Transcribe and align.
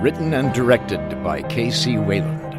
Written 0.00 0.32
and 0.32 0.54
directed 0.54 1.00
by 1.24 1.42
K.C. 1.42 1.98
Wayland. 1.98 2.52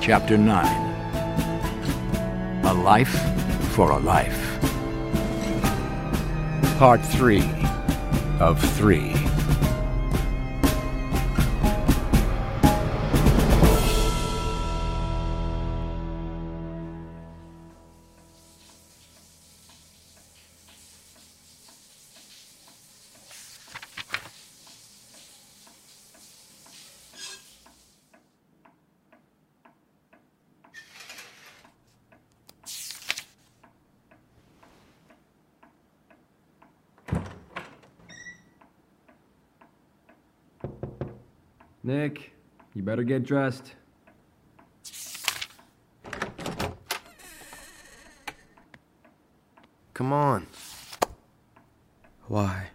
Chapter 0.00 0.38
9 0.38 0.64
A 2.66 2.72
Life 2.72 3.18
for 3.72 3.90
a 3.90 3.98
Life. 3.98 4.60
Part 6.78 7.00
3 7.00 7.42
of 8.38 8.62
3. 8.76 9.27
Nick, 41.88 42.32
you 42.74 42.82
better 42.82 43.02
get 43.02 43.24
dressed. 43.24 43.72
Come 49.94 50.12
on. 50.12 50.46
Why? 52.26 52.66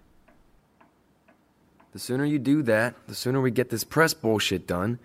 The 1.92 2.00
sooner 2.00 2.26
you 2.26 2.40
do 2.40 2.64
that, 2.64 2.96
the 3.06 3.14
sooner 3.14 3.40
we 3.40 3.52
get 3.52 3.70
this 3.70 3.84
press 3.84 4.16
bullshit 4.16 4.66
done, 4.66 4.98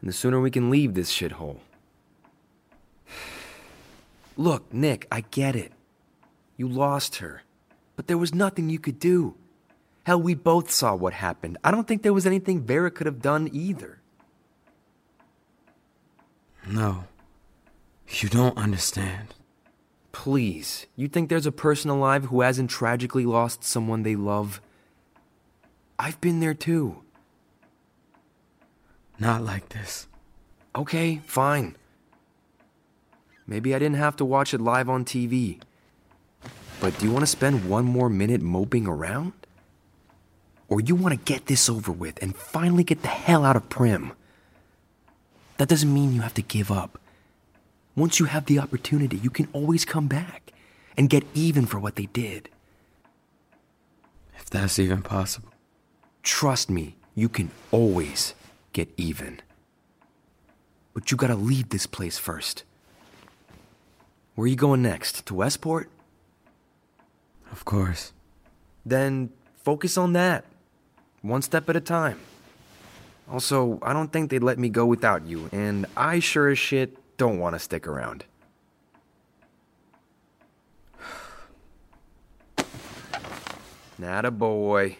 and 0.00 0.08
the 0.08 0.14
sooner 0.14 0.40
we 0.40 0.50
can 0.50 0.70
leave 0.70 0.94
this 0.94 1.12
shithole. 1.12 1.58
Look, 4.38 4.72
Nick, 4.72 5.06
I 5.12 5.20
get 5.30 5.54
it. 5.54 5.72
You 6.56 6.66
lost 6.66 7.16
her. 7.16 7.42
But 7.94 8.06
there 8.06 8.16
was 8.16 8.34
nothing 8.34 8.70
you 8.70 8.78
could 8.78 8.98
do. 8.98 9.34
Hell, 10.10 10.20
we 10.20 10.34
both 10.34 10.72
saw 10.72 10.92
what 10.96 11.12
happened. 11.12 11.56
I 11.62 11.70
don't 11.70 11.86
think 11.86 12.02
there 12.02 12.12
was 12.12 12.26
anything 12.26 12.62
Vera 12.62 12.90
could 12.90 13.06
have 13.06 13.22
done 13.22 13.48
either. 13.52 14.00
No. 16.66 17.04
You 18.08 18.28
don't 18.28 18.58
understand. 18.58 19.34
Please, 20.10 20.88
you 20.96 21.06
think 21.06 21.28
there's 21.28 21.46
a 21.46 21.52
person 21.52 21.92
alive 21.92 22.24
who 22.24 22.40
hasn't 22.40 22.70
tragically 22.70 23.24
lost 23.24 23.62
someone 23.62 24.02
they 24.02 24.16
love? 24.16 24.60
I've 25.96 26.20
been 26.20 26.40
there 26.40 26.54
too. 26.54 27.02
Not 29.20 29.44
like 29.44 29.68
this. 29.68 30.08
Okay, 30.74 31.20
fine. 31.24 31.76
Maybe 33.46 33.76
I 33.76 33.78
didn't 33.78 33.98
have 33.98 34.16
to 34.16 34.24
watch 34.24 34.52
it 34.52 34.60
live 34.60 34.88
on 34.88 35.04
TV. 35.04 35.60
But 36.80 36.98
do 36.98 37.06
you 37.06 37.12
want 37.12 37.22
to 37.22 37.28
spend 37.28 37.70
one 37.70 37.84
more 37.84 38.08
minute 38.10 38.42
moping 38.42 38.88
around? 38.88 39.34
Or 40.70 40.80
you 40.80 40.94
want 40.94 41.12
to 41.12 41.32
get 41.32 41.46
this 41.46 41.68
over 41.68 41.90
with 41.90 42.22
and 42.22 42.34
finally 42.34 42.84
get 42.84 43.02
the 43.02 43.08
hell 43.08 43.44
out 43.44 43.56
of 43.56 43.68
Prim? 43.68 44.12
That 45.58 45.68
doesn't 45.68 45.92
mean 45.92 46.14
you 46.14 46.22
have 46.22 46.34
to 46.34 46.42
give 46.42 46.70
up. 46.70 46.98
Once 47.96 48.20
you 48.20 48.26
have 48.26 48.46
the 48.46 48.60
opportunity, 48.60 49.16
you 49.16 49.30
can 49.30 49.48
always 49.52 49.84
come 49.84 50.06
back 50.06 50.52
and 50.96 51.10
get 51.10 51.24
even 51.34 51.66
for 51.66 51.80
what 51.80 51.96
they 51.96 52.06
did. 52.06 52.48
If 54.38 54.48
that's 54.48 54.78
even 54.78 55.02
possible. 55.02 55.50
Trust 56.22 56.70
me, 56.70 56.94
you 57.16 57.28
can 57.28 57.50
always 57.72 58.34
get 58.72 58.88
even. 58.96 59.40
But 60.94 61.10
you 61.10 61.16
gotta 61.16 61.34
leave 61.34 61.70
this 61.70 61.86
place 61.86 62.16
first. 62.16 62.62
Where 64.36 64.44
are 64.44 64.48
you 64.48 64.56
going 64.56 64.82
next? 64.82 65.26
To 65.26 65.34
Westport? 65.34 65.90
Of 67.50 67.64
course. 67.64 68.12
Then 68.86 69.30
focus 69.56 69.98
on 69.98 70.12
that. 70.12 70.44
One 71.22 71.42
step 71.42 71.68
at 71.68 71.76
a 71.76 71.80
time. 71.80 72.18
Also, 73.30 73.78
I 73.82 73.92
don't 73.92 74.12
think 74.12 74.30
they'd 74.30 74.42
let 74.42 74.58
me 74.58 74.70
go 74.70 74.86
without 74.86 75.26
you, 75.26 75.48
and 75.52 75.86
I 75.96 76.18
sure 76.18 76.48
as 76.48 76.58
shit 76.58 76.96
don't 77.16 77.38
want 77.38 77.54
to 77.54 77.58
stick 77.58 77.86
around. 77.86 78.24
Not 83.98 84.24
a 84.24 84.30
boy. 84.30 84.96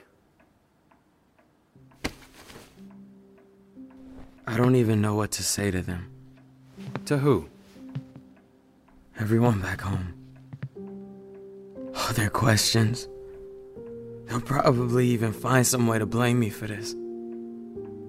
I 4.47 4.57
don't 4.57 4.77
even 4.77 5.01
know 5.01 5.15
what 5.15 5.31
to 5.33 5.43
say 5.43 5.71
to 5.71 5.81
them. 5.81 6.11
To 7.07 7.19
who? 7.19 7.49
Everyone 9.19 9.61
back 9.61 9.81
home. 9.81 10.15
All 11.95 12.13
their 12.15 12.31
questions. 12.31 13.09
They'll 14.31 14.41
probably 14.41 15.09
even 15.09 15.33
find 15.33 15.67
some 15.67 15.89
way 15.89 15.99
to 15.99 16.07
blame 16.07 16.39
me 16.39 16.51
for 16.51 16.69
this. 16.69 16.95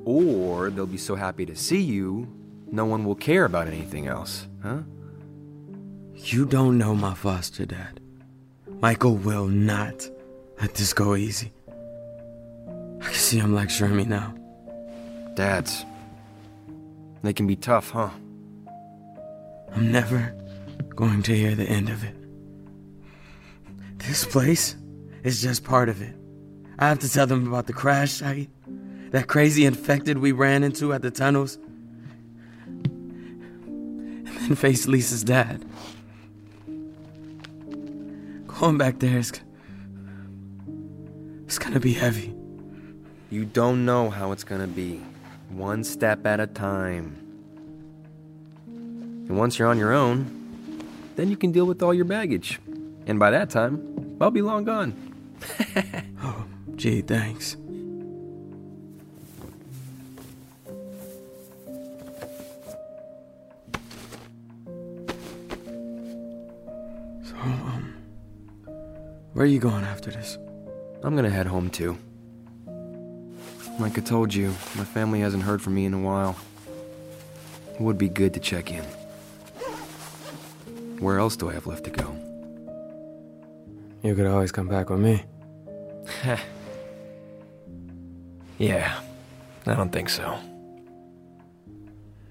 Or 0.05 0.69
they'll 0.69 0.85
be 0.85 0.99
so 0.99 1.15
happy 1.15 1.47
to 1.47 1.55
see 1.55 1.81
you, 1.81 2.27
no 2.71 2.85
one 2.85 3.05
will 3.05 3.15
care 3.15 3.43
about 3.43 3.67
anything 3.67 4.05
else, 4.05 4.47
huh? 4.61 4.81
You 6.13 6.45
don't 6.45 6.77
know 6.77 6.93
my 6.93 7.15
foster 7.15 7.65
dad. 7.65 7.99
Michael 8.81 9.15
will 9.15 9.47
not 9.47 10.07
let 10.61 10.75
this 10.75 10.93
go 10.93 11.15
easy. 11.15 11.51
I 11.79 13.05
can 13.05 13.13
see 13.15 13.39
him 13.39 13.55
lecturing 13.55 13.95
me 13.95 14.03
now. 14.03 14.35
Dads. 15.33 15.85
They 17.23 17.33
can 17.33 17.47
be 17.47 17.55
tough, 17.55 17.89
huh? 17.89 18.11
I'm 19.75 19.91
never 19.91 20.35
going 20.95 21.23
to 21.23 21.35
hear 21.35 21.55
the 21.55 21.65
end 21.65 21.89
of 21.89 22.03
it. 22.03 22.15
This 23.97 24.23
place 24.23 24.75
is 25.23 25.41
just 25.41 25.63
part 25.63 25.89
of 25.89 26.01
it. 26.01 26.15
I 26.79 26.87
have 26.87 26.99
to 26.99 27.09
tell 27.11 27.27
them 27.27 27.47
about 27.47 27.67
the 27.67 27.73
crash 27.73 28.11
site, 28.11 28.49
that 29.11 29.27
crazy 29.27 29.65
infected 29.65 30.17
we 30.17 30.31
ran 30.31 30.63
into 30.63 30.93
at 30.93 31.01
the 31.01 31.11
tunnels, 31.11 31.57
and 32.65 34.27
then 34.27 34.55
face 34.55 34.87
Lisa's 34.87 35.23
dad. 35.23 35.65
Going 38.47 38.77
back 38.77 38.99
there 38.99 39.17
is. 39.17 39.31
It's 41.45 41.59
gonna 41.59 41.79
be 41.79 41.93
heavy. 41.93 42.33
You 43.29 43.45
don't 43.45 43.85
know 43.85 44.09
how 44.09 44.31
it's 44.31 44.43
gonna 44.43 44.67
be. 44.67 45.01
One 45.49 45.83
step 45.83 46.25
at 46.25 46.39
a 46.39 46.47
time. 46.47 47.17
And 48.67 49.37
once 49.37 49.59
you're 49.59 49.67
on 49.67 49.77
your 49.77 49.91
own, 49.91 50.25
then 51.15 51.29
you 51.29 51.37
can 51.37 51.51
deal 51.51 51.65
with 51.65 51.83
all 51.83 51.93
your 51.93 52.05
baggage. 52.05 52.59
And 53.05 53.19
by 53.19 53.31
that 53.31 53.49
time, 53.49 54.17
I'll 54.21 54.31
be 54.31 54.41
long 54.41 54.63
gone 54.63 55.10
oh, 56.23 56.45
gee, 56.75 57.01
thanks. 57.01 57.57
So, 67.23 67.35
um, 67.35 67.95
where 69.33 69.43
are 69.43 69.45
you 69.45 69.59
going 69.59 69.83
after 69.83 70.11
this? 70.11 70.37
I'm 71.03 71.15
gonna 71.15 71.29
head 71.29 71.47
home 71.47 71.69
too. 71.69 71.97
Like 73.79 73.97
I 73.97 74.01
told 74.01 74.33
you, 74.33 74.49
my 74.75 74.83
family 74.83 75.21
hasn't 75.21 75.43
heard 75.43 75.61
from 75.61 75.73
me 75.73 75.85
in 75.85 75.93
a 75.93 75.99
while. 75.99 76.35
It 77.73 77.81
would 77.81 77.97
be 77.97 78.09
good 78.09 78.33
to 78.35 78.39
check 78.39 78.71
in. 78.71 78.83
Where 80.99 81.17
else 81.17 81.35
do 81.35 81.49
I 81.49 81.53
have 81.53 81.65
left 81.65 81.85
to 81.85 81.89
go? 81.89 82.15
You 84.03 84.13
could 84.13 84.27
always 84.27 84.51
come 84.51 84.67
back 84.67 84.91
with 84.91 84.99
me. 84.99 85.23
Yeah, 88.61 88.99
I 89.65 89.73
don't 89.73 89.91
think 89.91 90.07
so. 90.07 90.37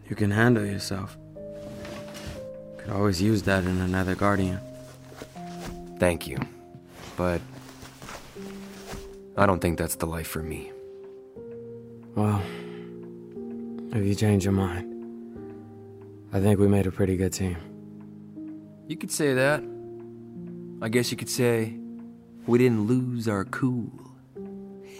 You 0.08 0.14
can 0.14 0.30
handle 0.30 0.64
yourself. 0.64 1.18
Could 2.78 2.90
always 2.90 3.20
use 3.20 3.42
that 3.42 3.64
in 3.64 3.80
another 3.80 4.14
guardian. 4.14 4.60
Thank 5.98 6.28
you. 6.28 6.38
But 7.16 7.40
I 9.36 9.44
don't 9.44 9.58
think 9.58 9.76
that's 9.76 9.96
the 9.96 10.06
life 10.06 10.28
for 10.28 10.40
me. 10.40 10.70
Well, 12.14 12.40
if 13.92 14.06
you 14.06 14.14
change 14.14 14.44
your 14.44 14.52
mind, 14.52 14.86
I 16.32 16.38
think 16.38 16.60
we 16.60 16.68
made 16.68 16.86
a 16.86 16.92
pretty 16.92 17.16
good 17.16 17.32
team. 17.32 17.56
You 18.86 18.96
could 18.96 19.10
say 19.10 19.34
that. 19.34 19.64
I 20.80 20.88
guess 20.88 21.10
you 21.10 21.16
could 21.16 21.28
say 21.28 21.79
we 22.50 22.58
didn't 22.58 22.88
lose 22.88 23.28
our 23.28 23.44
cool. 23.44 23.92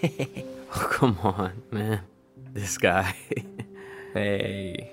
Oh, 0.73 0.87
come 0.89 1.19
on, 1.21 1.63
man. 1.69 1.99
This 2.53 2.77
guy. 2.77 3.13
Hey. 4.13 4.91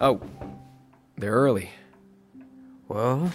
Oh, 0.00 0.20
they're 1.16 1.32
early. 1.32 1.70
well, 2.86 3.30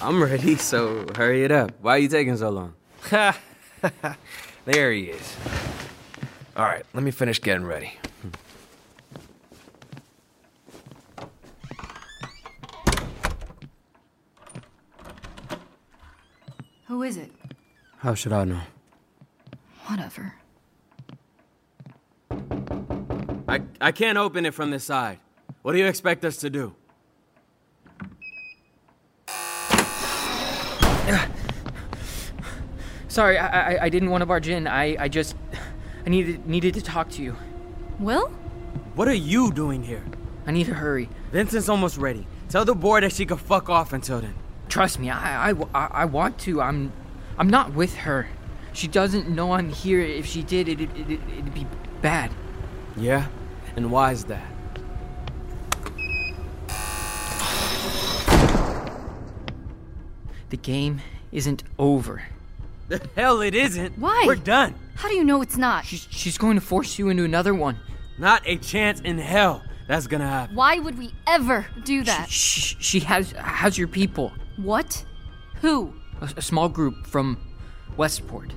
I'm 0.00 0.22
ready, 0.22 0.56
so 0.56 1.06
hurry 1.16 1.44
it 1.44 1.52
up. 1.52 1.72
Why 1.82 1.96
are 1.96 1.98
you 1.98 2.08
taking 2.08 2.36
so 2.38 2.48
long? 2.48 2.74
Ha! 3.10 3.38
there 4.64 4.90
he 4.92 5.04
is. 5.04 5.36
All 6.56 6.64
right, 6.64 6.84
let 6.94 7.02
me 7.02 7.10
finish 7.10 7.40
getting 7.42 7.66
ready. 7.66 7.92
Who 16.86 17.02
is 17.02 17.18
it? 17.18 17.35
How 18.06 18.14
should 18.14 18.32
I 18.32 18.44
know? 18.44 18.60
Whatever. 19.86 20.32
I, 23.48 23.62
I 23.80 23.90
can't 23.90 24.16
open 24.16 24.46
it 24.46 24.54
from 24.54 24.70
this 24.70 24.84
side. 24.84 25.18
What 25.62 25.72
do 25.72 25.78
you 25.78 25.86
expect 25.86 26.24
us 26.24 26.36
to 26.36 26.48
do? 26.48 26.72
Sorry, 33.08 33.38
I, 33.38 33.72
I, 33.72 33.78
I 33.86 33.88
didn't 33.88 34.10
want 34.10 34.22
to 34.22 34.26
barge 34.26 34.46
in. 34.46 34.68
I, 34.68 34.96
I 35.02 35.08
just, 35.08 35.34
I 36.06 36.08
needed 36.08 36.46
needed 36.46 36.74
to 36.74 36.82
talk 36.82 37.10
to 37.10 37.22
you. 37.22 37.34
Will? 37.98 38.28
What 38.94 39.08
are 39.08 39.14
you 39.14 39.50
doing 39.50 39.82
here? 39.82 40.04
I 40.46 40.52
need 40.52 40.66
to 40.66 40.74
hurry. 40.74 41.08
Vincent's 41.32 41.68
almost 41.68 41.96
ready. 41.96 42.24
Tell 42.50 42.64
the 42.64 42.76
boy 42.76 43.00
that 43.00 43.10
she 43.10 43.26
can 43.26 43.36
fuck 43.36 43.68
off 43.68 43.92
until 43.92 44.20
then. 44.20 44.36
Trust 44.68 45.00
me, 45.00 45.10
I, 45.10 45.50
I, 45.50 45.54
I, 45.74 45.86
I 45.86 46.04
want 46.04 46.38
to. 46.46 46.60
I'm, 46.60 46.92
I'm 47.38 47.48
not 47.48 47.74
with 47.74 47.94
her. 47.96 48.28
She 48.72 48.88
doesn't 48.88 49.28
know 49.28 49.52
I'm 49.52 49.70
here. 49.70 50.00
If 50.00 50.26
she 50.26 50.42
did, 50.42 50.68
it, 50.68 50.80
it, 50.80 50.90
it, 50.96 51.20
it'd 51.30 51.54
be 51.54 51.66
bad. 52.02 52.30
Yeah? 52.96 53.28
And 53.74 53.90
why 53.90 54.12
is 54.12 54.24
that? 54.24 54.46
The 60.48 60.56
game 60.56 61.00
isn't 61.32 61.62
over. 61.78 62.22
The 62.88 63.06
hell 63.16 63.40
it 63.40 63.54
isn't. 63.54 63.98
Why? 63.98 64.24
We're 64.26 64.36
done. 64.36 64.74
How 64.94 65.08
do 65.08 65.14
you 65.14 65.24
know 65.24 65.42
it's 65.42 65.56
not? 65.56 65.84
She's, 65.84 66.06
she's 66.10 66.38
going 66.38 66.54
to 66.54 66.60
force 66.60 66.98
you 66.98 67.08
into 67.08 67.24
another 67.24 67.52
one. 67.52 67.78
Not 68.18 68.42
a 68.46 68.56
chance 68.56 69.00
in 69.00 69.18
hell 69.18 69.62
that's 69.86 70.06
gonna 70.06 70.26
happen. 70.26 70.56
Why 70.56 70.78
would 70.78 70.98
we 70.98 71.12
ever 71.26 71.66
do 71.84 72.02
that? 72.04 72.28
She, 72.28 72.76
she 72.80 73.00
has 73.00 73.32
has 73.32 73.78
your 73.78 73.88
people. 73.88 74.32
What? 74.56 75.04
Who? 75.60 75.94
A, 76.20 76.28
a 76.36 76.42
small 76.42 76.68
group 76.68 77.06
from 77.06 77.38
Westport. 77.96 78.52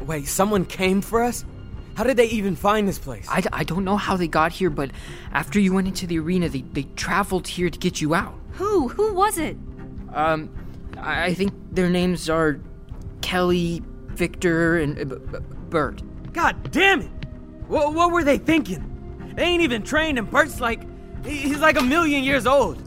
Wait, 0.00 0.26
someone 0.28 0.64
came 0.64 1.00
for 1.00 1.22
us? 1.22 1.44
How 1.94 2.04
did 2.04 2.18
they 2.18 2.26
even 2.26 2.56
find 2.56 2.86
this 2.86 2.98
place? 2.98 3.26
I, 3.30 3.42
I 3.52 3.64
don't 3.64 3.84
know 3.84 3.96
how 3.96 4.16
they 4.16 4.28
got 4.28 4.52
here, 4.52 4.68
but 4.68 4.90
after 5.32 5.58
you 5.58 5.72
went 5.72 5.88
into 5.88 6.06
the 6.06 6.18
arena, 6.18 6.48
they, 6.48 6.60
they 6.60 6.82
traveled 6.94 7.48
here 7.48 7.70
to 7.70 7.78
get 7.78 8.00
you 8.00 8.14
out. 8.14 8.34
Who? 8.52 8.88
Who 8.88 9.14
was 9.14 9.38
it? 9.38 9.56
Um, 10.12 10.50
I 10.98 11.26
I 11.26 11.34
think 11.34 11.52
their 11.72 11.88
names 11.88 12.28
are 12.28 12.60
Kelly, 13.22 13.82
Victor, 14.08 14.78
and 14.78 14.98
uh, 14.98 15.04
B- 15.04 15.26
B- 15.32 15.38
Bert. 15.70 16.02
God 16.32 16.70
damn 16.70 17.00
it! 17.00 17.10
What, 17.68 17.94
what 17.94 18.12
were 18.12 18.24
they 18.24 18.38
thinking? 18.38 19.32
They 19.34 19.44
ain't 19.44 19.62
even 19.62 19.82
trained, 19.82 20.18
and 20.18 20.30
Bert's 20.30 20.60
like. 20.60 20.82
He's 21.24 21.58
like 21.58 21.76
a 21.76 21.82
million 21.82 22.22
years 22.22 22.46
old. 22.46 22.80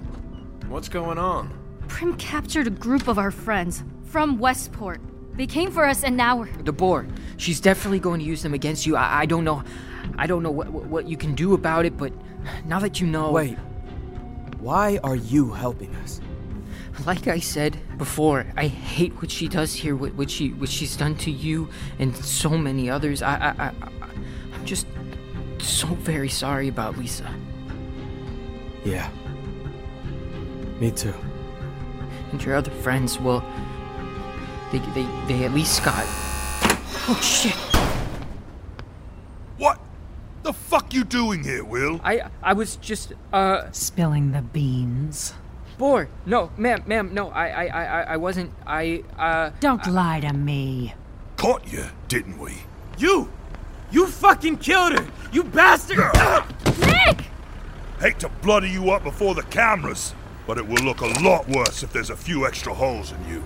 What's 0.70 0.88
going 0.88 1.18
on? 1.18 1.52
Prim 1.90 2.16
captured 2.16 2.68
a 2.68 2.70
group 2.70 3.10
of 3.10 3.18
our 3.18 3.32
friends 3.32 3.84
from 4.10 4.40
Westport. 4.40 5.00
They 5.36 5.46
came 5.48 5.72
for 5.72 5.86
us, 5.86 6.04
and 6.04 6.18
now 6.18 6.38
we're. 6.38 6.52
The 6.64 6.74
Boar. 6.74 7.08
She's 7.38 7.62
definitely 7.62 8.00
going 8.00 8.20
to 8.20 8.26
use 8.26 8.42
them 8.42 8.54
against 8.54 8.86
you. 8.86 8.96
I, 8.98 9.22
I 9.22 9.26
don't 9.26 9.44
know. 9.46 9.64
I 10.18 10.28
don't 10.28 10.44
know 10.44 10.52
what, 10.52 10.70
what 10.70 10.86
what 10.86 11.08
you 11.08 11.16
can 11.16 11.36
do 11.36 11.54
about 11.54 11.86
it, 11.86 11.96
but 11.98 12.12
now 12.66 12.80
that 12.80 13.00
you 13.00 13.08
know. 13.08 13.32
Wait. 13.32 13.58
Why 14.60 15.00
are 15.06 15.16
you 15.16 15.52
helping 15.52 15.96
us? 15.98 16.20
Like 17.06 17.30
I 17.30 17.40
said 17.40 17.78
before, 17.98 18.46
I 18.58 18.68
hate 18.68 19.14
what 19.22 19.32
she 19.32 19.48
does 19.48 19.74
here. 19.74 19.96
What, 19.96 20.14
what 20.16 20.30
she 20.30 20.50
what 20.50 20.68
she's 20.68 20.98
done 20.98 21.16
to 21.20 21.32
you 21.32 21.70
and 22.00 22.14
so 22.18 22.50
many 22.50 22.90
others. 22.90 23.22
I 23.22 23.36
I, 23.36 23.50
I 23.58 23.68
I- 23.68 23.74
I'm 24.54 24.66
just 24.66 24.86
so 25.60 25.88
very 25.88 26.28
sorry 26.28 26.68
about 26.68 26.98
Lisa. 26.98 27.34
Yeah. 28.84 29.10
Me 30.82 30.92
too. 30.92 31.14
And 32.32 32.44
your 32.44 32.56
other 32.56 32.72
friends, 32.72 33.18
well, 33.20 33.42
they 34.72 34.80
they 34.94 35.08
they 35.28 35.46
at 35.46 35.52
least 35.54 35.84
got. 35.84 36.06
Oh 37.08 37.20
shit! 37.22 37.56
What 39.58 39.80
the 40.44 40.54
fuck 40.54 40.94
you 40.94 41.04
doing 41.04 41.44
here, 41.44 41.64
Will? 41.64 42.00
I 42.04 42.30
I 42.44 42.54
was 42.54 42.76
just 42.78 43.14
uh 43.34 43.70
Spilling 43.72 44.32
the 44.32 44.42
beans. 44.42 45.34
bored. 45.78 46.10
No, 46.26 46.52
ma'am, 46.58 46.84
ma'am, 46.86 47.14
no, 47.14 47.30
I 47.30 47.48
I 47.48 47.66
I 47.68 47.84
I- 48.02 48.08
I 48.14 48.18
wasn't. 48.18 48.52
I 48.68 49.04
uh. 49.18 49.52
Don't 49.60 49.86
lie 49.88 50.20
to 50.22 50.34
me. 50.34 50.94
Caught 51.38 51.72
you, 51.72 51.86
didn't 52.08 52.38
we? 52.38 52.54
You! 52.98 53.30
You 53.92 54.06
fucking 54.08 54.58
killed 54.58 55.00
her! 55.00 55.08
You 55.32 55.44
bastard! 55.44 55.98
Nick! 56.80 57.26
Hate 58.02 58.20
to 58.20 58.30
bloody 58.44 58.70
you 58.70 58.92
up 58.92 59.04
before 59.04 59.34
the 59.36 59.42
cameras, 59.44 60.14
but 60.46 60.58
it 60.58 60.68
will 60.68 60.84
look 60.84 61.00
a 61.02 61.08
lot 61.24 61.48
worse 61.48 61.82
if 61.82 61.92
there's 61.94 62.10
a 62.10 62.16
few 62.18 62.46
extra 62.46 62.74
holes 62.74 63.14
in 63.14 63.30
you. 63.30 63.44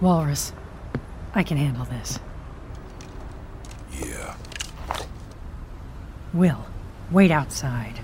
Walrus, 0.00 0.52
I 1.34 1.42
can 1.42 1.56
handle 1.56 1.84
this. 1.84 2.18
Yeah. 3.92 4.34
Will, 6.32 6.64
wait 7.10 7.30
outside. 7.30 8.00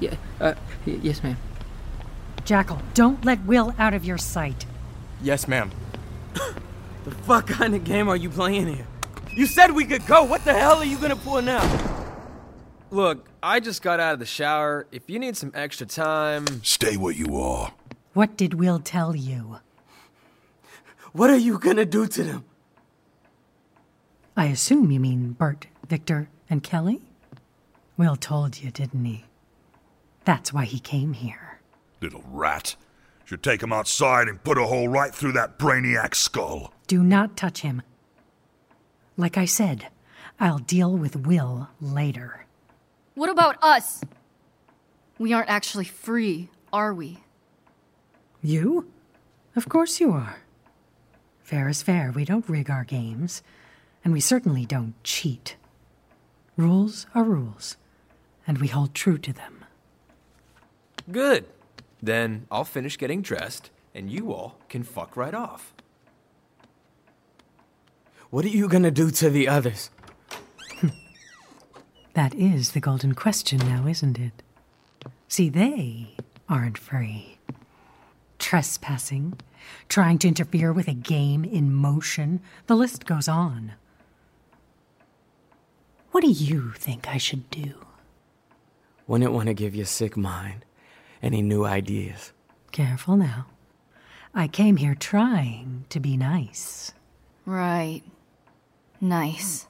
Yeah. 0.00 0.16
Uh. 0.40 0.54
y- 0.86 0.98
yes, 1.02 1.22
ma'am. 1.22 1.36
Jackal, 2.44 2.80
don't 2.94 3.24
let 3.24 3.42
Will 3.44 3.74
out 3.78 3.94
of 3.94 4.04
your 4.04 4.18
sight. 4.18 4.66
Yes, 5.22 5.46
ma'am. 5.46 5.70
the 6.34 7.10
fuck 7.22 7.46
kind 7.46 7.74
of 7.74 7.84
game 7.84 8.08
are 8.08 8.16
you 8.16 8.28
playing 8.28 8.66
here? 8.66 8.86
You 9.34 9.46
said 9.46 9.70
we 9.70 9.84
could 9.84 10.06
go. 10.06 10.24
What 10.24 10.44
the 10.44 10.52
hell 10.52 10.78
are 10.78 10.84
you 10.84 10.98
gonna 10.98 11.16
pull 11.16 11.40
now? 11.40 11.62
Look, 12.90 13.26
I 13.42 13.60
just 13.60 13.80
got 13.80 14.00
out 14.00 14.12
of 14.12 14.18
the 14.18 14.26
shower. 14.26 14.86
If 14.92 15.08
you 15.08 15.18
need 15.18 15.36
some 15.36 15.52
extra 15.54 15.86
time. 15.86 16.44
Stay 16.62 16.96
where 16.98 17.14
you 17.14 17.40
are. 17.40 17.72
What 18.12 18.36
did 18.36 18.54
Will 18.54 18.78
tell 18.78 19.16
you? 19.16 19.60
What 21.12 21.30
are 21.30 21.36
you 21.36 21.58
gonna 21.58 21.84
do 21.84 22.06
to 22.06 22.22
them? 22.22 22.44
I 24.36 24.46
assume 24.46 24.90
you 24.90 24.98
mean 24.98 25.32
Bert, 25.32 25.66
Victor, 25.86 26.28
and 26.48 26.62
Kelly? 26.62 27.02
Will 27.98 28.16
told 28.16 28.60
you, 28.60 28.70
didn't 28.70 29.04
he? 29.04 29.24
That's 30.24 30.52
why 30.52 30.64
he 30.64 30.78
came 30.78 31.12
here. 31.12 31.60
Little 32.00 32.24
rat. 32.30 32.76
Should 33.24 33.42
take 33.42 33.62
him 33.62 33.72
outside 33.72 34.28
and 34.28 34.42
put 34.42 34.58
a 34.58 34.66
hole 34.66 34.88
right 34.88 35.14
through 35.14 35.32
that 35.32 35.58
brainiac 35.58 36.14
skull. 36.14 36.72
Do 36.86 37.02
not 37.02 37.36
touch 37.36 37.60
him. 37.60 37.82
Like 39.16 39.36
I 39.36 39.44
said, 39.44 39.88
I'll 40.40 40.58
deal 40.58 40.96
with 40.96 41.26
Will 41.26 41.68
later. 41.80 42.46
What 43.14 43.30
about 43.30 43.62
us? 43.62 44.02
We 45.18 45.32
aren't 45.32 45.50
actually 45.50 45.84
free, 45.84 46.48
are 46.72 46.92
we? 46.94 47.20
You? 48.42 48.90
Of 49.54 49.68
course 49.68 50.00
you 50.00 50.12
are. 50.12 50.36
Fair 51.42 51.68
is 51.68 51.82
fair. 51.82 52.12
We 52.12 52.24
don't 52.24 52.48
rig 52.48 52.70
our 52.70 52.84
games. 52.84 53.42
And 54.04 54.12
we 54.12 54.20
certainly 54.20 54.66
don't 54.66 54.94
cheat. 55.04 55.56
Rules 56.56 57.06
are 57.14 57.24
rules, 57.24 57.76
and 58.46 58.58
we 58.58 58.66
hold 58.68 58.94
true 58.94 59.16
to 59.18 59.32
them. 59.32 59.64
Good. 61.10 61.46
Then 62.02 62.46
I'll 62.50 62.64
finish 62.64 62.98
getting 62.98 63.22
dressed, 63.22 63.70
and 63.94 64.10
you 64.10 64.32
all 64.32 64.56
can 64.68 64.82
fuck 64.82 65.16
right 65.16 65.34
off. 65.34 65.72
What 68.30 68.44
are 68.44 68.48
you 68.48 68.68
gonna 68.68 68.90
do 68.90 69.10
to 69.10 69.30
the 69.30 69.48
others? 69.48 69.90
That 72.14 72.34
is 72.34 72.72
the 72.72 72.80
golden 72.80 73.14
question 73.14 73.58
now, 73.60 73.86
isn't 73.86 74.18
it? 74.18 74.42
See, 75.28 75.48
they 75.48 76.14
aren't 76.46 76.76
free. 76.76 77.38
Trespassing, 78.38 79.40
trying 79.88 80.18
to 80.18 80.28
interfere 80.28 80.72
with 80.72 80.88
a 80.88 80.94
game 80.94 81.44
in 81.44 81.72
motion, 81.72 82.40
the 82.66 82.76
list 82.76 83.06
goes 83.06 83.28
on. 83.28 83.72
What 86.10 86.22
do 86.22 86.30
you 86.30 86.72
think 86.72 87.08
I 87.08 87.16
should 87.16 87.48
do? 87.50 87.74
Wouldn't 89.06 89.32
want 89.32 89.48
to 89.48 89.54
give 89.54 89.74
your 89.74 89.86
sick 89.86 90.16
mind 90.16 90.64
any 91.22 91.42
new 91.42 91.64
ideas. 91.64 92.32
Careful 92.70 93.16
now. 93.16 93.46
I 94.34 94.48
came 94.48 94.76
here 94.76 94.94
trying 94.94 95.84
to 95.90 96.00
be 96.00 96.16
nice. 96.16 96.92
Right. 97.44 98.02
Nice. 99.00 99.66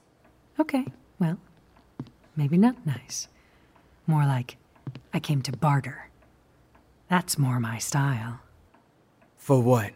Okay, 0.59 0.85
well, 1.19 1.37
maybe 2.35 2.57
not 2.57 2.85
nice. 2.85 3.27
More 4.05 4.25
like 4.25 4.57
I 5.13 5.19
came 5.19 5.41
to 5.43 5.51
barter. 5.51 6.09
That's 7.09 7.37
more 7.37 7.59
my 7.59 7.77
style. 7.79 8.39
For 9.43 9.59
what? 9.59 9.91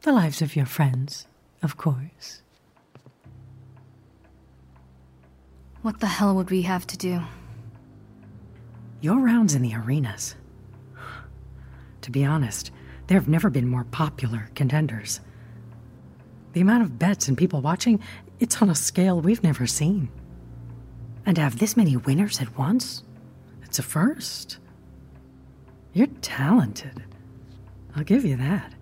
The 0.00 0.12
lives 0.14 0.40
of 0.40 0.56
your 0.56 0.64
friends, 0.64 1.26
of 1.62 1.76
course. 1.76 2.40
What 5.82 6.00
the 6.00 6.06
hell 6.06 6.34
would 6.34 6.48
we 6.48 6.62
have 6.62 6.86
to 6.86 6.96
do? 6.96 7.20
Your 9.02 9.18
rounds 9.18 9.54
in 9.54 9.60
the 9.60 9.74
arenas. 9.74 10.34
To 12.00 12.10
be 12.10 12.24
honest, 12.24 12.70
there 13.06 13.18
have 13.18 13.28
never 13.28 13.50
been 13.50 13.68
more 13.68 13.84
popular 13.84 14.48
contenders. 14.54 15.20
The 16.54 16.62
amount 16.62 16.84
of 16.84 16.98
bets 16.98 17.28
and 17.28 17.36
people 17.36 17.60
watching, 17.60 18.00
it's 18.40 18.62
on 18.62 18.70
a 18.70 18.74
scale 18.74 19.20
we've 19.20 19.42
never 19.42 19.66
seen. 19.66 20.08
And 21.26 21.36
to 21.36 21.42
have 21.42 21.58
this 21.58 21.76
many 21.76 21.98
winners 21.98 22.40
at 22.40 22.56
once, 22.56 23.02
it's 23.62 23.78
a 23.78 23.82
first. 23.82 24.56
You're 25.92 26.06
talented. 26.22 27.04
I'll 27.96 28.04
give 28.04 28.24
you 28.24 28.36
that. 28.36 28.72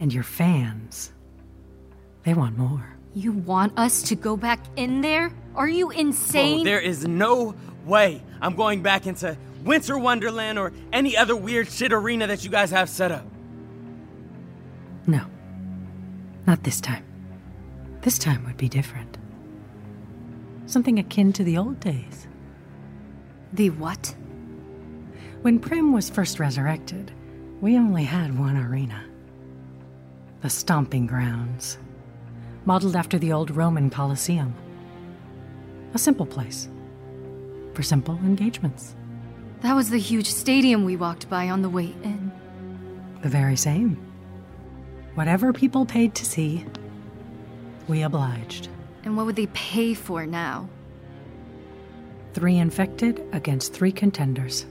And 0.00 0.12
your 0.12 0.22
fans, 0.22 1.12
they 2.24 2.34
want 2.34 2.58
more. 2.58 2.96
You 3.14 3.32
want 3.32 3.78
us 3.78 4.02
to 4.04 4.16
go 4.16 4.36
back 4.36 4.60
in 4.76 5.00
there? 5.00 5.32
Are 5.54 5.68
you 5.68 5.90
insane? 5.90 6.58
Whoa, 6.58 6.64
there 6.64 6.80
is 6.80 7.06
no 7.06 7.54
way 7.84 8.22
I'm 8.40 8.56
going 8.56 8.82
back 8.82 9.06
into 9.06 9.36
Winter 9.62 9.98
Wonderland 9.98 10.58
or 10.58 10.72
any 10.92 11.16
other 11.16 11.36
weird 11.36 11.70
shit 11.70 11.92
arena 11.92 12.26
that 12.26 12.44
you 12.44 12.50
guys 12.50 12.70
have 12.70 12.88
set 12.88 13.12
up. 13.12 13.24
No. 15.06 15.24
Not 16.46 16.62
this 16.64 16.80
time. 16.80 17.04
This 18.00 18.18
time 18.18 18.44
would 18.44 18.56
be 18.56 18.68
different. 18.68 19.16
Something 20.66 20.98
akin 20.98 21.32
to 21.34 21.44
the 21.44 21.56
old 21.56 21.80
days. 21.80 22.26
The 23.52 23.70
what? 23.70 24.14
When 25.42 25.58
Prim 25.58 25.92
was 25.92 26.10
first 26.10 26.38
resurrected, 26.40 27.12
we 27.64 27.78
only 27.78 28.04
had 28.04 28.38
one 28.38 28.58
arena 28.58 29.02
the 30.42 30.50
Stomping 30.50 31.06
Grounds, 31.06 31.78
modeled 32.66 32.94
after 32.94 33.18
the 33.18 33.32
old 33.32 33.50
Roman 33.50 33.88
Colosseum. 33.88 34.54
A 35.94 35.98
simple 35.98 36.26
place 36.26 36.68
for 37.72 37.82
simple 37.82 38.16
engagements. 38.16 38.94
That 39.62 39.74
was 39.74 39.88
the 39.88 39.98
huge 39.98 40.26
stadium 40.26 40.84
we 40.84 40.96
walked 40.96 41.30
by 41.30 41.48
on 41.48 41.62
the 41.62 41.70
way 41.70 41.94
in. 42.02 42.30
The 43.22 43.30
very 43.30 43.56
same. 43.56 43.96
Whatever 45.14 45.54
people 45.54 45.86
paid 45.86 46.14
to 46.16 46.26
see, 46.26 46.66
we 47.88 48.02
obliged. 48.02 48.68
And 49.04 49.16
what 49.16 49.24
would 49.24 49.36
they 49.36 49.46
pay 49.54 49.94
for 49.94 50.26
now? 50.26 50.68
Three 52.34 52.58
infected 52.58 53.24
against 53.32 53.72
three 53.72 53.92
contenders. 53.92 54.66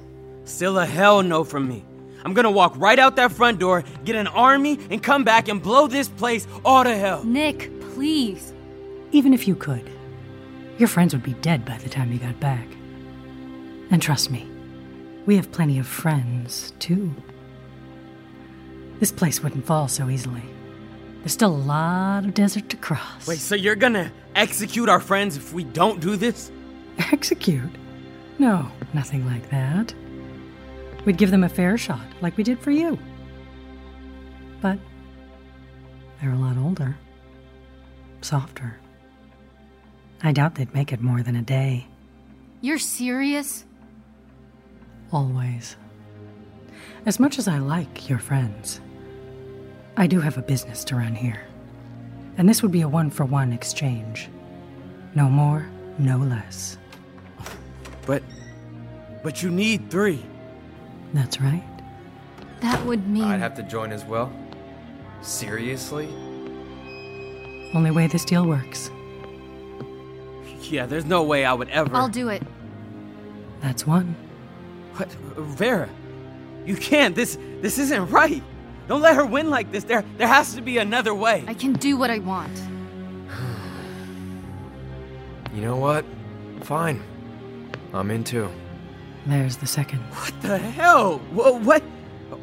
Still 0.45 0.77
a 0.77 0.85
hell 0.85 1.23
no 1.23 1.43
from 1.43 1.67
me. 1.67 1.83
I'm 2.23 2.33
gonna 2.33 2.51
walk 2.51 2.73
right 2.77 2.97
out 2.97 3.15
that 3.17 3.31
front 3.31 3.59
door, 3.59 3.83
get 4.05 4.15
an 4.15 4.27
army, 4.27 4.79
and 4.89 5.03
come 5.03 5.23
back 5.23 5.47
and 5.47 5.61
blow 5.61 5.87
this 5.87 6.07
place 6.07 6.47
all 6.63 6.83
to 6.83 6.95
hell. 6.95 7.23
Nick, 7.23 7.69
please. 7.93 8.53
Even 9.11 9.33
if 9.33 9.47
you 9.47 9.55
could, 9.55 9.89
your 10.77 10.87
friends 10.87 11.13
would 11.13 11.23
be 11.23 11.33
dead 11.35 11.65
by 11.65 11.77
the 11.77 11.89
time 11.89 12.11
you 12.11 12.19
got 12.19 12.39
back. 12.39 12.67
And 13.91 14.01
trust 14.01 14.31
me, 14.31 14.47
we 15.25 15.35
have 15.35 15.51
plenty 15.51 15.79
of 15.79 15.87
friends, 15.87 16.73
too. 16.79 17.13
This 18.99 19.11
place 19.11 19.43
wouldn't 19.43 19.65
fall 19.65 19.87
so 19.87 20.09
easily. 20.09 20.41
There's 21.19 21.33
still 21.33 21.53
a 21.53 21.55
lot 21.55 22.25
of 22.25 22.33
desert 22.33 22.69
to 22.69 22.77
cross. 22.77 23.27
Wait, 23.27 23.39
so 23.39 23.55
you're 23.55 23.75
gonna 23.75 24.11
execute 24.35 24.89
our 24.89 24.99
friends 24.99 25.37
if 25.37 25.53
we 25.53 25.63
don't 25.63 25.99
do 25.99 26.15
this? 26.15 26.51
Execute? 27.11 27.69
No, 28.39 28.69
nothing 28.93 29.25
like 29.25 29.49
that. 29.49 29.93
We'd 31.05 31.17
give 31.17 31.31
them 31.31 31.43
a 31.43 31.49
fair 31.49 31.77
shot, 31.77 32.05
like 32.21 32.37
we 32.37 32.43
did 32.43 32.59
for 32.59 32.71
you. 32.71 32.97
But 34.61 34.79
they're 36.21 36.31
a 36.31 36.37
lot 36.37 36.57
older, 36.57 36.95
softer. 38.21 38.79
I 40.21 40.31
doubt 40.31 40.55
they'd 40.55 40.73
make 40.73 40.93
it 40.93 41.01
more 41.01 41.21
than 41.21 41.35
a 41.35 41.41
day. 41.41 41.85
You're 42.61 42.79
serious? 42.79 43.65
Always. 45.11 45.75
As 47.05 47.19
much 47.19 47.37
as 47.37 47.49
I 47.49 47.57
like 47.57 48.07
your 48.09 48.19
friends, 48.19 48.79
I 49.97 50.07
do 50.07 50.21
have 50.21 50.37
a 50.37 50.41
business 50.41 50.85
to 50.85 50.95
run 50.95 51.13
here. 51.13 51.45
And 52.37 52.47
this 52.47 52.63
would 52.63 52.71
be 52.71 52.81
a 52.81 52.87
one 52.87 53.09
for 53.09 53.25
one 53.25 53.51
exchange. 53.51 54.29
No 55.13 55.29
more, 55.29 55.69
no 55.99 56.17
less. 56.17 56.77
But. 58.07 58.23
But 59.21 59.43
you 59.43 59.51
need 59.51 59.89
three. 59.89 60.23
That's 61.13 61.39
right. 61.39 61.63
That 62.61 62.83
would 62.85 63.07
mean. 63.07 63.23
I'd 63.23 63.39
have 63.39 63.55
to 63.55 63.63
join 63.63 63.91
as 63.91 64.03
well. 64.05 64.31
Seriously? 65.21 66.07
Only 67.73 67.91
way 67.91 68.07
this 68.07 68.25
deal 68.25 68.45
works. 68.45 68.89
Yeah, 70.61 70.85
there's 70.85 71.05
no 71.05 71.23
way 71.23 71.45
I 71.45 71.53
would 71.53 71.69
ever. 71.69 71.95
I'll 71.95 72.07
do 72.07 72.29
it. 72.29 72.41
That's 73.61 73.85
one. 73.85 74.15
What? 74.95 75.11
Vera, 75.11 75.89
you 76.65 76.75
can't. 76.75 77.15
This 77.15 77.37
this 77.61 77.77
isn't 77.79 78.09
right. 78.11 78.43
Don't 78.87 79.01
let 79.01 79.15
her 79.15 79.25
win 79.25 79.49
like 79.49 79.71
this. 79.71 79.83
There 79.83 80.03
there 80.17 80.27
has 80.27 80.55
to 80.55 80.61
be 80.61 80.77
another 80.77 81.13
way. 81.13 81.43
I 81.47 81.53
can 81.53 81.73
do 81.73 81.97
what 81.97 82.09
I 82.09 82.19
want. 82.19 82.61
You 85.53 85.61
know 85.61 85.75
what? 85.75 86.03
Fine. 86.61 86.99
I'm 87.93 88.09
in 88.09 88.23
too. 88.23 88.49
There's 89.25 89.57
the 89.57 89.67
second. 89.67 89.99
What 89.99 90.41
the 90.41 90.57
hell? 90.57 91.19
What? 91.31 91.61
what? 91.61 91.83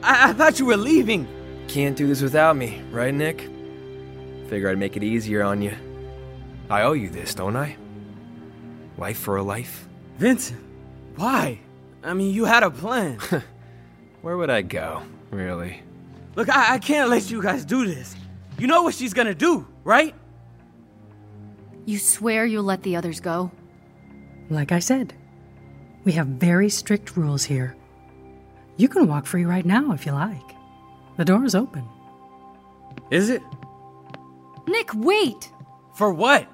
I, 0.02 0.30
I 0.30 0.32
thought 0.32 0.58
you 0.58 0.66
were 0.66 0.76
leaving. 0.76 1.28
Can't 1.68 1.96
do 1.96 2.06
this 2.06 2.22
without 2.22 2.56
me, 2.56 2.82
right, 2.90 3.14
Nick? 3.14 3.48
Figure 4.48 4.70
I'd 4.70 4.78
make 4.78 4.96
it 4.96 5.04
easier 5.04 5.42
on 5.42 5.62
you. 5.62 5.76
I 6.68 6.82
owe 6.82 6.92
you 6.92 7.08
this, 7.10 7.34
don't 7.34 7.56
I? 7.56 7.76
Life 8.96 9.18
for 9.18 9.36
a 9.36 9.42
life? 9.42 9.88
Vincent, 10.18 10.60
why? 11.16 11.60
I 12.02 12.14
mean, 12.14 12.34
you 12.34 12.44
had 12.44 12.62
a 12.62 12.70
plan. 12.70 13.18
Where 14.22 14.36
would 14.36 14.50
I 14.50 14.62
go, 14.62 15.02
really? 15.30 15.82
Look, 16.34 16.48
I, 16.48 16.74
I 16.74 16.78
can't 16.78 17.10
let 17.10 17.30
you 17.30 17.42
guys 17.42 17.64
do 17.64 17.86
this. 17.86 18.16
You 18.58 18.66
know 18.66 18.82
what 18.82 18.94
she's 18.94 19.14
gonna 19.14 19.34
do, 19.34 19.66
right? 19.84 20.14
You 21.86 21.98
swear 21.98 22.44
you'll 22.44 22.64
let 22.64 22.82
the 22.82 22.96
others 22.96 23.20
go? 23.20 23.50
Like 24.48 24.72
I 24.72 24.78
said, 24.80 25.14
we 26.04 26.12
have 26.12 26.26
very 26.26 26.68
strict 26.68 27.16
rules 27.16 27.44
here. 27.44 27.76
You 28.76 28.88
can 28.88 29.06
walk 29.06 29.26
free 29.26 29.44
right 29.44 29.66
now 29.66 29.92
if 29.92 30.06
you 30.06 30.12
like. 30.12 30.56
The 31.16 31.24
door 31.24 31.44
is 31.44 31.54
open. 31.54 31.84
Is 33.10 33.28
it? 33.28 33.42
Nick, 34.66 34.90
wait! 34.94 35.50
For 35.94 36.12
what? 36.12 36.48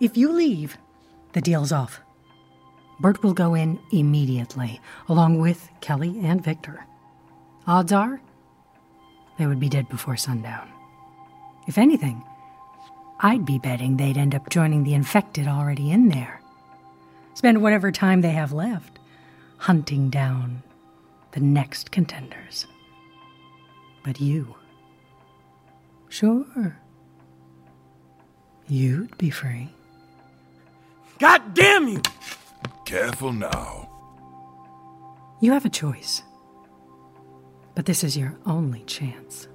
If 0.00 0.16
you 0.16 0.32
leave, 0.32 0.76
the 1.32 1.40
deal's 1.40 1.72
off. 1.72 2.00
Bert 2.98 3.22
will 3.22 3.34
go 3.34 3.54
in 3.54 3.78
immediately, 3.92 4.80
along 5.08 5.38
with 5.38 5.68
Kelly 5.80 6.18
and 6.24 6.42
Victor. 6.42 6.86
Odds 7.66 7.92
are, 7.92 8.20
they 9.38 9.46
would 9.46 9.60
be 9.60 9.68
dead 9.68 9.88
before 9.88 10.16
sundown. 10.16 10.68
If 11.66 11.78
anything, 11.78 12.22
I'd 13.20 13.44
be 13.44 13.58
betting 13.58 13.96
they'd 13.96 14.16
end 14.16 14.34
up 14.34 14.48
joining 14.48 14.84
the 14.84 14.94
infected 14.94 15.46
already 15.46 15.90
in 15.90 16.08
there. 16.08 16.35
Spend 17.36 17.60
whatever 17.60 17.92
time 17.92 18.22
they 18.22 18.30
have 18.30 18.54
left 18.54 18.98
hunting 19.58 20.08
down 20.08 20.62
the 21.32 21.40
next 21.40 21.90
contenders. 21.90 22.66
But 24.02 24.18
you. 24.22 24.54
Sure. 26.08 26.78
You'd 28.68 29.18
be 29.18 29.28
free. 29.28 29.68
God 31.18 31.52
damn 31.52 31.88
you! 31.88 32.00
Careful 32.86 33.34
now. 33.34 33.90
You 35.40 35.52
have 35.52 35.66
a 35.66 35.70
choice. 35.70 36.22
But 37.74 37.84
this 37.84 38.02
is 38.02 38.16
your 38.16 38.34
only 38.46 38.82
chance. 38.84 39.46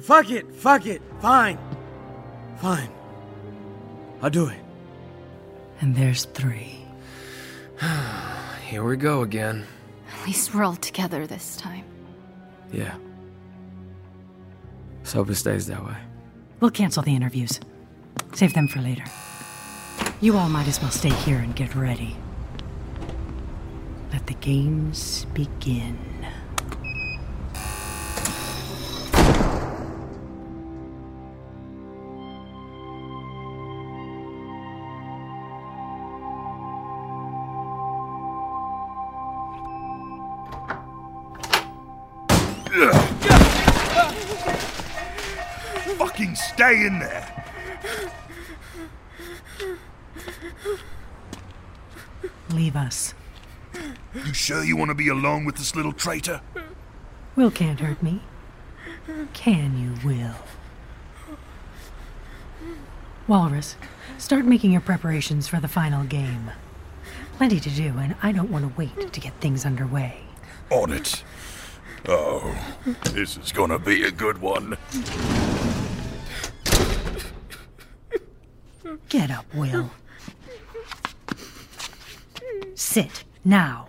Fuck 0.00 0.30
it, 0.30 0.50
fuck 0.54 0.86
it, 0.86 1.02
fine. 1.20 1.58
Fine. 2.56 2.90
I'll 4.22 4.30
do 4.30 4.46
it. 4.46 4.61
And 5.82 5.96
there's 5.96 6.26
three. 6.26 6.78
Here 8.68 8.84
we 8.84 8.96
go 8.96 9.22
again. 9.22 9.66
At 10.16 10.26
least 10.26 10.54
we're 10.54 10.62
all 10.62 10.76
together 10.76 11.26
this 11.26 11.56
time. 11.56 11.84
Yeah. 12.72 12.94
So 15.02 15.18
hope 15.18 15.30
it 15.30 15.34
stays 15.34 15.66
that 15.66 15.84
way. 15.84 15.96
We'll 16.60 16.70
cancel 16.70 17.02
the 17.02 17.16
interviews. 17.16 17.58
Save 18.32 18.54
them 18.54 18.68
for 18.68 18.80
later. 18.80 19.04
You 20.20 20.36
all 20.36 20.48
might 20.48 20.68
as 20.68 20.80
well 20.80 20.92
stay 20.92 21.10
here 21.10 21.38
and 21.38 21.54
get 21.56 21.74
ready. 21.74 22.16
Let 24.12 24.28
the 24.28 24.34
games 24.34 25.26
begin. 25.34 25.98
Stay 46.72 46.86
in 46.86 46.98
there! 46.98 47.44
Leave 52.50 52.76
us. 52.76 53.14
You 54.14 54.34
sure 54.34 54.62
you 54.62 54.76
want 54.76 54.90
to 54.90 54.94
be 54.94 55.08
alone 55.08 55.44
with 55.44 55.56
this 55.56 55.74
little 55.74 55.92
traitor? 55.92 56.40
Will 57.34 57.50
can't 57.50 57.80
hurt 57.80 58.02
me. 58.02 58.20
Can 59.32 59.78
you, 59.78 60.06
Will? 60.06 60.34
Walrus, 63.26 63.76
start 64.18 64.44
making 64.44 64.72
your 64.72 64.80
preparations 64.80 65.48
for 65.48 65.60
the 65.60 65.68
final 65.68 66.04
game. 66.04 66.50
Plenty 67.36 67.58
to 67.60 67.70
do, 67.70 67.96
and 67.98 68.14
I 68.22 68.32
don't 68.32 68.50
want 68.50 68.68
to 68.68 68.78
wait 68.78 69.12
to 69.12 69.20
get 69.20 69.32
things 69.40 69.64
underway. 69.64 70.20
On 70.70 70.92
it. 70.92 71.22
Oh, 72.06 72.54
this 73.12 73.36
is 73.38 73.52
gonna 73.52 73.78
be 73.78 74.04
a 74.04 74.10
good 74.10 74.38
one. 74.38 74.76
Get 79.12 79.30
up, 79.30 79.44
Will. 79.54 79.90
Sit, 82.74 83.24
now. 83.44 83.86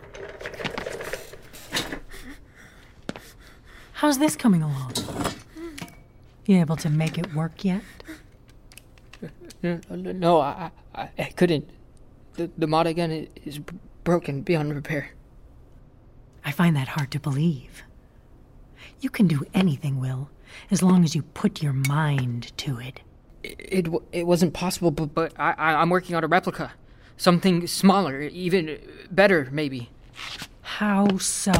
How's 3.93 4.19
this 4.19 4.35
coming 4.35 4.61
along? 4.61 4.91
You 6.45 6.59
able 6.59 6.75
to 6.75 6.89
make 6.89 7.17
it 7.17 7.33
work 7.33 7.63
yet? 7.63 7.83
Uh, 9.63 9.77
no, 9.91 10.41
I, 10.41 10.71
I, 10.93 11.09
I 11.17 11.31
couldn't. 11.37 11.69
The, 12.33 12.51
the 12.57 12.67
mod 12.67 12.85
again 12.85 13.29
is 13.45 13.61
broken 14.03 14.41
beyond 14.41 14.75
repair. 14.75 15.11
I 16.43 16.51
find 16.51 16.75
that 16.75 16.89
hard 16.89 17.11
to 17.11 17.19
believe. 17.21 17.83
You 18.99 19.09
can 19.09 19.27
do 19.27 19.45
anything, 19.53 20.01
Will, 20.01 20.29
as 20.69 20.83
long 20.83 21.05
as 21.05 21.15
you 21.15 21.21
put 21.21 21.63
your 21.63 21.71
mind 21.71 22.51
to 22.57 22.77
it. 22.77 22.99
It, 23.43 23.87
it, 23.87 23.87
it 24.11 24.27
wasn't 24.27 24.53
possible, 24.53 24.91
but, 24.91 25.13
but 25.13 25.33
I, 25.37 25.51
I, 25.57 25.73
I'm 25.81 25.89
working 25.89 26.15
on 26.15 26.23
a 26.23 26.27
replica. 26.27 26.71
Something 27.17 27.67
smaller, 27.67 28.21
even 28.21 28.79
better, 29.11 29.49
maybe. 29.51 29.89
How 30.61 31.17
so? 31.17 31.51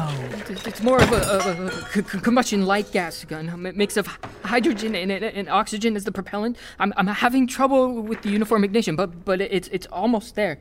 It's 0.48 0.82
more 0.82 1.00
of 1.00 1.12
a, 1.12 1.16
a, 1.16 1.66
a 1.66 1.70
c- 1.92 2.02
c- 2.02 2.18
combustion 2.20 2.66
light 2.66 2.90
gas 2.90 3.24
gun, 3.24 3.48
a 3.48 3.56
mix 3.56 3.96
of 3.96 4.06
hydrogen 4.44 4.94
and, 4.96 5.12
and, 5.12 5.24
and 5.24 5.48
oxygen 5.48 5.94
as 5.94 6.04
the 6.04 6.10
propellant. 6.10 6.56
I'm, 6.78 6.92
I'm 6.96 7.06
having 7.06 7.46
trouble 7.46 8.02
with 8.02 8.22
the 8.22 8.30
uniform 8.30 8.64
ignition, 8.64 8.96
but 8.96 9.24
but 9.24 9.40
it's 9.40 9.68
it's 9.68 9.86
almost 9.86 10.34
there. 10.34 10.58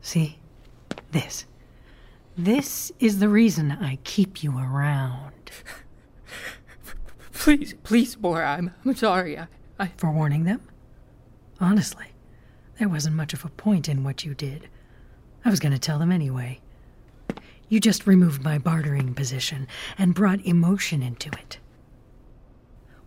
See? 0.00 0.38
This. 1.10 1.44
This 2.38 2.92
is 3.00 3.18
the 3.18 3.28
reason 3.28 3.72
I 3.72 3.98
keep 4.04 4.42
you 4.42 4.56
around. 4.56 5.50
Please, 7.40 7.74
please, 7.84 8.16
boy, 8.16 8.36
I'm 8.36 8.70
I'm 8.84 8.94
sorry. 8.94 9.38
I, 9.38 9.46
I 9.78 9.86
For 9.96 10.12
warning 10.12 10.44
them? 10.44 10.60
Honestly, 11.58 12.08
there 12.78 12.88
wasn't 12.88 13.16
much 13.16 13.32
of 13.32 13.46
a 13.46 13.48
point 13.48 13.88
in 13.88 14.04
what 14.04 14.26
you 14.26 14.34
did. 14.34 14.68
I 15.42 15.48
was 15.48 15.58
going 15.58 15.72
to 15.72 15.78
tell 15.78 15.98
them 15.98 16.12
anyway. 16.12 16.60
You 17.70 17.80
just 17.80 18.06
removed 18.06 18.44
my 18.44 18.58
bartering 18.58 19.14
position 19.14 19.66
and 19.96 20.14
brought 20.14 20.44
emotion 20.44 21.02
into 21.02 21.30
it. 21.30 21.58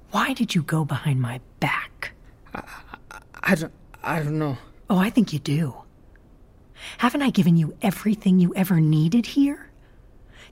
Why 0.09 0.33
did 0.33 0.55
you 0.55 0.63
go 0.63 0.83
behind 0.83 1.21
my 1.21 1.39
back? 1.59 2.13
I 2.55 2.63
I 3.43 3.53
don't 3.53 3.73
I 4.03 4.17
don't 4.17 4.39
know. 4.39 4.57
Oh, 4.89 4.97
I 4.97 5.11
think 5.11 5.31
you 5.31 5.37
do. 5.37 5.75
Haven't 6.97 7.21
I 7.21 7.29
given 7.29 7.55
you 7.55 7.77
everything 7.83 8.39
you 8.39 8.51
ever 8.55 8.81
needed 8.81 9.27
here? 9.27 9.69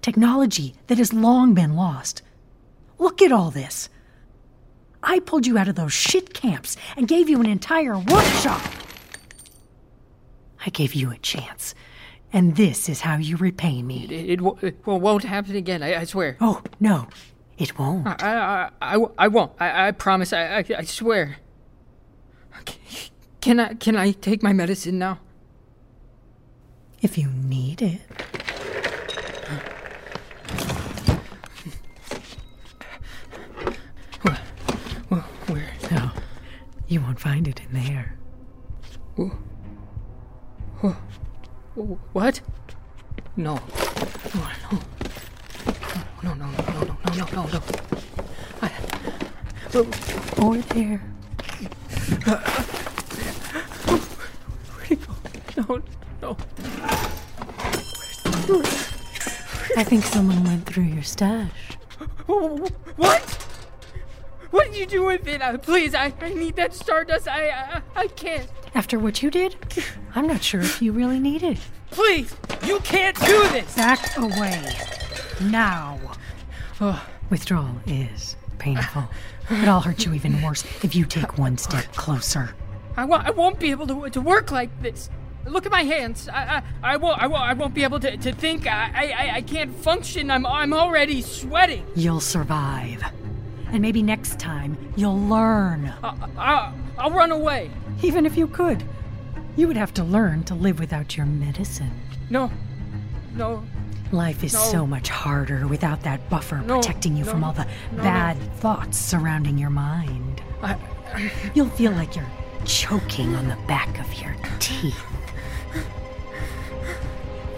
Technology 0.01 0.75
that 0.85 0.99
has 0.99 1.13
long 1.13 1.55
been 1.55 1.75
lost. 1.75 2.21
Look 3.01 3.23
at 3.23 3.31
all 3.31 3.49
this. 3.49 3.89
I 5.01 5.19
pulled 5.21 5.47
you 5.47 5.57
out 5.57 5.67
of 5.67 5.73
those 5.73 5.91
shit 5.91 6.35
camps 6.35 6.77
and 6.95 7.07
gave 7.07 7.27
you 7.29 7.39
an 7.39 7.47
entire 7.47 7.97
workshop. 7.97 8.61
I 10.63 10.69
gave 10.69 10.93
you 10.93 11.09
a 11.09 11.17
chance, 11.17 11.73
and 12.31 12.55
this 12.55 12.87
is 12.87 13.01
how 13.01 13.17
you 13.17 13.37
repay 13.37 13.81
me. 13.81 14.05
It, 14.05 14.39
it, 14.39 14.63
it 14.63 14.85
won't 14.85 15.23
happen 15.23 15.55
again. 15.55 15.81
I, 15.81 16.01
I 16.01 16.03
swear. 16.03 16.37
Oh, 16.39 16.61
no, 16.79 17.07
it 17.57 17.79
won't. 17.79 18.05
I 18.05 18.69
I 19.17 19.27
won't. 19.27 19.53
I, 19.59 19.87
I 19.87 19.91
promise. 19.93 20.31
I, 20.31 20.59
I 20.59 20.65
I 20.77 20.83
swear. 20.83 21.37
Can 23.41 23.59
I 23.59 23.73
can 23.73 23.95
I 23.95 24.11
take 24.11 24.43
my 24.43 24.53
medicine 24.53 24.99
now? 24.99 25.17
If 27.01 27.17
you 27.17 27.29
need 27.29 27.81
it. 27.81 28.01
You 36.91 36.99
won't 36.99 37.19
find 37.19 37.47
it 37.47 37.61
in 37.61 37.71
there. 37.71 38.17
What? 42.11 42.41
No. 43.37 43.59
No, 44.35 44.41
no. 44.71 44.79
No, 46.23 46.33
no, 46.33 46.45
no, 46.45 46.51
no, 46.51 46.73
no, 46.73 46.83
no, 46.83 46.95
no, 47.15 47.25
no, 47.33 47.45
no. 47.47 47.61
I, 48.61 48.69
Or 50.41 50.57
there. 50.57 51.01
no, 55.57 55.81
no. 56.21 56.37
I 59.77 59.83
think 59.85 60.03
someone 60.03 60.43
went 60.43 60.65
through 60.65 60.83
your 60.83 61.03
stash. 61.03 61.77
What? 62.27 63.37
What 64.51 64.71
did 64.71 64.75
you 64.75 64.85
do 64.85 65.05
with 65.05 65.27
it? 65.27 65.41
Uh, 65.41 65.57
please, 65.57 65.95
I, 65.95 66.13
I 66.21 66.29
need 66.33 66.55
that 66.57 66.73
stardust. 66.73 67.27
I, 67.27 67.49
I 67.49 67.81
I 67.95 68.07
can't. 68.07 68.47
After 68.75 68.99
what 68.99 69.23
you 69.23 69.31
did, 69.31 69.55
I'm 70.15 70.27
not 70.27 70.43
sure 70.43 70.61
if 70.61 70.81
you 70.81 70.91
really 70.91 71.19
need 71.19 71.41
it. 71.41 71.57
Please, 71.89 72.35
you 72.65 72.79
can't 72.79 73.17
do 73.19 73.47
this. 73.49 73.75
Back 73.75 74.17
away. 74.17 74.61
Now. 75.41 75.99
Withdrawal 77.29 77.75
is 77.85 78.35
painful. 78.57 79.03
But 79.49 79.67
I'll 79.67 79.81
hurt 79.81 80.05
you 80.05 80.13
even 80.13 80.41
worse 80.41 80.63
if 80.83 80.95
you 80.95 81.05
take 81.05 81.37
one 81.37 81.57
step 81.57 81.85
closer. 81.95 82.55
I 82.97 83.05
won't. 83.05 83.25
I 83.25 83.31
won't 83.31 83.59
be 83.59 83.71
able 83.71 83.87
to 83.87 84.09
to 84.09 84.21
work 84.21 84.51
like 84.51 84.81
this. 84.81 85.09
Look 85.45 85.65
at 85.65 85.71
my 85.71 85.83
hands. 85.83 86.27
I 86.27 86.57
I, 86.83 86.93
I 86.93 86.97
won't. 86.97 87.21
I 87.21 87.27
won't. 87.27 87.43
I 87.43 87.53
won't 87.53 87.73
be 87.73 87.83
able 87.83 87.99
to, 88.01 88.17
to 88.17 88.33
think. 88.33 88.67
I, 88.67 89.11
I 89.17 89.35
I 89.35 89.41
can't 89.41 89.73
function. 89.75 90.29
I'm 90.29 90.45
I'm 90.45 90.73
already 90.73 91.21
sweating. 91.21 91.85
You'll 91.95 92.19
survive. 92.19 93.03
And 93.71 93.81
maybe 93.81 94.03
next 94.03 94.37
time 94.39 94.77
you'll 94.95 95.19
learn. 95.19 95.93
I, 96.03 96.27
I, 96.37 96.73
I'll 96.97 97.11
run 97.11 97.31
away. 97.31 97.69
Even 98.03 98.25
if 98.25 98.35
you 98.37 98.47
could, 98.47 98.83
you 99.55 99.67
would 99.67 99.77
have 99.77 99.93
to 99.95 100.03
learn 100.03 100.43
to 100.45 100.55
live 100.55 100.79
without 100.79 101.15
your 101.17 101.25
medicine. 101.25 101.91
No, 102.29 102.51
no. 103.35 103.63
Life 104.11 104.43
is 104.43 104.53
No. 104.53 104.59
so 104.59 104.85
much 104.87 105.07
harder 105.09 105.67
without 105.67 106.01
that 106.03 106.29
buffer 106.29 106.57
No, 106.57 106.75
protecting 106.79 107.15
you 107.15 107.23
no, 107.23 107.31
from 107.31 107.43
all 107.45 107.53
the 107.53 107.65
bad 107.95 108.35
thoughts 108.57 108.97
surrounding 108.97 109.57
your 109.57 109.69
mind. 109.69 110.41
I, 110.61 110.77
You'll 111.53 111.69
feel 111.69 111.91
like 111.93 112.15
you're 112.15 112.29
choking 112.65 113.35
on 113.35 113.47
the 113.47 113.57
back 113.67 113.99
of 113.99 114.13
your 114.21 114.35
teeth. 114.59 114.97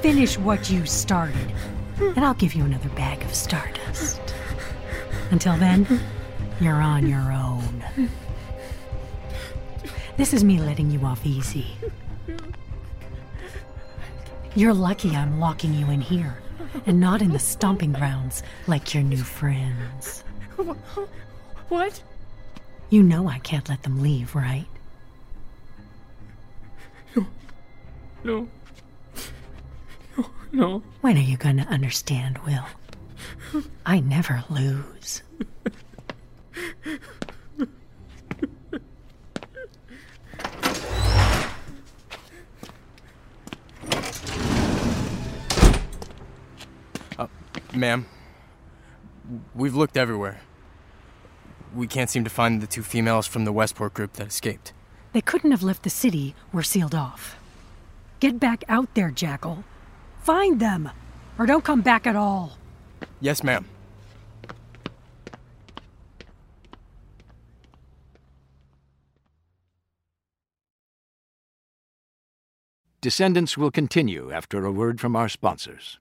Finish 0.02 0.38
what 0.38 0.70
you 0.70 0.86
started, 0.86 1.52
and 2.00 2.20
I'll 2.20 2.34
give 2.34 2.54
you 2.54 2.66
another 2.66 2.90
bag 2.90 3.24
of 3.24 3.34
stardust. 3.34 4.20
Until 5.34 5.58
then, 5.58 6.00
you're 6.62 6.76
on 6.76 7.08
your 7.08 7.32
own. 7.32 7.84
This 10.16 10.32
is 10.32 10.44
me 10.44 10.60
letting 10.60 10.92
you 10.92 11.04
off 11.04 11.26
easy. 11.26 11.76
You're 14.54 14.76
lucky 14.76 15.16
I'm 15.16 15.40
locking 15.40 15.74
you 15.74 15.90
in 15.90 16.02
here. 16.02 16.38
and 16.86 17.00
not 17.00 17.24
in 17.24 17.32
the 17.32 17.40
stomping 17.40 17.94
grounds 17.94 18.44
like 18.68 18.94
your 18.94 19.02
new 19.02 19.18
friends. 19.18 20.24
What? 21.70 22.04
You 22.92 23.02
know 23.02 23.28
I 23.28 23.40
can't 23.40 23.68
let 23.70 23.82
them 23.82 24.04
leave, 24.04 24.36
right? 24.36 24.68
No. 27.16 27.26
No. 28.24 28.48
No. 30.16 30.26
No. 30.52 30.84
When 31.02 31.18
are 31.18 31.22
you 31.22 31.38
going 31.38 31.58
to 31.58 31.64
understand, 31.64 32.38
Will? 32.46 32.66
I 33.86 34.00
never 34.00 34.44
lose. 34.50 35.22
Uh, 47.18 47.28
ma'am, 47.74 48.06
we've 49.54 49.76
looked 49.76 49.98
everywhere. 49.98 50.42
We 51.76 51.88
can't 51.88 52.10
seem 52.10 52.24
to 52.24 52.30
find 52.30 52.62
the 52.62 52.68
two 52.68 52.84
females 52.84 53.28
from 53.28 53.46
the 53.46 53.52
Westport 53.52 53.94
group 53.94 54.14
that 54.14 54.28
escaped. 54.28 54.74
They 55.12 55.22
couldn't 55.22 55.52
have 55.52 55.64
left 55.64 55.84
the 55.84 55.90
city. 55.90 56.36
We're 56.52 56.64
sealed 56.64 56.96
off. 56.96 57.36
Get 58.20 58.40
back 58.40 58.64
out 58.70 58.94
there, 58.94 59.12
Jackal. 59.12 59.64
Find 60.22 60.60
them, 60.60 60.90
or 61.38 61.46
don't 61.46 61.64
come 61.64 61.82
back 61.82 62.08
at 62.08 62.16
all. 62.16 62.58
Yes, 63.22 63.44
ma'am. 63.44 63.66
Descendants 73.02 73.58
will 73.58 73.70
continue 73.70 74.32
after 74.32 74.64
a 74.64 74.72
word 74.72 75.02
from 75.02 75.14
our 75.14 75.28
sponsors. 75.28 76.00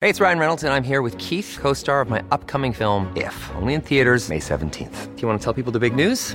Hey, 0.00 0.10
it's 0.10 0.20
Ryan 0.20 0.38
Reynolds, 0.38 0.64
and 0.64 0.72
I'm 0.72 0.84
here 0.84 1.02
with 1.02 1.18
Keith, 1.18 1.58
co 1.60 1.74
star 1.74 2.00
of 2.00 2.08
my 2.08 2.24
upcoming 2.30 2.72
film, 2.72 3.12
If, 3.14 3.50
only 3.56 3.74
in 3.74 3.82
theaters, 3.82 4.30
May 4.30 4.38
17th. 4.38 5.16
Do 5.16 5.22
you 5.22 5.28
want 5.28 5.40
to 5.40 5.44
tell 5.44 5.52
people 5.52 5.72
the 5.72 5.78
big 5.78 5.94
news? 5.94 6.34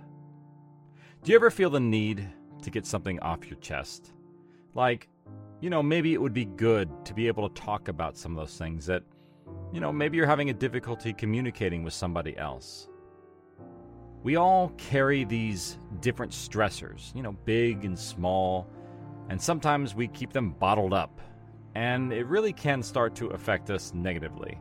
Do 1.23 1.31
you 1.31 1.35
ever 1.35 1.51
feel 1.51 1.69
the 1.69 1.79
need 1.79 2.27
to 2.63 2.71
get 2.71 2.83
something 2.83 3.19
off 3.19 3.45
your 3.47 3.59
chest? 3.59 4.13
Like, 4.73 5.07
you 5.59 5.69
know, 5.69 5.83
maybe 5.83 6.15
it 6.15 6.21
would 6.21 6.33
be 6.33 6.45
good 6.45 6.89
to 7.05 7.13
be 7.13 7.27
able 7.27 7.47
to 7.47 7.61
talk 7.61 7.89
about 7.89 8.17
some 8.17 8.35
of 8.35 8.37
those 8.37 8.57
things 8.57 8.87
that, 8.87 9.03
you 9.71 9.79
know, 9.79 9.91
maybe 9.91 10.17
you're 10.17 10.25
having 10.25 10.49
a 10.49 10.53
difficulty 10.53 11.13
communicating 11.13 11.83
with 11.83 11.93
somebody 11.93 12.35
else. 12.37 12.87
We 14.23 14.35
all 14.37 14.69
carry 14.77 15.23
these 15.23 15.77
different 15.99 16.31
stressors, 16.31 17.13
you 17.13 17.21
know, 17.21 17.33
big 17.45 17.85
and 17.85 17.97
small, 17.97 18.67
and 19.29 19.39
sometimes 19.39 19.93
we 19.93 20.07
keep 20.07 20.33
them 20.33 20.53
bottled 20.53 20.91
up, 20.91 21.21
and 21.75 22.11
it 22.11 22.25
really 22.25 22.51
can 22.51 22.81
start 22.81 23.13
to 23.17 23.27
affect 23.27 23.69
us 23.69 23.93
negatively. 23.93 24.57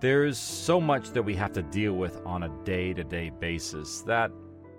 There's 0.00 0.36
so 0.36 0.82
much 0.82 1.12
that 1.12 1.22
we 1.22 1.34
have 1.36 1.52
to 1.52 1.62
deal 1.62 1.94
with 1.94 2.20
on 2.26 2.42
a 2.42 2.50
day 2.62 2.92
to 2.92 3.04
day 3.04 3.30
basis 3.30 4.02
that 4.02 4.32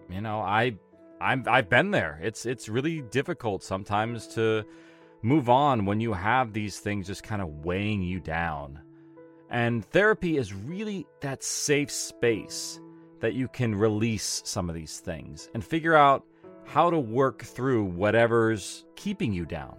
you 0.09 0.21
know, 0.21 0.41
I 0.41 0.75
I'm 1.23 1.45
I've 1.47 1.69
been 1.69 1.91
there. 1.91 2.19
It's 2.21 2.45
it's 2.45 2.67
really 2.67 3.01
difficult 3.01 3.63
sometimes 3.63 4.27
to 4.35 4.65
move 5.21 5.49
on 5.49 5.85
when 5.85 6.01
you 6.01 6.13
have 6.13 6.51
these 6.51 6.79
things 6.79 7.07
just 7.07 7.23
kind 7.23 7.41
of 7.41 7.65
weighing 7.65 8.01
you 8.01 8.19
down. 8.19 8.81
And 9.49 9.85
therapy 9.85 10.37
is 10.37 10.53
really 10.53 11.07
that 11.21 11.43
safe 11.43 11.89
space 11.91 12.79
that 13.21 13.33
you 13.33 13.47
can 13.47 13.73
release 13.73 14.41
some 14.43 14.67
of 14.67 14.75
these 14.75 14.99
things 14.99 15.49
and 15.53 15.63
figure 15.63 15.95
out 15.95 16.25
how 16.65 16.89
to 16.89 16.99
work 16.99 17.43
through 17.43 17.85
whatever's 17.85 18.83
keeping 18.95 19.31
you 19.31 19.45
down. 19.45 19.77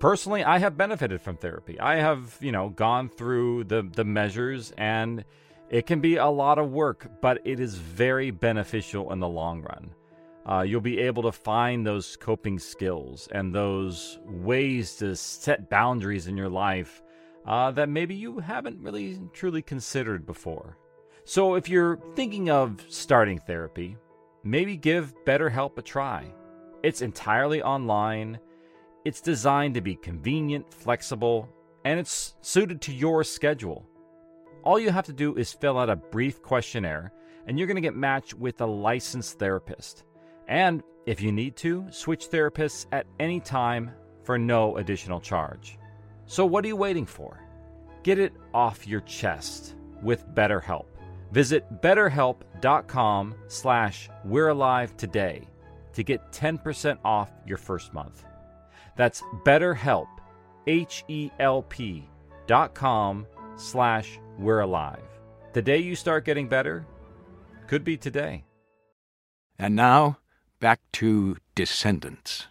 Personally, 0.00 0.44
I 0.44 0.58
have 0.58 0.76
benefited 0.76 1.20
from 1.20 1.36
therapy. 1.36 1.78
I 1.80 1.96
have, 1.96 2.38
you 2.40 2.52
know, 2.52 2.70
gone 2.70 3.10
through 3.10 3.64
the 3.64 3.82
the 3.82 4.04
measures 4.04 4.72
and 4.78 5.24
it 5.68 5.86
can 5.86 6.00
be 6.00 6.16
a 6.16 6.26
lot 6.26 6.58
of 6.58 6.70
work, 6.70 7.10
but 7.20 7.40
it 7.44 7.60
is 7.60 7.74
very 7.74 8.30
beneficial 8.30 9.12
in 9.12 9.20
the 9.20 9.28
long 9.28 9.62
run. 9.62 9.90
Uh, 10.48 10.62
you'll 10.62 10.80
be 10.80 11.00
able 11.00 11.24
to 11.24 11.32
find 11.32 11.84
those 11.84 12.16
coping 12.16 12.58
skills 12.58 13.28
and 13.32 13.52
those 13.52 14.20
ways 14.26 14.94
to 14.96 15.16
set 15.16 15.68
boundaries 15.68 16.28
in 16.28 16.36
your 16.36 16.48
life 16.48 17.02
uh, 17.46 17.70
that 17.72 17.88
maybe 17.88 18.14
you 18.14 18.38
haven't 18.38 18.80
really 18.80 19.18
truly 19.32 19.60
considered 19.60 20.24
before. 20.24 20.78
So, 21.24 21.56
if 21.56 21.68
you're 21.68 21.98
thinking 22.14 22.50
of 22.50 22.84
starting 22.88 23.40
therapy, 23.40 23.96
maybe 24.44 24.76
give 24.76 25.14
BetterHelp 25.24 25.76
a 25.78 25.82
try. 25.82 26.32
It's 26.84 27.02
entirely 27.02 27.62
online, 27.62 28.38
it's 29.04 29.20
designed 29.20 29.74
to 29.74 29.80
be 29.80 29.96
convenient, 29.96 30.72
flexible, 30.72 31.48
and 31.84 31.98
it's 31.98 32.36
suited 32.40 32.80
to 32.82 32.92
your 32.92 33.24
schedule. 33.24 33.84
All 34.62 34.78
you 34.78 34.90
have 34.90 35.06
to 35.06 35.12
do 35.12 35.34
is 35.36 35.52
fill 35.52 35.78
out 35.78 35.90
a 35.90 35.96
brief 35.96 36.42
questionnaire, 36.42 37.12
and 37.46 37.58
you're 37.58 37.66
going 37.66 37.76
to 37.76 37.80
get 37.80 37.96
matched 37.96 38.34
with 38.34 38.60
a 38.60 38.66
licensed 38.66 39.38
therapist. 39.38 40.04
And 40.48 40.82
if 41.06 41.20
you 41.20 41.32
need 41.32 41.56
to, 41.56 41.86
switch 41.90 42.30
therapists 42.30 42.86
at 42.92 43.06
any 43.20 43.40
time 43.40 43.90
for 44.24 44.38
no 44.38 44.76
additional 44.76 45.20
charge. 45.20 45.78
So 46.26 46.44
what 46.44 46.64
are 46.64 46.68
you 46.68 46.76
waiting 46.76 47.06
for? 47.06 47.40
Get 48.02 48.18
it 48.18 48.32
off 48.52 48.86
your 48.86 49.00
chest 49.02 49.76
with 50.02 50.26
BetterHelp. 50.34 50.86
Visit 51.32 51.82
betterhelp.com 51.82 53.34
slash 53.48 54.08
we're 54.24 54.48
alive 54.48 54.96
today 54.96 55.48
to 55.92 56.02
get 56.02 56.32
10% 56.32 56.98
off 57.04 57.30
your 57.46 57.58
first 57.58 57.92
month. 57.94 58.24
That's 58.96 59.22
betterhelp, 59.44 60.08
H-E-L-P 60.66 62.08
dot 62.46 62.74
com 62.74 63.26
slash 63.56 64.18
we're 64.38 64.60
alive. 64.60 65.02
The 65.52 65.62
day 65.62 65.78
you 65.78 65.96
start 65.96 66.24
getting 66.24 66.48
better 66.48 66.86
could 67.66 67.82
be 67.82 67.96
today. 67.96 68.44
And 69.58 69.74
now, 69.74 70.18
back 70.58 70.80
to 70.92 71.36
Descendants. 71.54 72.46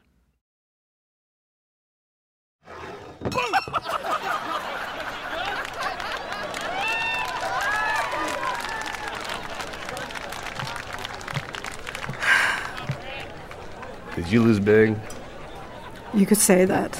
Did 14.15 14.31
you 14.31 14.43
lose 14.43 14.59
big? 14.59 14.95
You 16.13 16.25
could 16.25 16.37
say 16.37 16.63
that. 16.65 16.97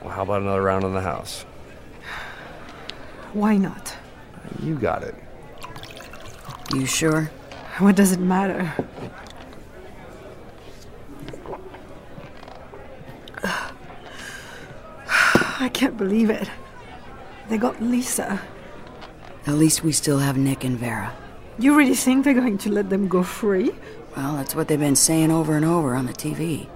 Well, 0.00 0.10
how 0.10 0.22
about 0.22 0.42
another 0.42 0.62
round 0.62 0.84
in 0.84 0.94
the 0.94 1.02
house? 1.02 1.44
Why 3.34 3.56
not? 3.56 3.94
You 4.62 4.76
got 4.76 5.02
it. 5.02 5.14
You 6.72 6.86
sure? 6.86 7.30
What 7.78 7.96
does 7.96 8.12
it 8.12 8.20
matter? 8.20 8.72
I 15.58 15.68
can't 15.72 15.96
believe 15.96 16.30
it. 16.30 16.48
They 17.48 17.58
got 17.58 17.82
Lisa. 17.82 18.40
At 19.46 19.54
least 19.54 19.82
we 19.82 19.90
still 19.90 20.18
have 20.18 20.36
Nick 20.36 20.62
and 20.62 20.78
Vera. 20.78 21.12
You 21.58 21.74
really 21.76 21.96
think 21.96 22.24
they're 22.24 22.32
going 22.32 22.58
to 22.58 22.70
let 22.70 22.90
them 22.90 23.08
go 23.08 23.24
free? 23.24 23.72
Well, 24.16 24.36
that's 24.36 24.54
what 24.54 24.68
they've 24.68 24.78
been 24.78 24.94
saying 24.94 25.32
over 25.32 25.56
and 25.56 25.64
over 25.64 25.96
on 25.96 26.06
the 26.06 26.12
TV. 26.12 26.68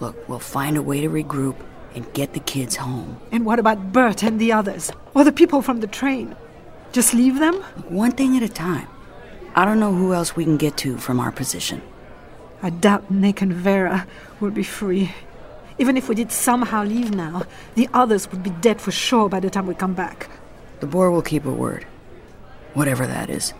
Look, 0.00 0.26
we'll 0.30 0.38
find 0.38 0.78
a 0.78 0.82
way 0.82 1.02
to 1.02 1.10
regroup 1.10 1.56
and 1.94 2.10
get 2.14 2.32
the 2.32 2.40
kids 2.40 2.76
home. 2.76 3.20
And 3.30 3.44
what 3.44 3.58
about 3.58 3.92
Bert 3.92 4.22
and 4.22 4.40
the 4.40 4.52
others? 4.52 4.90
Or 5.14 5.24
the 5.24 5.32
people 5.32 5.60
from 5.60 5.80
the 5.80 5.86
train? 5.86 6.34
Just 6.92 7.12
leave 7.12 7.38
them? 7.38 7.56
One 7.88 8.12
thing 8.12 8.36
at 8.36 8.42
a 8.42 8.48
time. 8.48 8.88
I 9.56 9.64
don't 9.64 9.78
know 9.78 9.94
who 9.94 10.12
else 10.12 10.34
we 10.34 10.42
can 10.42 10.56
get 10.56 10.76
to 10.78 10.98
from 10.98 11.20
our 11.20 11.30
position. 11.30 11.80
I 12.60 12.70
doubt 12.70 13.10
Nick 13.10 13.40
and 13.40 13.52
Vera 13.52 14.06
will 14.40 14.50
be 14.50 14.64
free. 14.64 15.12
Even 15.78 15.96
if 15.96 16.08
we 16.08 16.16
did 16.16 16.32
somehow 16.32 16.82
leave 16.82 17.14
now, 17.14 17.44
the 17.76 17.88
others 17.94 18.28
would 18.30 18.42
be 18.42 18.50
dead 18.50 18.80
for 18.80 18.90
sure 18.90 19.28
by 19.28 19.38
the 19.38 19.50
time 19.50 19.66
we 19.66 19.74
come 19.74 19.94
back. 19.94 20.28
The 20.80 20.86
boar 20.88 21.10
will 21.10 21.22
keep 21.22 21.44
her 21.44 21.52
word. 21.52 21.84
Whatever 22.74 23.06
that 23.06 23.30
is. 23.30 23.54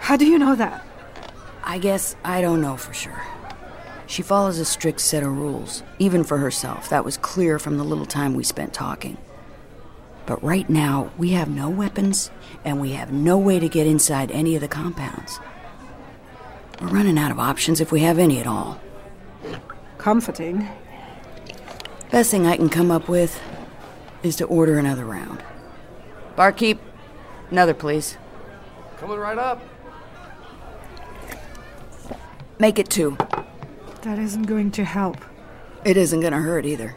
How 0.00 0.18
do 0.18 0.26
you 0.26 0.38
know 0.38 0.54
that? 0.54 0.84
I 1.64 1.78
guess 1.78 2.14
I 2.24 2.42
don't 2.42 2.60
know 2.60 2.76
for 2.76 2.92
sure. 2.92 3.22
She 4.06 4.20
follows 4.20 4.58
a 4.58 4.64
strict 4.66 5.00
set 5.00 5.22
of 5.22 5.38
rules, 5.38 5.82
even 5.98 6.24
for 6.24 6.36
herself. 6.36 6.90
That 6.90 7.04
was 7.04 7.16
clear 7.16 7.58
from 7.58 7.78
the 7.78 7.84
little 7.84 8.04
time 8.04 8.34
we 8.34 8.44
spent 8.44 8.74
talking. 8.74 9.16
But 10.26 10.42
right 10.42 10.68
now, 10.70 11.10
we 11.18 11.30
have 11.30 11.48
no 11.48 11.68
weapons, 11.68 12.30
and 12.64 12.80
we 12.80 12.92
have 12.92 13.12
no 13.12 13.36
way 13.36 13.58
to 13.58 13.68
get 13.68 13.86
inside 13.86 14.30
any 14.30 14.54
of 14.54 14.60
the 14.60 14.68
compounds. 14.68 15.40
We're 16.80 16.88
running 16.88 17.18
out 17.18 17.30
of 17.30 17.38
options 17.38 17.80
if 17.80 17.92
we 17.92 18.00
have 18.00 18.18
any 18.18 18.38
at 18.38 18.46
all. 18.46 18.80
Comforting. 19.98 20.68
Best 22.10 22.30
thing 22.30 22.46
I 22.46 22.56
can 22.56 22.68
come 22.68 22.90
up 22.90 23.08
with 23.08 23.40
is 24.22 24.36
to 24.36 24.44
order 24.44 24.78
another 24.78 25.04
round. 25.04 25.42
Barkeep, 26.36 26.78
another, 27.50 27.74
please. 27.74 28.16
Coming 28.98 29.18
right 29.18 29.38
up. 29.38 29.60
Make 32.58 32.78
it 32.78 32.88
two. 32.88 33.16
That 34.02 34.18
isn't 34.18 34.44
going 34.44 34.70
to 34.72 34.84
help. 34.84 35.16
It 35.84 35.96
isn't 35.96 36.20
gonna 36.20 36.40
hurt 36.40 36.64
either. 36.64 36.96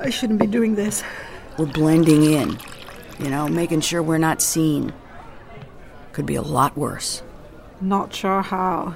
I 0.00 0.08
shouldn't 0.08 0.40
be 0.40 0.46
doing 0.46 0.74
this. 0.74 1.04
We're 1.58 1.66
blending 1.66 2.24
in, 2.24 2.58
you 3.18 3.28
know, 3.28 3.46
making 3.48 3.82
sure 3.82 4.02
we're 4.02 4.18
not 4.18 4.40
seen. 4.40 4.94
Could 6.12 6.24
be 6.24 6.36
a 6.36 6.42
lot 6.42 6.76
worse. 6.76 7.22
Not 7.82 8.14
sure 8.14 8.40
how. 8.40 8.94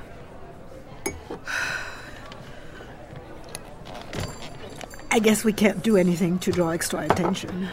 I 5.11 5.19
guess 5.19 5.45
we 5.45 5.53
can't 5.53 5.83
do 5.83 5.97
anything 5.97 6.39
to 6.41 6.51
draw 6.51 6.71
extra 6.71 7.01
attention. 7.01 7.69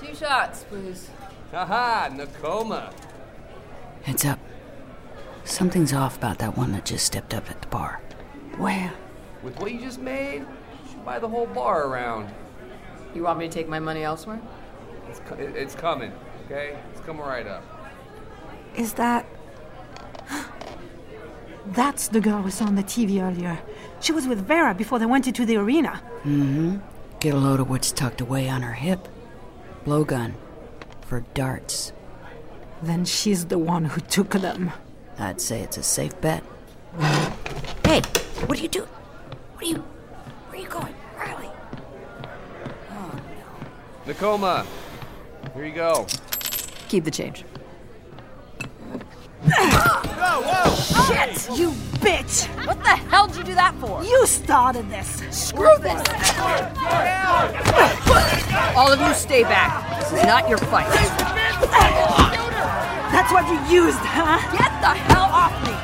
Two 0.00 0.14
shots, 0.14 0.64
please. 0.64 1.08
Haha, 1.50 2.10
Nakoma. 2.10 2.92
Heads 4.02 4.24
up. 4.24 4.38
Something's 5.44 5.92
off 5.92 6.16
about 6.18 6.38
that 6.38 6.56
one 6.56 6.72
that 6.72 6.84
just 6.84 7.06
stepped 7.06 7.32
up 7.34 7.50
at 7.50 7.60
the 7.62 7.68
bar. 7.68 8.00
Where? 8.58 8.92
With 9.42 9.58
what 9.58 9.72
you 9.72 9.80
just 9.80 9.98
made, 9.98 10.40
you 10.40 10.46
should 10.46 10.63
buy 11.04 11.18
the 11.18 11.28
whole 11.28 11.46
bar 11.46 11.86
around. 11.86 12.32
You 13.14 13.22
want 13.22 13.38
me 13.38 13.46
to 13.46 13.52
take 13.52 13.68
my 13.68 13.78
money 13.78 14.02
elsewhere? 14.02 14.40
It's, 15.08 15.20
co- 15.20 15.36
it's 15.36 15.74
coming, 15.74 16.12
okay? 16.46 16.76
It's 16.92 17.00
coming 17.00 17.22
right 17.22 17.46
up. 17.46 17.62
Is 18.74 18.94
that. 18.94 19.26
That's 21.66 22.08
the 22.08 22.20
girl 22.20 22.42
we 22.42 22.50
saw 22.50 22.66
on 22.66 22.74
the 22.74 22.82
TV 22.82 23.22
earlier. 23.22 23.58
She 24.00 24.12
was 24.12 24.26
with 24.26 24.46
Vera 24.46 24.74
before 24.74 24.98
they 24.98 25.06
went 25.06 25.26
into 25.26 25.46
the 25.46 25.56
arena. 25.56 26.02
Mm-hmm. 26.24 26.78
Get 27.20 27.34
a 27.34 27.38
load 27.38 27.60
of 27.60 27.70
what's 27.70 27.90
tucked 27.90 28.20
away 28.20 28.48
on 28.48 28.62
her 28.62 28.74
hip. 28.74 29.08
Blowgun. 29.86 30.34
For 31.02 31.20
darts. 31.32 31.92
Then 32.82 33.04
she's 33.04 33.46
the 33.46 33.58
one 33.58 33.86
who 33.86 34.00
took 34.00 34.30
them. 34.30 34.72
I'd 35.18 35.40
say 35.40 35.60
it's 35.60 35.78
a 35.78 35.82
safe 35.82 36.20
bet. 36.20 36.42
hey, 37.84 38.02
what 38.46 38.58
are 38.58 38.62
you 38.62 38.68
doing? 38.68 38.88
What 39.54 39.64
are 39.64 39.68
you. 39.68 39.84
Where 40.54 40.62
are 40.62 40.66
you 40.66 40.70
going, 40.70 40.94
Riley? 41.18 41.50
Oh, 42.92 43.20
no. 44.06 44.12
Nakoma, 44.12 44.64
here 45.52 45.64
you 45.64 45.74
go. 45.74 46.06
Keep 46.88 47.02
the 47.02 47.10
change. 47.10 47.44
Shit, 51.08 51.58
you 51.58 51.72
bitch! 51.98 52.46
What 52.68 52.78
the 52.84 52.94
hell 53.10 53.26
did 53.26 53.38
you 53.38 53.42
do 53.42 53.54
that 53.56 53.74
for? 53.80 54.04
You 54.04 54.24
started 54.28 54.88
this. 54.88 55.24
Screw 55.32 55.76
this! 55.80 56.00
All 58.76 58.92
of 58.92 59.00
you 59.00 59.12
stay 59.12 59.42
back. 59.42 59.98
This 59.98 60.12
is 60.20 60.24
not 60.24 60.48
your 60.48 60.58
fight. 60.58 60.86
That's 63.10 63.32
what 63.32 63.44
you 63.48 63.58
used, 63.74 63.98
huh? 63.98 64.38
Get 64.52 64.70
the 64.80 64.94
hell 65.10 65.24
off 65.24 65.50
me! 65.66 65.74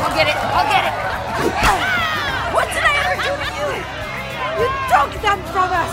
I'll 0.00 0.16
get 0.16 0.28
it. 0.28 0.36
I'll 0.36 0.72
get 0.72 0.84
it. 0.86 1.99
From 5.60 5.72
us! 5.72 5.92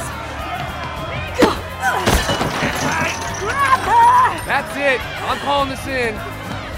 Grab 3.42 3.80
her! 3.84 4.46
That's 4.48 4.74
it. 4.78 5.02
I'm 5.28 5.38
calling 5.40 5.70
this 5.70 5.86
in. 5.88 6.16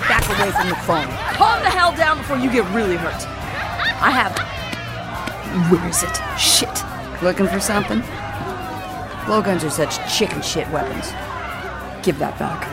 Back 0.08 0.26
away 0.28 0.52
from 0.52 0.70
the 0.70 0.76
phone. 0.76 1.08
Calm 1.36 1.62
the 1.62 1.70
hell 1.70 1.96
down 1.96 2.18
before 2.18 2.38
you 2.38 2.52
get 2.52 2.66
really 2.74 2.96
hurt. 2.96 3.28
I 4.02 4.10
have. 4.10 4.34
Where 5.70 5.88
is 5.88 6.02
it? 6.02 6.20
Shit. 6.40 6.84
Looking 7.22 7.48
for 7.48 7.60
something? 7.60 8.02
Blowguns 9.26 9.64
are 9.64 9.70
such 9.70 10.00
chicken 10.12 10.42
shit 10.42 10.68
weapons. 10.72 11.12
Give 12.04 12.18
that 12.18 12.40
back. 12.40 12.66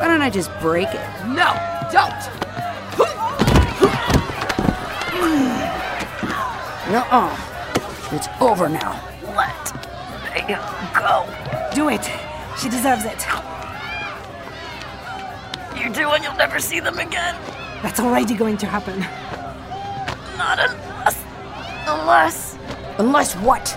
Why 0.00 0.08
don't 0.08 0.22
I 0.22 0.30
just 0.30 0.50
break 0.58 0.88
it? 0.88 1.00
No, 1.26 1.54
don't. 1.92 2.38
Nuh-uh. 6.90 7.36
It's 8.10 8.26
over 8.40 8.68
now. 8.68 9.07
Me 10.48 10.54
go. 10.94 11.26
Do 11.74 11.90
it. 11.90 12.10
She 12.58 12.70
deserves 12.70 13.04
it. 13.04 13.26
You 15.76 15.92
do 15.92 16.08
and 16.08 16.24
you'll 16.24 16.34
never 16.36 16.58
see 16.58 16.80
them 16.80 16.98
again. 16.98 17.36
That's 17.82 18.00
already 18.00 18.34
going 18.34 18.56
to 18.58 18.66
happen. 18.66 19.00
Not 20.38 20.58
unless. 20.58 21.24
Unless. 21.86 22.58
Unless 22.98 23.34
what? 23.36 23.76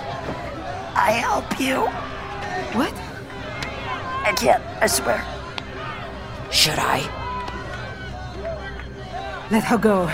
I 0.95 1.11
help 1.11 1.59
you. 1.59 1.81
What? 2.77 2.93
I 4.23 4.33
can't, 4.35 4.63
I 4.81 4.87
swear. 4.87 5.21
Should 6.51 6.79
I? 6.79 6.99
Let 9.51 9.63
her 9.65 9.77
go. 9.77 10.09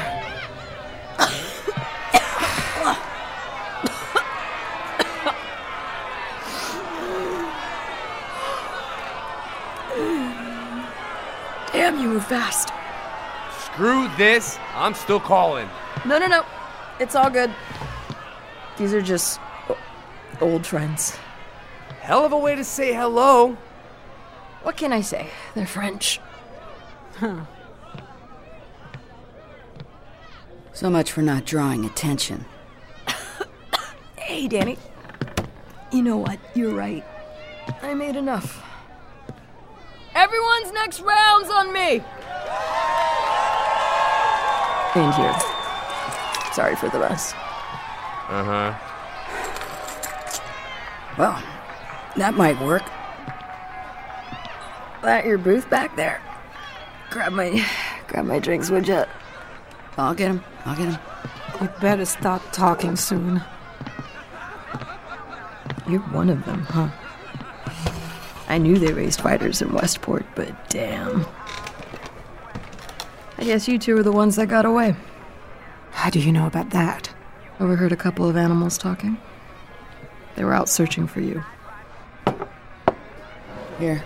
Fast. 12.28 12.72
Screw 13.66 14.10
this. 14.18 14.58
I'm 14.76 14.94
still 14.94 15.20
calling. 15.20 15.70
No, 16.06 16.20
no, 16.20 16.28
no. 16.28 16.46
It's 17.00 17.16
all 17.16 17.30
good. 17.30 17.54
These 18.78 18.94
are 18.94 19.02
just 19.02 19.40
old 20.42 20.66
friends. 20.66 21.18
Hell 22.02 22.26
of 22.26 22.32
a 22.32 22.38
way 22.38 22.56
to 22.56 22.63
say 22.63 22.94
hello. 22.94 23.58
What 24.63 24.78
can 24.78 24.92
I 24.92 25.02
say? 25.02 25.30
They're 25.56 25.68
French. 25.68 26.20
Huh. 27.18 27.46
So 30.74 30.90
much 30.90 31.12
for 31.12 31.22
not 31.22 31.46
drawing 31.46 31.86
attention. 31.86 32.46
Hey, 34.18 34.50
Danny. 34.50 34.78
You 35.90 36.04
know 36.04 36.18
what? 36.18 36.38
You're 36.54 36.76
right. 36.76 37.06
I 37.82 37.94
made 37.94 38.18
enough. 38.18 38.62
Everyone's 40.17 40.71
next 40.71 41.01
round's 41.01 41.51
on 41.51 41.71
me! 41.71 42.01
And 44.95 45.13
here. 45.13 45.36
Sorry 46.53 46.75
for 46.75 46.89
the 46.89 46.97
mess. 46.97 47.34
Uh 48.27 48.43
huh. 48.43 48.73
Well, 51.19 51.43
that 52.15 52.34
might 52.34 52.60
work. 52.60 52.82
That 55.03 55.23
your 55.27 55.38
booth 55.38 55.69
back 55.69 55.95
there? 55.95 56.19
Grab 57.12 57.34
my, 57.34 57.63
grab 58.08 58.25
my 58.25 58.39
drinks, 58.39 58.71
would 58.71 58.88
ya? 58.88 59.06
I'll 59.97 60.15
get 60.15 60.32
him. 60.32 60.43
I'll 60.65 60.75
get 60.75 60.88
him. 60.88 60.99
You 61.62 61.69
better 61.80 62.06
start 62.06 62.41
talking 62.51 62.95
soon. 62.95 63.43
You're 65.88 65.99
one 65.99 66.32
of 66.32 66.43
them, 66.45 66.63
huh? 66.63 66.89
I 68.49 68.57
knew 68.57 68.77
they 68.77 68.93
raised 68.93 69.21
fighters 69.21 69.62
in 69.62 69.73
Westport, 69.73 70.25
but 70.36 70.69
damn. 70.69 71.25
I 73.38 73.43
guess 73.43 73.67
you 73.67 73.77
two 73.77 73.95
were 73.95 74.03
the 74.03 74.12
ones 74.12 74.36
that 74.38 74.47
got 74.47 74.65
away. 74.65 74.95
How 75.91 76.10
do 76.10 76.19
you 76.19 76.31
know 76.31 76.47
about 76.47 76.69
that? 76.71 77.13
Overheard 77.60 77.91
a 77.91 77.97
couple 77.97 78.29
of 78.29 78.38
animals 78.38 78.77
talking. 78.77 79.17
They 80.36 80.43
were 80.43 80.53
out 80.53 80.69
searching 80.69 81.07
for 81.07 81.19
you. 81.21 81.43
Here. 83.79 84.03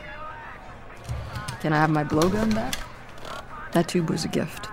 Can 1.62 1.74
I 1.74 1.78
have 1.78 1.90
my 1.90 2.04
blowgun 2.04 2.56
back? 2.56 2.76
That 3.74 3.88
tube 3.88 4.10
was 4.10 4.26
a 4.26 4.30
gift. 4.30 4.68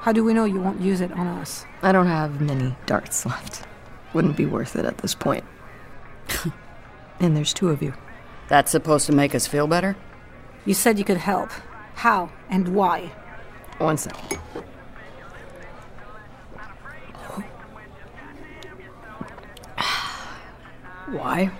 How 0.00 0.12
do 0.12 0.24
we 0.24 0.34
know 0.34 0.44
you 0.44 0.60
won't 0.60 0.80
use 0.80 1.00
it 1.00 1.12
on 1.12 1.26
us? 1.26 1.66
I 1.82 1.92
don't 1.92 2.06
have 2.06 2.40
many 2.40 2.76
darts 2.86 3.24
left. 3.26 3.64
Wouldn't 4.12 4.36
be 4.36 4.46
worth 4.46 4.76
it 4.76 4.84
at 4.84 4.98
this 4.98 5.14
point. 5.14 5.44
and 7.20 7.36
there's 7.36 7.52
two 7.52 7.68
of 7.70 7.82
you. 7.82 7.94
That's 8.48 8.70
supposed 8.70 9.06
to 9.06 9.12
make 9.12 9.34
us 9.34 9.46
feel 9.46 9.66
better? 9.66 9.96
You 10.64 10.74
said 10.74 10.98
you 10.98 11.04
could 11.04 11.18
help. 11.18 11.50
How 11.94 12.30
and 12.48 12.68
why? 12.68 13.12
One 13.78 13.96
sec. 13.96 14.14
Why? 21.06 21.50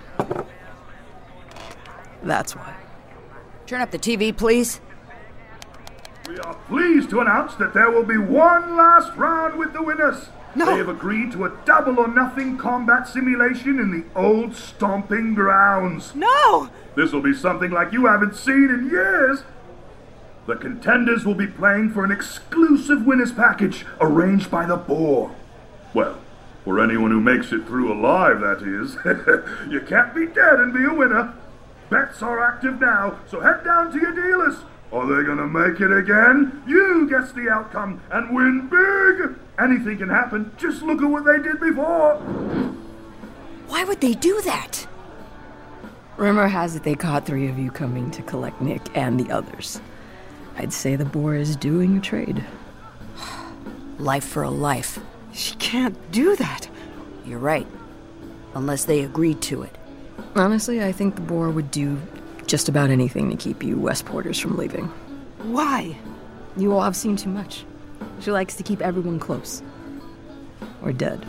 That's 2.23 2.55
why. 2.55 2.75
Turn 3.67 3.81
up 3.81 3.91
the 3.91 3.99
TV, 3.99 4.35
please. 4.35 4.81
We 6.27 6.37
are 6.39 6.55
pleased 6.67 7.09
to 7.11 7.21
announce 7.21 7.55
that 7.55 7.73
there 7.73 7.89
will 7.91 8.03
be 8.03 8.17
one 8.17 8.75
last 8.75 9.15
round 9.15 9.57
with 9.57 9.73
the 9.73 9.81
winners. 9.81 10.27
No. 10.55 10.65
They 10.65 10.77
have 10.77 10.89
agreed 10.89 11.33
to 11.33 11.45
a 11.45 11.57
double 11.65 11.99
or 11.99 12.07
nothing 12.07 12.57
combat 12.57 13.07
simulation 13.07 13.79
in 13.79 13.91
the 13.91 14.05
old 14.17 14.55
stomping 14.55 15.35
grounds. 15.35 16.15
No! 16.15 16.69
This 16.95 17.11
will 17.11 17.21
be 17.21 17.33
something 17.33 17.71
like 17.71 17.91
you 17.91 18.05
haven't 18.05 18.35
seen 18.35 18.69
in 18.69 18.89
years. 18.89 19.43
The 20.47 20.55
contenders 20.55 21.25
will 21.25 21.35
be 21.35 21.47
playing 21.47 21.91
for 21.91 22.05
an 22.05 22.11
exclusive 22.11 23.05
winners 23.05 23.31
package 23.31 23.85
arranged 23.99 24.49
by 24.49 24.65
the 24.65 24.77
boar. 24.77 25.35
Well, 25.93 26.19
for 26.63 26.79
anyone 26.79 27.11
who 27.11 27.19
makes 27.19 27.51
it 27.51 27.65
through 27.65 27.91
alive, 27.91 28.39
that 28.39 28.61
is. 28.61 28.97
you 29.71 29.81
can't 29.81 30.15
be 30.15 30.27
dead 30.27 30.59
and 30.59 30.73
be 30.73 30.85
a 30.85 30.93
winner. 30.93 31.33
Bets 31.89 32.21
are 32.21 32.39
active 32.39 32.79
now, 32.79 33.19
so 33.27 33.41
head 33.41 33.63
down 33.63 33.91
to 33.91 33.99
your 33.99 34.13
dealers. 34.13 34.57
Are 34.95 35.05
they 35.05 35.27
gonna 35.27 35.45
make 35.45 35.81
it 35.81 35.91
again? 35.91 36.63
You 36.65 37.05
guess 37.09 37.33
the 37.33 37.49
outcome 37.49 37.99
and 38.11 38.33
win 38.33 38.69
big! 38.69 39.37
Anything 39.59 39.97
can 39.97 40.07
happen. 40.07 40.49
Just 40.57 40.83
look 40.83 41.01
at 41.01 41.09
what 41.09 41.25
they 41.25 41.37
did 41.37 41.59
before. 41.59 42.15
Why 43.67 43.83
would 43.83 43.99
they 43.99 44.13
do 44.13 44.41
that? 44.43 44.87
Rumor 46.15 46.47
has 46.47 46.77
it 46.77 46.83
they 46.83 46.95
caught 46.95 47.25
three 47.25 47.49
of 47.49 47.59
you 47.59 47.71
coming 47.71 48.09
to 48.11 48.21
collect 48.21 48.61
Nick 48.61 48.83
and 48.95 49.19
the 49.19 49.29
others. 49.33 49.81
I'd 50.55 50.71
say 50.71 50.95
the 50.95 51.03
boar 51.03 51.35
is 51.35 51.57
doing 51.57 51.97
a 51.97 52.01
trade. 52.01 52.45
Life 53.99 54.23
for 54.23 54.43
a 54.43 54.49
life. 54.49 54.97
She 55.33 55.55
can't 55.55 56.09
do 56.13 56.37
that. 56.37 56.69
You're 57.25 57.39
right. 57.39 57.67
Unless 58.53 58.85
they 58.85 59.01
agreed 59.01 59.41
to 59.41 59.63
it. 59.63 59.77
Honestly, 60.35 60.81
I 60.81 60.93
think 60.93 61.15
the 61.15 61.21
boar 61.21 61.49
would 61.49 61.69
do 61.69 62.01
just 62.45 62.69
about 62.69 62.89
anything 62.89 63.29
to 63.29 63.37
keep 63.37 63.63
you 63.63 63.75
Westporters 63.75 64.41
from 64.41 64.57
leaving. 64.57 64.85
Why? 65.43 65.97
You 66.57 66.73
all 66.73 66.81
have 66.81 66.95
seen 66.95 67.15
too 67.15 67.29
much. 67.29 67.65
She 68.19 68.31
likes 68.31 68.55
to 68.55 68.63
keep 68.63 68.81
everyone 68.81 69.19
close. 69.19 69.61
Or 70.81 70.93
dead. 70.93 71.25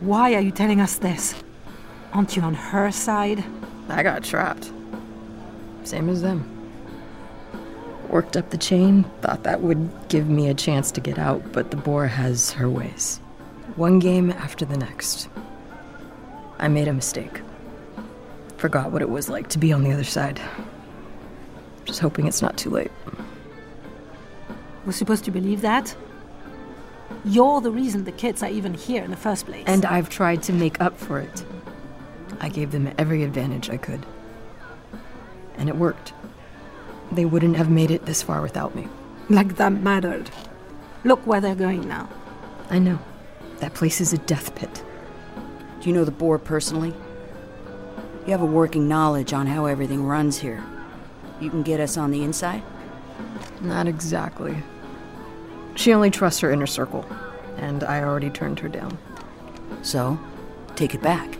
Why 0.00 0.34
are 0.34 0.40
you 0.40 0.50
telling 0.50 0.80
us 0.80 0.96
this? 0.96 1.34
Aren't 2.12 2.36
you 2.36 2.42
on 2.42 2.54
her 2.54 2.90
side? 2.90 3.44
I 3.88 4.02
got 4.02 4.24
trapped. 4.24 4.72
Same 5.84 6.08
as 6.08 6.22
them. 6.22 6.50
Worked 8.08 8.36
up 8.36 8.50
the 8.50 8.58
chain, 8.58 9.04
thought 9.22 9.42
that 9.42 9.60
would 9.60 9.90
give 10.08 10.28
me 10.28 10.48
a 10.48 10.54
chance 10.54 10.90
to 10.92 11.00
get 11.00 11.18
out, 11.18 11.52
but 11.52 11.70
the 11.70 11.76
boar 11.76 12.06
has 12.06 12.52
her 12.52 12.68
ways. 12.68 13.18
One 13.76 13.98
game 13.98 14.30
after 14.30 14.64
the 14.64 14.76
next. 14.76 15.28
I 16.58 16.68
made 16.68 16.86
a 16.86 16.92
mistake. 16.92 17.40
Forgot 18.64 18.92
what 18.92 19.02
it 19.02 19.10
was 19.10 19.28
like 19.28 19.48
to 19.48 19.58
be 19.58 19.74
on 19.74 19.84
the 19.84 19.92
other 19.92 20.04
side. 20.04 20.40
Just 21.84 22.00
hoping 22.00 22.26
it's 22.26 22.40
not 22.40 22.56
too 22.56 22.70
late. 22.70 22.90
We're 24.86 24.92
supposed 24.92 25.26
to 25.26 25.30
believe 25.30 25.60
that? 25.60 25.94
You're 27.26 27.60
the 27.60 27.70
reason 27.70 28.04
the 28.04 28.10
kids 28.10 28.42
are 28.42 28.48
even 28.48 28.72
here 28.72 29.04
in 29.04 29.10
the 29.10 29.18
first 29.18 29.44
place. 29.44 29.64
And 29.66 29.84
I've 29.84 30.08
tried 30.08 30.42
to 30.44 30.54
make 30.54 30.80
up 30.80 30.96
for 30.96 31.20
it. 31.20 31.44
I 32.40 32.48
gave 32.48 32.70
them 32.72 32.90
every 32.96 33.22
advantage 33.22 33.68
I 33.68 33.76
could. 33.76 34.06
And 35.58 35.68
it 35.68 35.76
worked. 35.76 36.14
They 37.12 37.26
wouldn't 37.26 37.56
have 37.56 37.68
made 37.68 37.90
it 37.90 38.06
this 38.06 38.22
far 38.22 38.40
without 38.40 38.74
me. 38.74 38.88
Like 39.28 39.56
that 39.56 39.74
mattered. 39.74 40.30
Look 41.04 41.26
where 41.26 41.42
they're 41.42 41.54
going 41.54 41.86
now. 41.86 42.08
I 42.70 42.78
know. 42.78 42.98
That 43.58 43.74
place 43.74 44.00
is 44.00 44.14
a 44.14 44.18
death 44.24 44.54
pit. 44.54 44.82
Do 45.80 45.90
you 45.90 45.94
know 45.94 46.06
the 46.06 46.10
boar 46.10 46.38
personally? 46.38 46.94
You 48.26 48.32
have 48.32 48.42
a 48.42 48.46
working 48.46 48.88
knowledge 48.88 49.32
on 49.32 49.46
how 49.46 49.66
everything 49.66 50.04
runs 50.04 50.38
here. 50.38 50.62
You 51.40 51.50
can 51.50 51.62
get 51.62 51.80
us 51.80 51.96
on 51.96 52.10
the 52.10 52.22
inside? 52.22 52.62
Not 53.60 53.86
exactly. 53.86 54.56
She 55.74 55.92
only 55.92 56.10
trusts 56.10 56.40
her 56.40 56.50
inner 56.50 56.66
circle, 56.66 57.04
and 57.58 57.84
I 57.84 58.02
already 58.02 58.30
turned 58.30 58.60
her 58.60 58.68
down. 58.68 58.96
So, 59.82 60.18
take 60.74 60.94
it 60.94 61.02
back. 61.02 61.36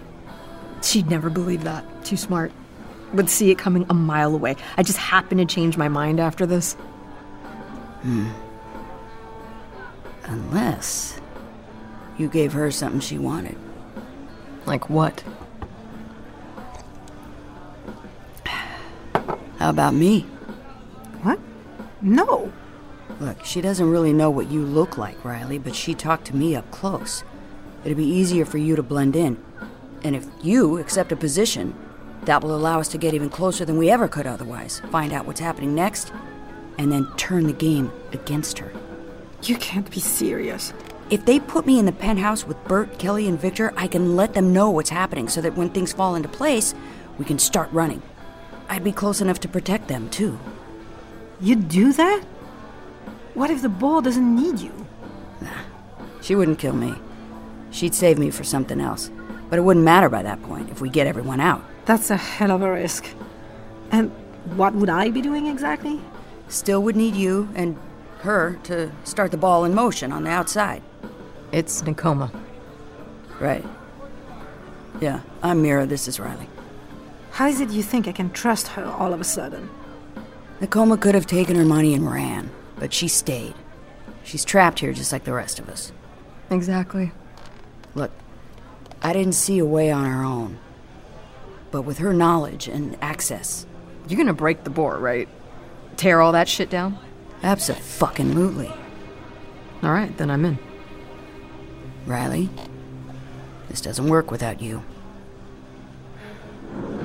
She'd 0.82 1.08
never 1.08 1.30
believe 1.30 1.64
that. 1.64 1.84
Too 2.04 2.16
smart. 2.16 2.52
Would 3.14 3.30
see 3.30 3.50
it 3.50 3.56
coming 3.56 3.86
a 3.88 3.94
mile 3.94 4.34
away. 4.34 4.56
I 4.76 4.82
just 4.82 4.98
happened 4.98 5.38
to 5.40 5.46
change 5.46 5.78
my 5.78 5.88
mind 5.88 6.20
after 6.20 6.44
this. 6.44 6.74
Hmm. 8.02 8.28
Unless 10.24 11.20
you 12.18 12.28
gave 12.28 12.52
her 12.52 12.70
something 12.70 13.00
she 13.00 13.16
wanted. 13.16 13.56
Like 14.66 14.90
what? 14.90 15.22
How 19.64 19.70
about 19.70 19.94
me? 19.94 20.20
What? 21.22 21.40
No. 22.02 22.52
Look, 23.18 23.42
she 23.46 23.62
doesn't 23.62 23.88
really 23.88 24.12
know 24.12 24.28
what 24.28 24.50
you 24.50 24.62
look 24.62 24.98
like, 24.98 25.24
Riley, 25.24 25.56
but 25.56 25.74
she 25.74 25.94
talked 25.94 26.26
to 26.26 26.36
me 26.36 26.54
up 26.54 26.70
close. 26.70 27.24
It'd 27.82 27.96
be 27.96 28.04
easier 28.04 28.44
for 28.44 28.58
you 28.58 28.76
to 28.76 28.82
blend 28.82 29.16
in. 29.16 29.42
And 30.02 30.14
if 30.14 30.26
you 30.42 30.76
accept 30.76 31.12
a 31.12 31.16
position, 31.16 31.74
that 32.24 32.42
will 32.42 32.54
allow 32.54 32.78
us 32.78 32.88
to 32.88 32.98
get 32.98 33.14
even 33.14 33.30
closer 33.30 33.64
than 33.64 33.78
we 33.78 33.88
ever 33.88 34.06
could 34.06 34.26
otherwise. 34.26 34.82
Find 34.92 35.14
out 35.14 35.24
what's 35.24 35.40
happening 35.40 35.74
next, 35.74 36.12
and 36.76 36.92
then 36.92 37.10
turn 37.16 37.46
the 37.46 37.54
game 37.54 37.90
against 38.12 38.58
her. 38.58 38.70
You 39.44 39.56
can't 39.56 39.90
be 39.90 40.00
serious. 40.00 40.74
If 41.08 41.24
they 41.24 41.40
put 41.40 41.64
me 41.64 41.78
in 41.78 41.86
the 41.86 41.92
penthouse 41.92 42.46
with 42.46 42.62
Bert, 42.64 42.98
Kelly, 42.98 43.26
and 43.26 43.40
Victor, 43.40 43.72
I 43.78 43.86
can 43.86 44.14
let 44.14 44.34
them 44.34 44.52
know 44.52 44.68
what's 44.68 44.90
happening 44.90 45.26
so 45.26 45.40
that 45.40 45.56
when 45.56 45.70
things 45.70 45.94
fall 45.94 46.16
into 46.16 46.28
place, 46.28 46.74
we 47.16 47.24
can 47.24 47.38
start 47.38 47.72
running. 47.72 48.02
I'd 48.68 48.84
be 48.84 48.92
close 48.92 49.20
enough 49.20 49.40
to 49.40 49.48
protect 49.48 49.88
them, 49.88 50.08
too. 50.10 50.38
You'd 51.40 51.68
do 51.68 51.92
that? 51.92 52.22
What 53.34 53.50
if 53.50 53.62
the 53.62 53.68
Boar 53.68 54.02
doesn't 54.02 54.36
need 54.36 54.60
you? 54.60 54.72
Nah, 55.40 55.50
she 56.20 56.34
wouldn't 56.34 56.58
kill 56.58 56.74
me. 56.74 56.94
She'd 57.70 57.94
save 57.94 58.18
me 58.18 58.30
for 58.30 58.44
something 58.44 58.80
else. 58.80 59.10
But 59.50 59.58
it 59.58 59.62
wouldn't 59.62 59.84
matter 59.84 60.08
by 60.08 60.22
that 60.22 60.42
point 60.42 60.70
if 60.70 60.80
we 60.80 60.88
get 60.88 61.06
everyone 61.06 61.40
out. 61.40 61.62
That's 61.84 62.10
a 62.10 62.16
hell 62.16 62.50
of 62.50 62.62
a 62.62 62.70
risk. 62.70 63.06
And 63.90 64.10
what 64.56 64.74
would 64.74 64.88
I 64.88 65.10
be 65.10 65.20
doing 65.20 65.46
exactly? 65.46 66.00
Still 66.48 66.82
would 66.82 66.96
need 66.96 67.14
you 67.14 67.48
and 67.54 67.76
her 68.20 68.58
to 68.64 68.90
start 69.04 69.30
the 69.30 69.36
ball 69.36 69.64
in 69.64 69.74
motion 69.74 70.12
on 70.12 70.24
the 70.24 70.30
outside. 70.30 70.82
It's 71.52 71.82
Nakoma. 71.82 72.34
Right. 73.38 73.64
Yeah, 75.00 75.20
I'm 75.42 75.60
Mira, 75.60 75.86
this 75.86 76.08
is 76.08 76.18
Riley. 76.18 76.48
How 77.34 77.48
is 77.48 77.60
it 77.60 77.70
you 77.70 77.82
think 77.82 78.06
I 78.06 78.12
can 78.12 78.30
trust 78.30 78.68
her 78.68 78.84
all 78.84 79.12
of 79.12 79.20
a 79.20 79.24
sudden? 79.24 79.68
Nakoma 80.60 81.00
could 81.00 81.16
have 81.16 81.26
taken 81.26 81.56
her 81.56 81.64
money 81.64 81.92
and 81.92 82.08
ran, 82.08 82.48
but 82.78 82.92
she 82.92 83.08
stayed. 83.08 83.54
She's 84.22 84.44
trapped 84.44 84.78
here 84.78 84.92
just 84.92 85.10
like 85.10 85.24
the 85.24 85.32
rest 85.32 85.58
of 85.58 85.68
us. 85.68 85.90
Exactly. 86.48 87.10
Look, 87.96 88.12
I 89.02 89.12
didn't 89.12 89.32
see 89.32 89.58
a 89.58 89.64
way 89.64 89.90
on 89.90 90.06
our 90.06 90.24
own. 90.24 90.60
But 91.72 91.82
with 91.82 91.98
her 91.98 92.12
knowledge 92.12 92.68
and 92.68 92.96
access. 93.02 93.66
You're 94.06 94.18
gonna 94.18 94.32
break 94.32 94.62
the 94.62 94.70
boar, 94.70 94.96
right? 94.98 95.28
Tear 95.96 96.20
all 96.20 96.30
that 96.30 96.48
shit 96.48 96.70
down? 96.70 96.96
Abso-fucking-lutely. 97.42 98.72
Alright, 99.82 100.16
then 100.18 100.30
I'm 100.30 100.44
in. 100.44 100.58
Riley, 102.06 102.48
this 103.68 103.80
doesn't 103.80 104.06
work 104.06 104.30
without 104.30 104.62
you. 104.62 104.84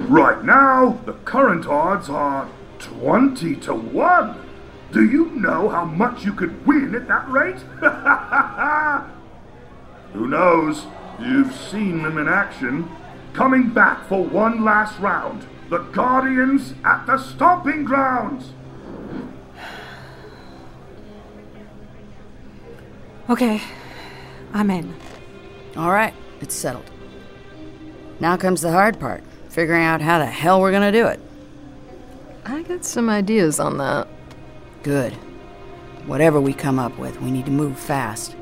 Right 0.10 0.43
now, 0.43 1.00
the 1.06 1.13
current 1.13 1.67
odds 1.67 2.10
are 2.10 2.50
20 2.80 3.56
to 3.58 3.76
1. 3.76 4.50
Do 4.91 5.08
you 5.08 5.28
know 5.36 5.69
how 5.69 5.86
much 5.86 6.26
you 6.26 6.34
could 6.34 6.65
win 6.65 6.95
at 6.95 7.08
that 7.08 7.30
rate? 7.30 7.60
Who 10.13 10.28
knows? 10.28 10.88
You've 11.20 11.53
seen 11.53 12.01
them 12.01 12.18
in 12.18 12.28
action. 12.28 12.89
Coming 13.34 13.70
back 13.70 14.07
for 14.07 14.26
one 14.26 14.66
last 14.66 14.99
round. 14.99 15.45
The 15.70 15.78
Guardians 15.78 16.74
at 16.84 17.05
the 17.05 17.20
Stomping 17.20 17.84
Grounds. 17.84 18.53
Okay, 23.30 23.62
I'm 24.53 24.72
in. 24.72 24.95
All 25.78 25.91
right, 25.91 26.16
it's 26.41 26.55
settled. 26.55 26.89
Now 28.20 28.38
comes 28.38 28.62
the 28.62 28.72
hard 28.72 28.99
part 28.99 29.24
figuring 29.50 29.84
out 29.84 30.02
how 30.02 30.20
the 30.20 30.26
hell 30.26 30.62
we're 30.62 30.72
gonna 30.72 30.91
do 30.91 31.08
it. 31.08 31.20
I 32.45 32.64
got 32.64 32.86
some 32.86 33.10
ideas 33.10 33.60
on 33.60 33.78
that. 33.78 34.08
Good. 34.84 35.14
Whatever 36.06 36.39
we 36.39 36.54
come 36.54 36.80
up 36.80 36.97
with, 36.97 37.22
we 37.22 37.30
need 37.30 37.45
to 37.45 37.52
move 37.52 37.78
fast. 37.78 38.36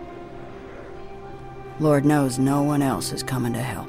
Lord 1.79 2.05
knows 2.05 2.39
no 2.39 2.61
one 2.61 2.81
else 2.81 3.11
is 3.11 3.23
coming 3.23 3.53
to 3.53 3.59
help. 3.59 3.87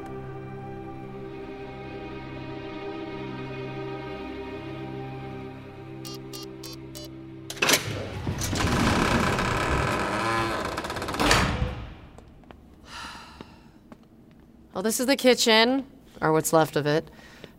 Well, 14.75 14.83
this 14.85 15.01
is 15.01 15.07
the 15.07 15.17
kitchen, 15.17 15.87
or 16.21 16.33
what's 16.33 16.53
left 16.53 16.77
of 16.77 16.87
it. 16.87 17.11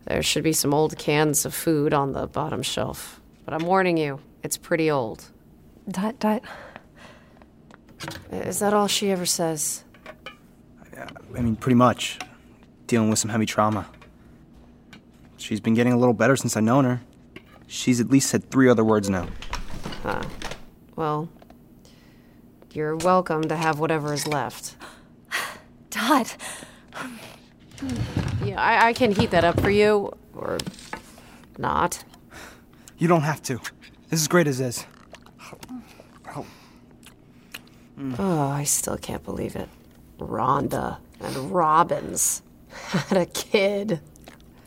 There 0.06 0.22
should 0.22 0.44
be 0.44 0.52
some 0.52 0.72
old 0.74 0.98
cans 0.98 1.44
of 1.44 1.54
food 1.54 1.92
on 1.92 2.12
the 2.12 2.26
bottom 2.26 2.62
shelf. 2.62 3.20
But 3.44 3.54
I'm 3.54 3.66
warning 3.66 3.96
you, 3.96 4.20
it's 4.42 4.56
pretty 4.56 4.90
old. 4.90 5.30
Dot, 5.88 6.18
dot. 6.18 6.42
Is 8.32 8.60
that 8.60 8.72
all 8.72 8.86
she 8.86 9.10
ever 9.10 9.26
says? 9.26 9.84
I 10.96 11.40
mean, 11.40 11.56
pretty 11.56 11.74
much. 11.76 12.18
Dealing 12.86 13.10
with 13.10 13.18
some 13.18 13.30
heavy 13.30 13.46
trauma. 13.46 13.86
She's 15.36 15.60
been 15.60 15.74
getting 15.74 15.92
a 15.92 15.98
little 15.98 16.14
better 16.14 16.36
since 16.36 16.56
I've 16.56 16.64
known 16.64 16.84
her. 16.84 17.00
She's 17.66 18.00
at 18.00 18.10
least 18.10 18.30
said 18.30 18.50
three 18.50 18.68
other 18.68 18.84
words 18.84 19.08
now. 19.08 19.28
Huh. 20.02 20.22
Well, 20.96 21.28
you're 22.72 22.96
welcome 22.96 23.44
to 23.44 23.56
have 23.56 23.78
whatever 23.78 24.12
is 24.12 24.26
left. 24.26 24.76
Dot. 25.90 26.36
Yeah, 28.44 28.60
I, 28.60 28.88
I 28.88 28.92
can 28.92 29.12
heat 29.12 29.30
that 29.30 29.44
up 29.44 29.60
for 29.60 29.70
you, 29.70 30.12
or 30.34 30.58
not. 31.58 32.02
You 32.98 33.08
don't 33.08 33.22
have 33.22 33.42
to. 33.44 33.60
This 34.08 34.20
is 34.20 34.28
great 34.28 34.46
as 34.46 34.60
is. 34.60 34.84
Oh. 36.34 36.46
Oh, 38.18 38.48
I 38.48 38.64
still 38.64 38.96
can't 38.96 39.24
believe 39.24 39.56
it. 39.56 39.68
Rhonda 40.18 40.98
and 41.20 41.36
Robbins 41.52 42.42
had 42.90 43.18
a 43.18 43.26
kid. 43.26 44.00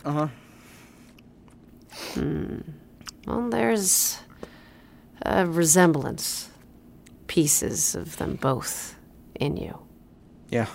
Uh 0.05 0.11
huh. 0.11 0.28
Hmm. 2.13 2.59
Well, 3.26 3.49
there's 3.49 4.19
a 5.24 5.45
resemblance. 5.45 6.49
Pieces 7.28 7.95
of 7.95 8.17
them 8.17 8.36
both 8.36 8.95
in 9.36 9.57
you. 9.57 9.80
Yeah. 10.49 10.67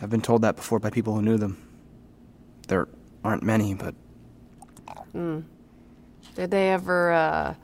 I've 0.00 0.10
been 0.10 0.20
told 0.22 0.42
that 0.42 0.54
before 0.54 0.78
by 0.78 0.90
people 0.90 1.14
who 1.14 1.22
knew 1.22 1.36
them. 1.38 1.63
There 2.66 2.88
aren't 3.22 3.42
many, 3.42 3.74
but 3.74 3.94
Hmm. 5.12 5.40
Did 6.34 6.50
they 6.50 6.70
ever, 6.70 7.12
uh, 7.12 7.54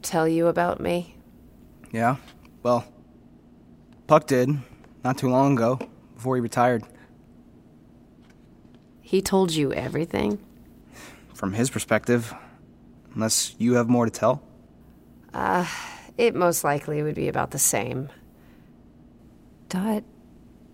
tell 0.00 0.26
you 0.26 0.46
about 0.46 0.80
me? 0.80 1.14
yeah. 1.92 2.16
Well, 2.62 2.84
Puck 4.06 4.26
did, 4.26 4.48
not 5.04 5.18
too 5.18 5.28
long 5.28 5.54
ago, 5.54 5.78
before 6.14 6.36
he 6.36 6.40
retired. 6.40 6.84
He 9.00 9.20
told 9.20 9.52
you 9.52 9.72
everything? 9.74 10.38
From 11.34 11.52
his 11.52 11.68
perspective, 11.70 12.32
unless 13.14 13.54
you 13.58 13.74
have 13.74 13.88
more 13.90 14.04
to 14.06 14.10
tell. 14.10 14.42
Uh, 15.34 15.66
it 16.16 16.34
most 16.34 16.62
likely 16.64 17.02
would 17.02 17.14
be 17.16 17.28
about 17.28 17.50
the 17.50 17.58
same. 17.58 18.08
Dot. 19.68 20.04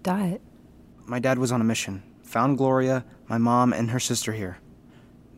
Dot. 0.02 0.40
My 1.06 1.18
dad 1.18 1.38
was 1.38 1.50
on 1.50 1.60
a 1.60 1.64
mission. 1.64 2.02
Found 2.28 2.58
Gloria, 2.58 3.06
my 3.26 3.38
mom, 3.38 3.72
and 3.72 3.90
her 3.90 3.98
sister 3.98 4.34
here. 4.34 4.58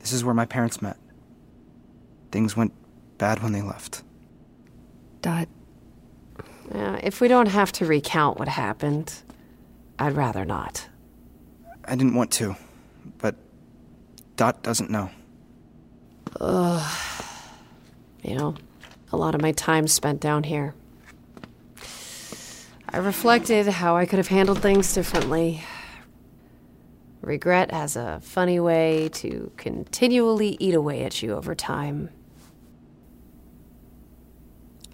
This 0.01 0.13
is 0.13 0.25
where 0.25 0.35
my 0.35 0.45
parents 0.45 0.83
met. 0.83 0.97
Things 2.33 2.57
went 2.57 2.73
bad 3.17 3.45
when 3.45 3.53
they 3.53 3.63
left. 3.63 4.03
Dot. 5.23 5.47
Uh, 6.75 6.99
if 7.01 7.21
we 7.21 7.29
don't 7.29 7.47
have 7.47 7.71
to 7.73 7.87
recount 7.87 8.41
what 8.41 8.49
happened, 8.49 9.23
I'd 10.01 10.17
rather 10.17 10.45
not. 10.45 10.89
I 11.85 11.95
didn't 11.95 12.15
want 12.15 12.33
to, 12.33 12.57
but 13.19 13.37
Dot 14.35 14.65
doesn't 14.65 14.91
know. 14.91 15.11
Ugh. 16.41 17.25
You 18.25 18.35
know, 18.35 18.57
a 19.13 19.17
lot 19.17 19.37
of 19.37 19.41
my 19.41 19.53
time 19.53 19.87
spent 19.87 20.21
down 20.21 20.43
here. 20.43 20.75
I 22.89 22.97
reflected 22.97 23.69
how 23.69 23.97
I 23.97 24.07
could 24.07 24.19
have 24.19 24.29
handled 24.29 24.61
things 24.61 24.93
differently. 24.93 25.63
Regret 27.21 27.71
has 27.71 27.97
a 27.97 28.21
funny 28.23 28.59
way 28.59 29.11
to 29.15 29.53
continually 29.57 30.57
eat 30.59 30.75
away 30.75 31.05
at 31.05 31.23
you 31.23 31.35
over 31.35 31.55
time. 31.55 32.11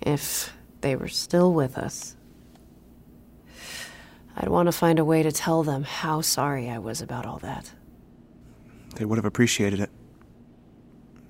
If 0.02 0.52
they 0.80 0.96
were 0.96 1.08
still 1.08 1.52
with 1.52 1.78
us, 1.78 2.16
I'd 4.36 4.48
want 4.48 4.66
to 4.66 4.72
find 4.72 4.98
a 4.98 5.04
way 5.04 5.22
to 5.22 5.32
tell 5.32 5.62
them 5.62 5.84
how 5.84 6.20
sorry 6.20 6.68
I 6.68 6.78
was 6.78 7.00
about 7.00 7.26
all 7.26 7.38
that. 7.38 7.72
They 8.96 9.04
would 9.04 9.18
have 9.18 9.24
appreciated 9.24 9.80
it. 9.80 9.90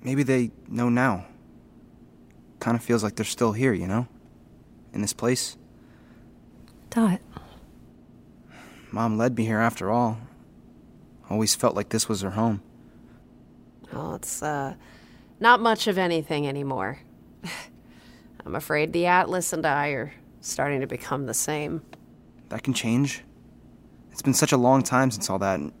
Maybe 0.03 0.23
they 0.23 0.51
know 0.67 0.89
now. 0.89 1.25
Kind 2.59 2.75
of 2.75 2.83
feels 2.83 3.03
like 3.03 3.15
they're 3.15 3.25
still 3.25 3.51
here, 3.51 3.73
you 3.73 3.87
know? 3.87 4.07
In 4.93 5.01
this 5.01 5.13
place. 5.13 5.57
Dot. 6.89 7.21
Mom 8.91 9.17
led 9.17 9.37
me 9.37 9.45
here 9.45 9.59
after 9.59 9.91
all. 9.91 10.17
Always 11.29 11.55
felt 11.55 11.75
like 11.75 11.89
this 11.89 12.07
was 12.07 12.21
her 12.21 12.31
home. 12.31 12.61
Well, 13.91 14.15
it's 14.15 14.41
uh, 14.41 14.75
not 15.39 15.59
much 15.59 15.87
of 15.87 15.97
anything 15.97 16.47
anymore. 16.47 16.99
I'm 18.45 18.55
afraid 18.55 18.93
the 18.93 19.05
Atlas 19.07 19.51
and 19.53 19.65
I 19.65 19.89
are 19.89 20.13
starting 20.41 20.81
to 20.81 20.87
become 20.87 21.25
the 21.25 21.33
same. 21.33 21.81
That 22.49 22.63
can 22.63 22.73
change. 22.73 23.23
It's 24.11 24.21
been 24.21 24.33
such 24.33 24.51
a 24.51 24.57
long 24.57 24.83
time 24.83 25.11
since 25.11 25.29
all 25.29 25.39
that, 25.39 25.59
and 25.59 25.73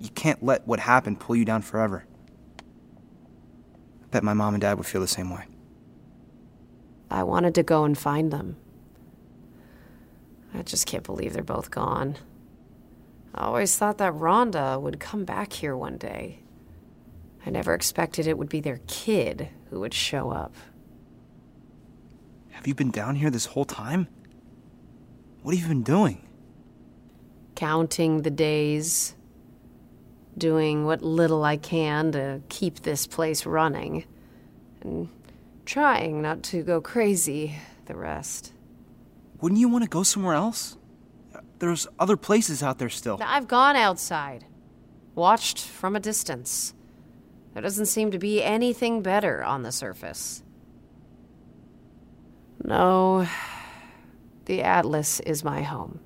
you 0.00 0.08
can't 0.10 0.42
let 0.42 0.66
what 0.66 0.80
happened 0.80 1.20
pull 1.20 1.36
you 1.36 1.44
down 1.44 1.62
forever. 1.62 2.04
I 4.02 4.06
bet 4.10 4.24
my 4.24 4.32
mom 4.32 4.54
and 4.54 4.60
dad 4.60 4.74
would 4.78 4.86
feel 4.86 5.00
the 5.00 5.06
same 5.06 5.30
way. 5.30 5.44
I 7.10 7.22
wanted 7.22 7.54
to 7.56 7.62
go 7.62 7.84
and 7.84 7.96
find 7.96 8.32
them. 8.32 8.56
I 10.54 10.62
just 10.62 10.86
can't 10.86 11.04
believe 11.04 11.32
they're 11.32 11.42
both 11.42 11.70
gone. 11.70 12.16
I 13.34 13.46
always 13.46 13.76
thought 13.76 13.98
that 13.98 14.14
Rhonda 14.14 14.80
would 14.80 15.00
come 15.00 15.24
back 15.24 15.52
here 15.52 15.76
one 15.76 15.98
day. 15.98 16.38
I 17.44 17.50
never 17.50 17.74
expected 17.74 18.26
it 18.26 18.38
would 18.38 18.48
be 18.48 18.60
their 18.60 18.80
kid 18.86 19.48
who 19.70 19.80
would 19.80 19.92
show 19.92 20.30
up. 20.30 20.54
Have 22.50 22.66
you 22.66 22.74
been 22.74 22.92
down 22.92 23.16
here 23.16 23.30
this 23.30 23.46
whole 23.46 23.64
time? 23.64 24.06
What 25.42 25.54
have 25.54 25.62
you 25.62 25.68
been 25.68 25.82
doing? 25.82 26.26
Counting 27.56 28.22
the 28.22 28.30
days, 28.30 29.14
doing 30.38 30.84
what 30.84 31.02
little 31.02 31.44
I 31.44 31.56
can 31.56 32.12
to 32.12 32.40
keep 32.48 32.80
this 32.80 33.06
place 33.06 33.44
running, 33.44 34.04
and 34.80 35.08
trying 35.66 36.22
not 36.22 36.42
to 36.44 36.62
go 36.62 36.80
crazy 36.80 37.56
the 37.86 37.96
rest. 37.96 38.52
Wouldn't 39.40 39.60
you 39.60 39.68
want 39.68 39.84
to 39.84 39.90
go 39.90 40.04
somewhere 40.04 40.34
else? 40.34 40.76
There's 41.58 41.86
other 41.98 42.16
places 42.16 42.62
out 42.62 42.78
there 42.78 42.88
still. 42.88 43.18
I've 43.22 43.48
gone 43.48 43.76
outside, 43.76 44.44
watched 45.14 45.60
from 45.60 45.96
a 45.96 46.00
distance. 46.00 46.74
There 47.52 47.62
doesn't 47.62 47.86
seem 47.86 48.10
to 48.10 48.18
be 48.18 48.42
anything 48.42 49.02
better 49.02 49.44
on 49.44 49.62
the 49.62 49.72
surface. 49.72 50.42
No, 52.62 53.26
the 54.46 54.62
Atlas 54.62 55.20
is 55.20 55.44
my 55.44 55.62
home. 55.62 56.00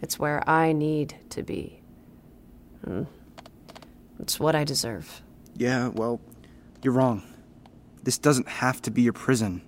It's 0.00 0.18
where 0.18 0.48
I 0.48 0.72
need 0.72 1.16
to 1.30 1.42
be. 1.42 1.82
And 2.84 3.06
it's 4.18 4.38
what 4.40 4.54
I 4.54 4.64
deserve. 4.64 5.22
Yeah, 5.56 5.88
well, 5.88 6.20
you're 6.82 6.92
wrong. 6.92 7.22
This 8.02 8.18
doesn't 8.18 8.48
have 8.48 8.82
to 8.82 8.90
be 8.90 9.02
your 9.02 9.12
prison. 9.12 9.62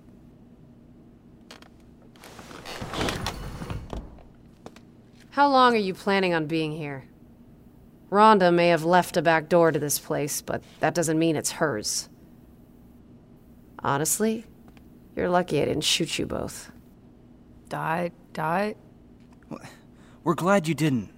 How 5.35 5.49
long 5.49 5.73
are 5.73 5.77
you 5.79 5.93
planning 5.93 6.33
on 6.33 6.45
being 6.45 6.71
here? 6.71 7.03
Rhonda 8.09 8.53
may 8.53 8.69
have 8.69 8.85
left 8.85 9.17
a 9.17 9.21
back 9.21 9.49
door 9.49 9.69
to 9.69 9.77
this 9.77 9.99
place, 9.99 10.41
but 10.41 10.63
that 10.79 10.95
doesn't 10.95 11.19
mean 11.19 11.35
it's 11.35 11.51
hers. 11.51 12.07
Honestly, 13.79 14.45
you're 15.13 15.27
lucky 15.27 15.61
I 15.61 15.65
didn't 15.65 15.83
shoot 15.83 16.17
you 16.17 16.25
both. 16.25 16.71
Die, 17.67 18.11
die. 18.31 18.75
We're 20.23 20.35
glad 20.35 20.69
you 20.69 20.73
didn't. 20.73 21.09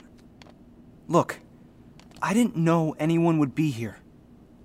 Look, 1.07 1.39
I 2.19 2.33
didn't 2.33 2.55
know 2.55 2.95
anyone 2.97 3.37
would 3.37 3.53
be 3.53 3.69
here. 3.69 3.99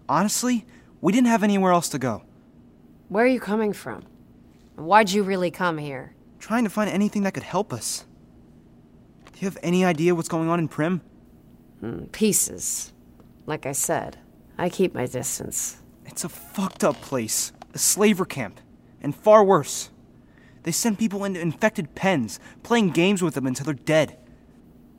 Honestly, 0.08 0.64
we 1.02 1.12
didn't 1.12 1.28
have 1.28 1.42
anywhere 1.42 1.72
else 1.72 1.90
to 1.90 1.98
go. 1.98 2.22
Where 3.10 3.26
are 3.26 3.28
you 3.28 3.38
coming 3.38 3.74
from? 3.74 4.02
And 4.78 4.86
Why'd 4.86 5.10
you 5.10 5.22
really 5.22 5.50
come 5.50 5.76
here? 5.76 6.14
Trying 6.38 6.64
to 6.64 6.70
find 6.70 6.88
anything 6.88 7.24
that 7.24 7.34
could 7.34 7.42
help 7.42 7.70
us. 7.70 8.06
Do 9.42 9.46
you 9.46 9.50
have 9.50 9.58
any 9.64 9.84
idea 9.84 10.14
what's 10.14 10.28
going 10.28 10.48
on 10.48 10.60
in 10.60 10.68
Prim? 10.68 11.00
Hmm, 11.80 12.04
pieces. 12.12 12.92
Like 13.44 13.66
I 13.66 13.72
said, 13.72 14.18
I 14.56 14.68
keep 14.68 14.94
my 14.94 15.06
distance. 15.06 15.82
It's 16.06 16.22
a 16.22 16.28
fucked 16.28 16.84
up 16.84 17.00
place. 17.00 17.52
A 17.74 17.78
slaver 17.78 18.24
camp. 18.24 18.60
And 19.00 19.16
far 19.16 19.42
worse. 19.42 19.90
They 20.62 20.70
send 20.70 21.00
people 21.00 21.24
into 21.24 21.40
infected 21.40 21.96
pens, 21.96 22.38
playing 22.62 22.90
games 22.90 23.20
with 23.20 23.34
them 23.34 23.48
until 23.48 23.64
they're 23.64 23.74
dead. 23.74 24.16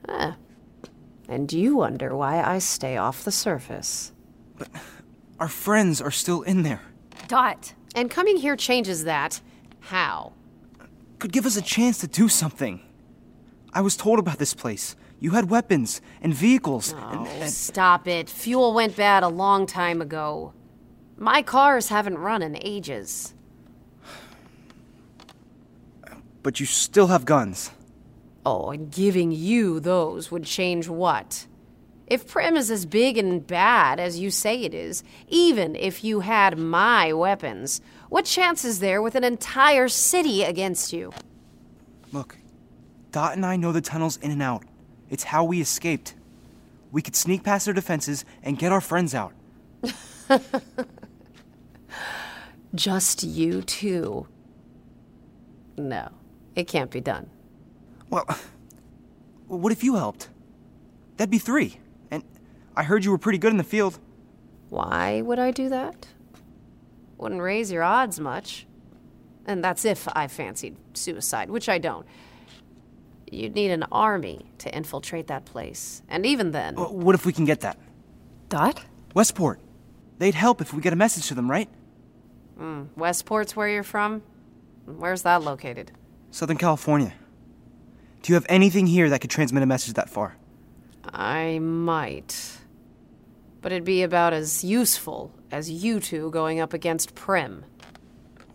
Ah. 0.09 0.35
And 1.29 1.53
you 1.53 1.77
wonder 1.77 2.13
why 2.13 2.43
I 2.43 2.59
stay 2.59 2.97
off 2.97 3.23
the 3.23 3.31
surface. 3.31 4.11
But 4.57 4.67
our 5.39 5.47
friends 5.47 6.01
are 6.01 6.11
still 6.11 6.41
in 6.41 6.63
there. 6.63 6.81
Dot. 7.29 7.75
And 7.95 8.11
coming 8.11 8.35
here 8.35 8.57
changes 8.57 9.05
that. 9.05 9.39
How? 9.79 10.33
Could 11.19 11.31
give 11.31 11.45
us 11.45 11.55
a 11.55 11.61
chance 11.61 11.97
to 11.99 12.07
do 12.07 12.27
something. 12.27 12.81
I 13.73 13.81
was 13.81 13.97
told 13.97 14.19
about 14.19 14.37
this 14.37 14.53
place. 14.53 14.95
You 15.19 15.31
had 15.31 15.49
weapons 15.49 16.01
and 16.21 16.33
vehicles. 16.33 16.93
Oh, 16.97 17.45
stop 17.47 18.07
it. 18.07 18.29
Fuel 18.29 18.73
went 18.73 18.95
bad 18.95 19.23
a 19.23 19.27
long 19.27 19.65
time 19.65 20.01
ago. 20.01 20.53
My 21.17 21.41
cars 21.41 21.89
haven't 21.89 22.17
run 22.17 22.41
in 22.41 22.57
ages. 22.61 23.33
But 26.43 26.59
you 26.59 26.65
still 26.65 27.07
have 27.07 27.25
guns. 27.25 27.71
Oh, 28.45 28.71
and 28.71 28.91
giving 28.91 29.31
you 29.31 29.79
those 29.79 30.29
would 30.29 30.43
change 30.43 30.89
what? 30.89 31.47
If 32.05 32.27
Prim 32.27 32.57
is 32.57 32.69
as 32.69 32.85
big 32.85 33.17
and 33.17 33.47
bad 33.47 33.99
as 33.99 34.19
you 34.19 34.29
say 34.29 34.61
it 34.61 34.73
is, 34.73 35.03
even 35.29 35.75
if 35.75 36.03
you 36.03 36.19
had 36.19 36.57
my 36.57 37.13
weapons, 37.13 37.81
what 38.09 38.25
chance 38.25 38.65
is 38.65 38.79
there 38.79 39.01
with 39.01 39.15
an 39.15 39.23
entire 39.23 39.87
city 39.87 40.43
against 40.43 40.91
you? 40.91 41.13
Look, 42.11 42.37
Dot 43.13 43.35
and 43.35 43.45
I 43.45 43.57
know 43.57 43.71
the 43.71 43.79
tunnels 43.79 44.17
in 44.17 44.31
and 44.31 44.41
out. 44.41 44.63
It's 45.07 45.23
how 45.23 45.43
we 45.43 45.61
escaped. 45.61 46.15
We 46.91 47.03
could 47.03 47.15
sneak 47.15 47.43
past 47.43 47.65
their 47.65 47.73
defenses 47.73 48.25
and 48.41 48.57
get 48.57 48.71
our 48.71 48.81
friends 48.81 49.13
out. 49.13 49.33
Just 52.75 53.23
you 53.23 53.61
two. 53.61 54.27
No, 55.77 56.09
it 56.55 56.67
can't 56.67 56.89
be 56.89 57.01
done. 57.01 57.29
Well, 58.09 58.25
what 59.47 59.71
if 59.71 59.83
you 59.83 59.95
helped? 59.95 60.29
That'd 61.17 61.29
be 61.29 61.37
three. 61.37 61.77
And 62.09 62.23
I 62.75 62.81
heard 62.81 63.05
you 63.05 63.11
were 63.11 63.19
pretty 63.19 63.37
good 63.37 63.51
in 63.51 63.57
the 63.57 63.63
field. 63.63 63.99
Why 64.69 65.21
would 65.21 65.37
I 65.37 65.51
do 65.51 65.69
that? 65.69 66.07
Wouldn't 67.19 67.41
raise 67.41 67.71
your 67.71 67.83
odds 67.83 68.19
much. 68.19 68.65
And 69.45 69.63
that's 69.63 69.85
if 69.85 70.07
I 70.15 70.25
fancied 70.25 70.77
suicide, 70.95 71.51
which 71.51 71.69
I 71.69 71.77
don't. 71.77 72.07
You'd 73.33 73.55
need 73.55 73.71
an 73.71 73.83
army 73.91 74.45
to 74.59 74.73
infiltrate 74.75 75.27
that 75.27 75.45
place. 75.45 76.01
And 76.07 76.25
even 76.25 76.51
then. 76.51 76.77
Uh, 76.77 76.85
What 76.85 77.15
if 77.15 77.25
we 77.25 77.33
can 77.33 77.45
get 77.45 77.61
that? 77.61 77.77
Dot? 78.49 78.83
Westport. 79.13 79.59
They'd 80.19 80.35
help 80.35 80.61
if 80.61 80.73
we 80.73 80.81
get 80.81 80.93
a 80.93 80.95
message 80.95 81.27
to 81.27 81.33
them, 81.33 81.49
right? 81.49 81.69
Mm, 82.59 82.87
Westport's 82.95 83.55
where 83.55 83.67
you're 83.67 83.83
from? 83.83 84.21
Where's 84.85 85.23
that 85.23 85.43
located? 85.43 85.91
Southern 86.31 86.57
California. 86.57 87.13
Do 88.21 88.31
you 88.31 88.35
have 88.35 88.45
anything 88.47 88.87
here 88.87 89.09
that 89.09 89.19
could 89.19 89.29
transmit 89.29 89.63
a 89.63 89.65
message 89.65 89.93
that 89.95 90.09
far? 90.09 90.37
I 91.05 91.59
might. 91.59 92.59
But 93.61 93.71
it'd 93.71 93.83
be 93.85 94.03
about 94.03 94.33
as 94.33 94.63
useful 94.63 95.31
as 95.51 95.69
you 95.69 95.99
two 95.99 96.29
going 96.31 96.59
up 96.59 96.73
against 96.73 97.15
Prim. 97.15 97.65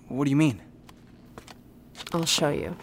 What 0.08 0.24
do 0.24 0.30
you 0.30 0.36
mean? 0.36 0.62
I'll 2.12 2.24
show 2.24 2.48
you. 2.50 2.76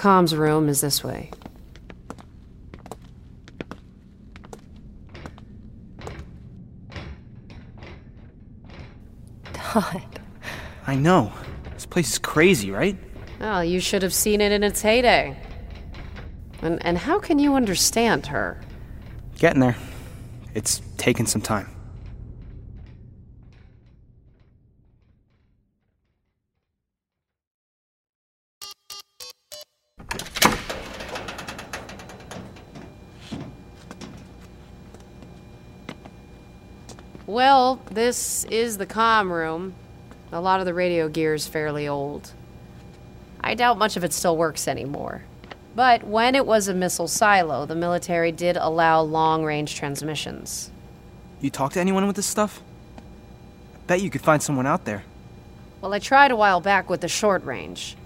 Com's 0.00 0.34
room 0.34 0.70
is 0.70 0.80
this 0.80 1.04
way. 1.04 1.30
Dot. 9.52 10.00
I 10.86 10.94
know. 10.94 11.30
This 11.74 11.84
place 11.84 12.12
is 12.12 12.18
crazy, 12.18 12.70
right? 12.70 12.96
Well, 13.40 13.62
you 13.62 13.78
should 13.78 14.00
have 14.00 14.14
seen 14.14 14.40
it 14.40 14.52
in 14.52 14.62
its 14.62 14.80
heyday. 14.80 15.36
And, 16.62 16.82
and 16.82 16.96
how 16.96 17.18
can 17.18 17.38
you 17.38 17.54
understand 17.54 18.28
her? 18.28 18.58
Getting 19.38 19.60
there. 19.60 19.76
It's 20.54 20.80
taken 20.96 21.26
some 21.26 21.42
time. 21.42 21.68
Well, 37.40 37.80
this 37.90 38.44
is 38.50 38.76
the 38.76 38.84
comm 38.84 39.30
room. 39.30 39.72
A 40.30 40.42
lot 40.42 40.60
of 40.60 40.66
the 40.66 40.74
radio 40.74 41.08
gear 41.08 41.32
is 41.32 41.46
fairly 41.46 41.88
old. 41.88 42.34
I 43.40 43.54
doubt 43.54 43.78
much 43.78 43.96
of 43.96 44.04
it 44.04 44.12
still 44.12 44.36
works 44.36 44.68
anymore. 44.68 45.22
But 45.74 46.04
when 46.04 46.34
it 46.34 46.44
was 46.44 46.68
a 46.68 46.74
missile 46.74 47.08
silo, 47.08 47.64
the 47.64 47.74
military 47.74 48.30
did 48.30 48.58
allow 48.58 49.00
long 49.00 49.42
range 49.42 49.74
transmissions. 49.74 50.70
You 51.40 51.48
talk 51.48 51.72
to 51.72 51.80
anyone 51.80 52.06
with 52.06 52.16
this 52.16 52.26
stuff? 52.26 52.60
I 52.98 53.78
bet 53.86 54.02
you 54.02 54.10
could 54.10 54.20
find 54.20 54.42
someone 54.42 54.66
out 54.66 54.84
there. 54.84 55.04
Well, 55.80 55.94
I 55.94 55.98
tried 55.98 56.32
a 56.32 56.36
while 56.36 56.60
back 56.60 56.90
with 56.90 57.00
the 57.00 57.08
short 57.08 57.42
range, 57.46 57.96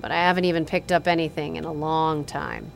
but 0.00 0.12
I 0.12 0.18
haven't 0.18 0.44
even 0.44 0.64
picked 0.64 0.92
up 0.92 1.08
anything 1.08 1.56
in 1.56 1.64
a 1.64 1.72
long 1.72 2.24
time. 2.24 2.70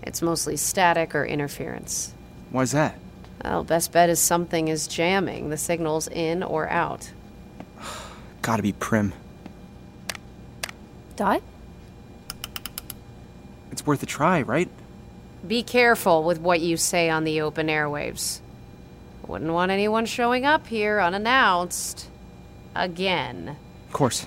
It's 0.00 0.22
mostly 0.22 0.56
static 0.56 1.12
or 1.12 1.24
interference. 1.24 2.14
Why's 2.50 2.70
that? 2.70 2.96
Well, 3.44 3.64
best 3.64 3.92
bet 3.92 4.10
is 4.10 4.18
something 4.18 4.68
is 4.68 4.86
jamming 4.86 5.50
the 5.50 5.56
signals 5.56 6.08
in 6.08 6.42
or 6.42 6.68
out. 6.68 7.10
Gotta 8.42 8.62
be 8.62 8.72
Prim. 8.72 9.12
Dot? 11.16 11.42
It's 13.72 13.86
worth 13.86 14.02
a 14.02 14.06
try, 14.06 14.42
right? 14.42 14.68
Be 15.46 15.62
careful 15.62 16.24
with 16.24 16.38
what 16.38 16.60
you 16.60 16.76
say 16.76 17.08
on 17.08 17.24
the 17.24 17.40
open 17.40 17.68
airwaves. 17.68 18.40
Wouldn't 19.26 19.52
want 19.52 19.70
anyone 19.70 20.06
showing 20.06 20.44
up 20.44 20.66
here 20.66 21.00
unannounced. 21.00 22.08
Again. 22.74 23.56
Of 23.86 23.92
course. 23.92 24.26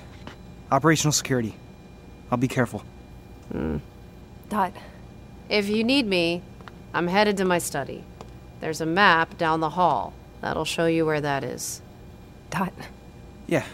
Operational 0.71 1.11
security. 1.11 1.55
I'll 2.31 2.37
be 2.37 2.47
careful. 2.47 2.83
Hmm. 3.51 3.77
Dot. 4.49 4.73
If 5.49 5.69
you 5.69 5.83
need 5.83 6.07
me, 6.07 6.41
I'm 6.93 7.07
headed 7.07 7.37
to 7.37 7.45
my 7.45 7.59
study. 7.59 8.03
There's 8.63 8.79
a 8.79 8.85
map 8.85 9.37
down 9.37 9.59
the 9.59 9.71
hall. 9.71 10.13
That'll 10.39 10.63
show 10.63 10.85
you 10.85 11.05
where 11.05 11.19
that 11.19 11.43
is. 11.43 11.81
Dot. 12.49 12.71
Yeah. 13.45 13.65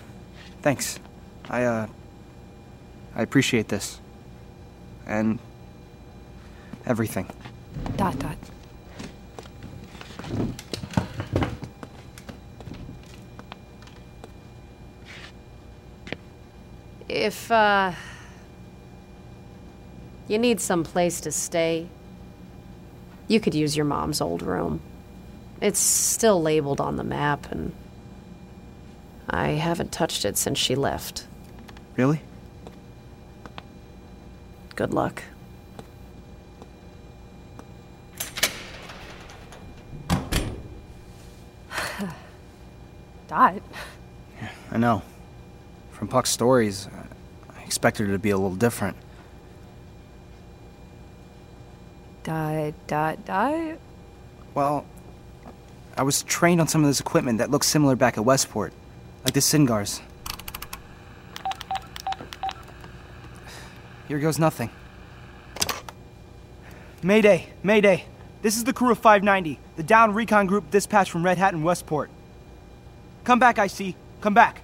Thanks. 0.63 0.99
I, 1.47 1.63
uh. 1.63 1.87
I 3.15 3.21
appreciate 3.21 3.67
this. 3.67 3.99
And. 5.05 5.37
everything. 6.87 7.27
Dot, 7.97 8.17
dot. 8.17 8.35
If, 17.07 17.51
uh. 17.51 17.91
You 20.27 20.39
need 20.39 20.59
some 20.59 20.83
place 20.83 21.21
to 21.21 21.31
stay. 21.31 21.89
You 23.29 23.39
could 23.39 23.55
use 23.55 23.77
your 23.77 23.85
mom's 23.85 24.19
old 24.19 24.41
room. 24.41 24.81
It's 25.61 25.79
still 25.79 26.41
labeled 26.41 26.81
on 26.81 26.97
the 26.97 27.03
map, 27.05 27.49
and. 27.51 27.71
I 29.29 29.49
haven't 29.49 29.91
touched 29.91 30.25
it 30.25 30.35
since 30.35 30.57
she 30.57 30.73
left. 30.73 31.27
Really? 31.95 32.21
Good 34.75 34.91
luck. 34.91 35.21
Dot. 43.27 43.61
Yeah, 44.41 44.49
I 44.71 44.77
know. 44.77 45.03
From 45.91 46.07
Puck's 46.07 46.31
stories, 46.31 46.89
I 47.55 47.61
expected 47.61 48.07
her 48.07 48.13
to 48.13 48.19
be 48.19 48.31
a 48.31 48.37
little 48.37 48.55
different. 48.55 48.97
Dot, 52.23 52.73
dot, 52.87 53.25
dot. 53.25 53.77
Well, 54.53 54.85
I 55.97 56.03
was 56.03 56.23
trained 56.23 56.61
on 56.61 56.67
some 56.67 56.83
of 56.83 56.89
this 56.89 56.99
equipment 56.99 57.39
that 57.39 57.51
looks 57.51 57.67
similar 57.67 57.95
back 57.95 58.17
at 58.17 58.25
Westport, 58.25 58.73
like 59.23 59.33
the 59.33 59.41
SINCGARS. 59.41 60.01
Here 64.07 64.19
goes 64.19 64.39
nothing. 64.39 64.69
Mayday! 67.03 67.47
Mayday! 67.63 68.05
This 68.41 68.57
is 68.57 68.63
the 68.63 68.73
crew 68.73 68.91
of 68.91 68.97
590, 68.97 69.59
the 69.75 69.83
down 69.83 70.13
recon 70.13 70.47
group 70.47 70.71
dispatched 70.71 71.11
from 71.11 71.23
Red 71.23 71.37
Hat 71.37 71.53
in 71.53 71.63
Westport. 71.63 72.09
Come 73.23 73.39
back, 73.39 73.57
IC. 73.57 73.95
Come 74.21 74.33
back. 74.33 74.61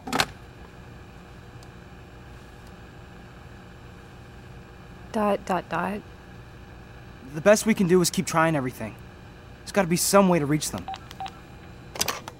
Dot, 5.12 5.46
dot, 5.46 5.70
dot. 5.70 6.02
The 7.36 7.42
best 7.42 7.66
we 7.66 7.74
can 7.74 7.90
do 7.90 8.00
is 8.00 8.10
keep 8.10 8.26
trying 8.26 8.56
everything. 8.56 8.96
There's 9.60 9.74
gotta 9.74 9.90
be 9.90 9.98
some 9.98 10.30
way 10.30 10.40
to 10.40 10.46
reach 10.46 10.72
them. 10.72 10.86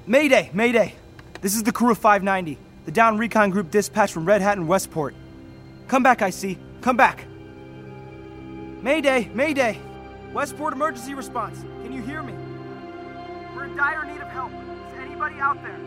Mayday! 0.08 0.50
Mayday! 0.54 0.96
This 1.42 1.54
is 1.54 1.64
the 1.64 1.74
crew 1.74 1.92
of 1.92 1.98
590, 1.98 2.58
the 2.86 2.92
down 2.94 3.18
recon 3.18 3.50
group 3.50 3.72
dispatched 3.72 4.14
from 4.14 4.26
Red 4.26 4.42
Hat 4.42 4.58
in 4.58 4.68
Westport. 4.68 5.14
Come 5.90 6.02
back, 6.02 6.22
IC. 6.22 6.58
Come 6.80 6.96
back. 6.96 7.26
Mayday! 8.82 9.30
Mayday! 9.34 9.82
Westport 10.32 10.72
emergency 10.72 11.14
response. 11.14 11.60
Can 11.84 11.92
you 11.92 12.02
hear 12.02 12.24
me? 12.24 12.32
We're 13.54 13.66
in 13.66 13.76
dire 13.76 14.06
need 14.06 14.22
of 14.22 14.30
help. 14.30 14.54
Is 14.54 15.00
anybody 15.02 15.36
out 15.42 15.62
there? 15.62 15.78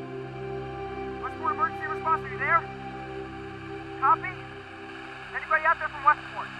Westport 1.22 1.54
emergency 1.54 1.86
response, 1.86 2.24
are 2.26 2.30
you 2.30 2.38
there? 2.38 2.62
Copy? 4.00 4.28
Anybody 5.34 5.64
out 5.64 5.78
there 5.78 5.88
from 5.88 6.04
Westport? 6.04 6.57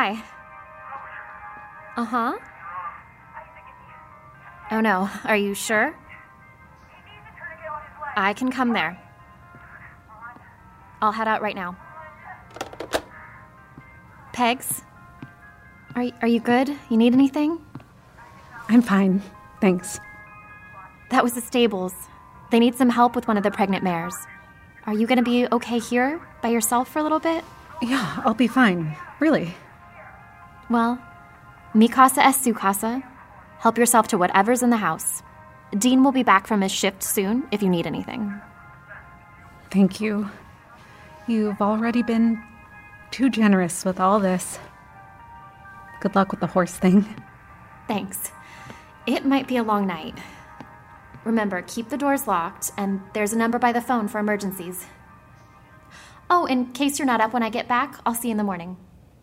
Hi. 0.00 0.22
Uh 1.94 2.04
huh. 2.04 2.38
Oh 4.70 4.80
no, 4.80 5.10
are 5.24 5.36
you 5.36 5.52
sure? 5.52 5.94
I 8.16 8.32
can 8.32 8.50
come 8.50 8.72
there. 8.72 8.98
I'll 11.02 11.12
head 11.12 11.28
out 11.28 11.42
right 11.42 11.54
now. 11.54 11.76
Pegs? 14.32 14.82
Are, 15.94 16.06
are 16.22 16.28
you 16.28 16.40
good? 16.40 16.68
You 16.88 16.96
need 16.96 17.12
anything? 17.12 17.60
I'm 18.70 18.80
fine. 18.80 19.22
Thanks. 19.60 20.00
That 21.10 21.22
was 21.22 21.34
the 21.34 21.42
stables. 21.42 21.92
They 22.50 22.58
need 22.58 22.74
some 22.74 22.88
help 22.88 23.14
with 23.14 23.28
one 23.28 23.36
of 23.36 23.42
the 23.42 23.50
pregnant 23.50 23.84
mares. 23.84 24.16
Are 24.86 24.94
you 24.94 25.06
gonna 25.06 25.22
be 25.22 25.46
okay 25.52 25.78
here 25.78 26.22
by 26.40 26.48
yourself 26.48 26.88
for 26.88 27.00
a 27.00 27.02
little 27.02 27.20
bit? 27.20 27.44
Yeah, 27.82 28.22
I'll 28.24 28.32
be 28.32 28.48
fine. 28.48 28.96
Really. 29.18 29.54
Well, 30.70 31.00
mi 31.74 31.88
casa 31.88 32.24
es 32.24 32.40
su 32.40 32.54
casa. 32.54 33.02
Help 33.58 33.76
yourself 33.76 34.08
to 34.08 34.18
whatever's 34.18 34.62
in 34.62 34.70
the 34.70 34.76
house. 34.76 35.22
Dean 35.76 36.04
will 36.04 36.12
be 36.12 36.22
back 36.22 36.46
from 36.46 36.60
his 36.60 36.72
shift 36.72 37.02
soon 37.02 37.46
if 37.50 37.62
you 37.62 37.68
need 37.68 37.86
anything. 37.86 38.40
Thank 39.70 40.00
you. 40.00 40.30
You've 41.26 41.60
already 41.60 42.02
been 42.02 42.42
too 43.10 43.30
generous 43.30 43.84
with 43.84 44.00
all 44.00 44.20
this. 44.20 44.58
Good 46.00 46.14
luck 46.14 46.30
with 46.30 46.40
the 46.40 46.46
horse 46.46 46.72
thing. 46.74 47.04
Thanks. 47.88 48.30
It 49.06 49.26
might 49.26 49.48
be 49.48 49.56
a 49.56 49.62
long 49.62 49.86
night. 49.86 50.16
Remember, 51.24 51.62
keep 51.62 51.88
the 51.88 51.98
doors 51.98 52.26
locked, 52.26 52.70
and 52.76 53.00
there's 53.12 53.32
a 53.32 53.38
number 53.38 53.58
by 53.58 53.72
the 53.72 53.80
phone 53.80 54.08
for 54.08 54.18
emergencies. 54.18 54.86
Oh, 56.30 56.46
in 56.46 56.66
case 56.72 56.98
you're 56.98 57.06
not 57.06 57.20
up 57.20 57.32
when 57.32 57.42
I 57.42 57.50
get 57.50 57.68
back, 57.68 58.00
I'll 58.06 58.14
see 58.14 58.28
you 58.28 58.32
in 58.32 58.38
the 58.38 58.44
morning. 58.44 58.76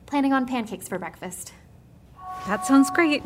Planning 0.07 0.31
on 0.31 0.45
pancakes 0.47 0.87
for 0.87 0.97
breakfast. 0.97 1.51
That 2.47 2.65
sounds 2.65 2.89
great. 2.89 3.25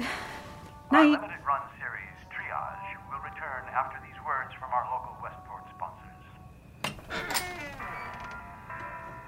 Our 0.90 0.98
Night. 0.98 1.14
limited 1.14 1.38
run 1.46 1.62
series, 1.78 2.18
Triage, 2.34 2.98
will 3.06 3.22
return 3.22 3.70
after 3.70 4.02
these 4.02 4.18
words 4.26 4.50
from 4.58 4.74
our 4.74 4.90
local 4.90 5.14
Westport 5.22 5.62
sponsors. 5.78 6.18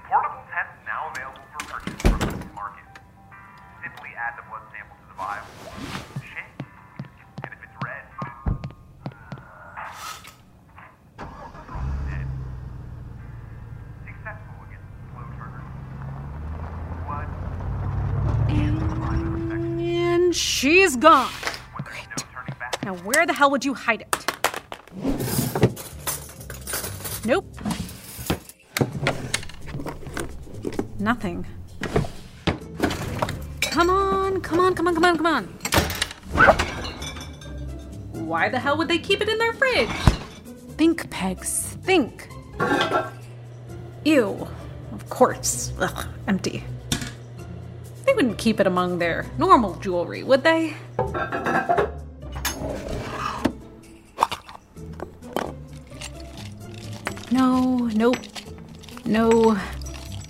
Portable 0.10 0.42
test 0.50 0.74
now 0.90 1.14
available 1.14 1.46
for 1.54 1.62
purchase 1.78 2.02
from 2.02 2.20
the 2.42 2.54
market. 2.58 2.90
Simply 3.86 4.10
add 4.18 4.34
the 4.34 4.50
blood 4.50 4.66
sample 4.74 4.98
to 4.98 5.06
the 5.08 5.18
vial, 5.22 5.46
And 20.34 20.38
she's 20.40 20.96
gone. 20.96 21.30
Great. 21.84 22.08
Now, 22.84 22.96
where 23.06 23.28
the 23.28 23.34
hell 23.34 23.52
would 23.52 23.64
you 23.64 23.76
hide 23.76 24.02
it? 24.02 24.26
Nope. 27.24 27.46
Nothing. 30.98 31.46
Come 33.62 33.92
on, 33.92 34.42
come 34.42 34.60
on, 34.60 34.74
come 34.74 34.88
on, 34.88 34.96
come 34.96 35.06
on, 35.06 35.18
come 35.18 35.28
on. 35.28 35.44
Why 38.26 38.50
the 38.50 38.58
hell 38.58 38.76
would 38.80 38.88
they 38.88 38.98
keep 38.98 39.22
it 39.22 39.30
in 39.30 39.38
their 39.38 39.54
fridge? 39.54 39.88
Think, 40.78 41.12
Pegs, 41.12 41.78
think. 41.84 42.28
Ew. 44.04 44.48
Of 44.94 45.10
course. 45.10 45.74
Ugh, 45.80 46.08
empty. 46.28 46.64
Wouldn't 48.24 48.40
keep 48.40 48.62
it 48.62 48.68
among 48.68 49.00
their 49.00 49.26
normal 49.38 49.76
jewelry, 49.82 50.24
would 50.24 50.46
they? 50.46 50.78
No, 57.32 57.90
nope, 57.94 58.16
no. 59.04 59.60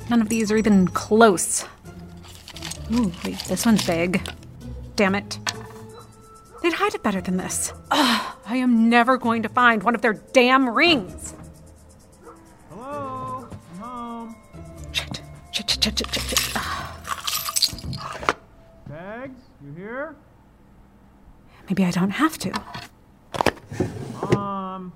None 0.10 0.22
of 0.22 0.28
these 0.28 0.52
are 0.52 0.58
even 0.58 0.88
close. 0.88 1.66
Ooh, 2.92 3.12
wait, 3.24 3.38
this 3.42 3.64
one's 3.64 3.86
big. 3.86 4.28
Damn 4.96 5.14
it. 5.14 5.38
They'd 6.64 6.74
hide 6.74 6.96
it 6.96 7.04
better 7.04 7.22
than 7.22 7.38
this. 7.38 7.74
Ugh, 7.92 8.38
I 8.48 8.56
am 8.58 8.90
never 8.90 9.18
going 9.18 9.44
to 9.44 9.50
find 9.50 9.84
one 9.84 9.94
of 9.94 10.02
their 10.02 10.14
damn 10.14 10.68
rings. 10.68 11.36
Hello? 12.72 13.48
I'm 13.52 13.78
home. 13.78 14.36
Shit, 14.92 15.22
shit, 15.52 15.70
shit, 15.70 15.84
shit, 15.84 16.00
shit, 16.00 16.24
shit. 16.24 16.40
Pegs? 18.94 19.42
You 19.66 19.74
here? 19.76 20.16
Maybe 21.74 21.86
I 21.86 21.90
don't 21.90 22.12
have 22.12 22.38
to. 22.38 22.54
Mom. 24.32 24.94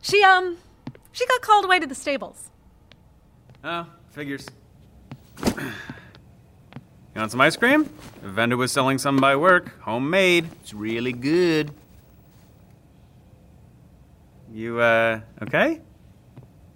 She, 0.00 0.22
um, 0.22 0.58
she 1.10 1.26
got 1.26 1.40
called 1.40 1.64
away 1.64 1.80
to 1.80 1.88
the 1.88 1.94
stables. 1.96 2.50
Oh, 3.64 3.88
figures. 4.10 4.46
you 5.44 5.54
want 7.16 7.32
some 7.32 7.40
ice 7.40 7.56
cream? 7.56 7.92
The 8.22 8.28
vendor 8.28 8.56
was 8.56 8.70
selling 8.70 8.98
some 8.98 9.16
by 9.16 9.34
work. 9.34 9.76
Homemade. 9.80 10.46
It's 10.60 10.72
really 10.72 11.12
good. 11.12 11.72
You, 14.52 14.78
uh, 14.78 15.18
okay? 15.42 15.80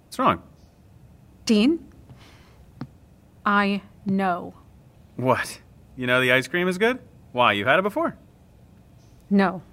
What's 0.03 0.19
wrong? 0.19 0.43
Dean, 1.45 1.87
I 3.45 3.83
know. 4.05 4.53
What? 5.15 5.61
You 5.97 6.05
know 6.05 6.21
the 6.21 6.31
ice 6.31 6.47
cream 6.47 6.67
is 6.67 6.77
good? 6.77 6.99
Why? 7.31 7.53
You've 7.53 7.67
had 7.67 7.79
it 7.79 7.81
before? 7.81 8.15
No. 9.31 9.63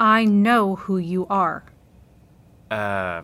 I 0.00 0.24
know 0.24 0.76
who 0.76 0.96
you 0.96 1.26
are. 1.26 1.64
Uh, 2.70 3.22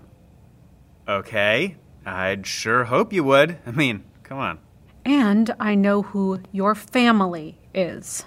okay. 1.09 1.76
I'd 2.05 2.47
sure 2.47 2.85
hope 2.85 3.14
you 3.14 3.24
would. 3.24 3.59
I 3.66 3.70
mean, 3.70 4.05
come 4.22 4.39
on. 4.39 4.59
And 5.07 5.55
I 5.59 5.74
know 5.74 6.03
who 6.03 6.41
your 6.53 6.74
family 6.74 7.59
is. 7.74 8.26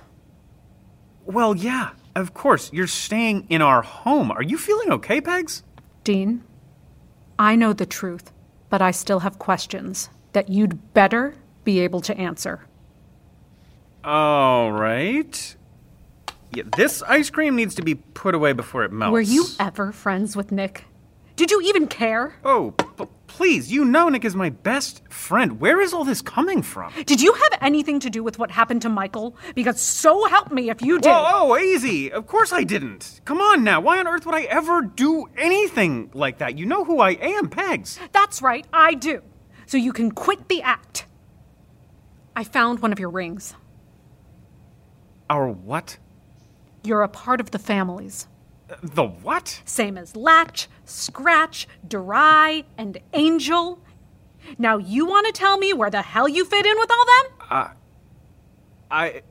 Well, 1.26 1.56
yeah, 1.56 1.92
of 2.16 2.34
course. 2.34 2.74
You're 2.74 2.88
staying 2.88 3.46
in 3.50 3.62
our 3.62 3.84
home. 3.84 4.32
Are 4.32 4.44
you 4.44 4.58
feeling 4.58 4.92
okay, 4.92 5.22
Pegs? 5.22 5.62
Dean, 6.04 6.44
I 7.38 7.56
know 7.56 7.72
the 7.72 7.86
truth, 7.86 8.32
but 8.70 8.82
I 8.82 8.90
still 8.90 9.20
have 9.20 9.38
questions 9.38 10.10
that 10.34 10.50
you'd 10.50 10.94
better 10.96 11.36
be 11.64 11.80
able 11.80 12.02
to 12.02 12.18
answer. 12.18 12.66
All 14.04 14.72
right. 14.72 15.56
Yeah, 16.54 16.64
this 16.78 17.02
ice 17.04 17.30
cream 17.30 17.56
needs 17.56 17.76
to 17.76 17.82
be 17.82 17.96
put 17.96 18.36
away 18.36 18.54
before 18.54 18.84
it 18.84 18.92
melts. 18.92 19.12
Were 19.14 19.22
you 19.22 19.46
ever 19.60 19.92
friends 19.92 20.36
with 20.36 20.52
Nick? 20.52 20.86
Did 21.36 21.50
you 21.50 21.62
even 21.62 21.88
care? 21.88 22.36
Oh, 22.46 22.72
p- 22.72 23.06
please, 23.26 23.72
you 23.72 23.86
know 23.86 24.08
Nick 24.10 24.24
is 24.24 24.36
my 24.36 24.52
best 24.52 25.02
friend. 25.10 25.60
Where 25.60 25.82
is 25.82 25.92
all 25.92 26.04
this 26.04 26.22
coming 26.22 26.62
from? 26.62 26.94
Did 27.06 27.22
you 27.22 27.34
have 27.34 27.58
anything 27.60 28.00
to 28.02 28.10
do 28.12 28.22
with 28.24 28.38
what 28.38 28.52
happened 28.52 28.84
to 28.84 28.90
Michael? 28.90 29.36
Because 29.56 29.82
so 29.82 30.28
help 30.28 30.52
me 30.52 30.70
if 30.70 30.84
you 30.84 31.00
did. 31.00 31.10
Whoa, 31.10 31.24
oh, 31.26 31.52
oh, 31.54 31.58
easy. 31.58 32.12
Of 32.12 32.28
course 32.28 32.54
I 32.54 32.64
didn't. 32.64 33.22
Come 33.26 33.42
on 33.42 33.64
now. 33.64 33.80
Why 33.82 33.98
on 34.00 34.08
earth 34.08 34.28
would 34.28 34.36
I 34.36 34.44
ever 34.44 34.84
do 34.84 35.26
anything 35.36 36.12
like 36.14 36.38
that? 36.38 36.58
You 36.60 36.68
know 36.68 36.84
who 36.84 37.00
I 37.00 37.12
am, 37.12 37.50
Pegs. 37.50 38.00
That's 38.12 38.44
right, 38.44 38.68
I 38.72 38.94
do. 38.94 39.24
So 39.66 39.78
you 39.78 39.92
can 39.92 40.12
quit 40.12 40.50
the 40.50 40.62
act. 40.62 41.08
I 42.36 42.44
found 42.44 42.82
one 42.82 42.92
of 42.92 43.00
your 43.00 43.10
rings. 43.10 43.56
Our 45.34 45.48
what? 45.48 45.98
You're 46.84 47.02
a 47.02 47.10
part 47.10 47.42
of 47.42 47.50
the 47.50 47.58
families. 47.58 48.28
The 48.84 49.04
what? 49.04 49.64
Same 49.66 49.98
as 49.98 50.16
Latch, 50.16 50.70
Scratch, 50.86 51.68
Durai, 51.88 52.66
and 52.78 53.00
Angel. 53.14 53.80
Now 54.60 54.78
you 54.78 55.08
want 55.08 55.26
to 55.26 55.32
tell 55.32 55.58
me 55.58 55.74
where 55.74 55.90
the 55.90 56.04
hell 56.04 56.30
you 56.30 56.46
fit 56.46 56.68
in 56.68 56.78
with 56.78 56.92
all 56.92 57.06
them? 57.06 57.48
Uh, 57.50 57.68
I. 58.92 59.22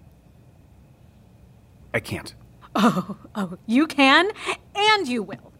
I 1.94 2.00
can't. 2.00 2.34
Oh, 2.74 3.18
oh, 3.34 3.58
you 3.66 3.86
can, 3.86 4.30
and 4.74 5.06
you 5.06 5.22
will. 5.22 5.52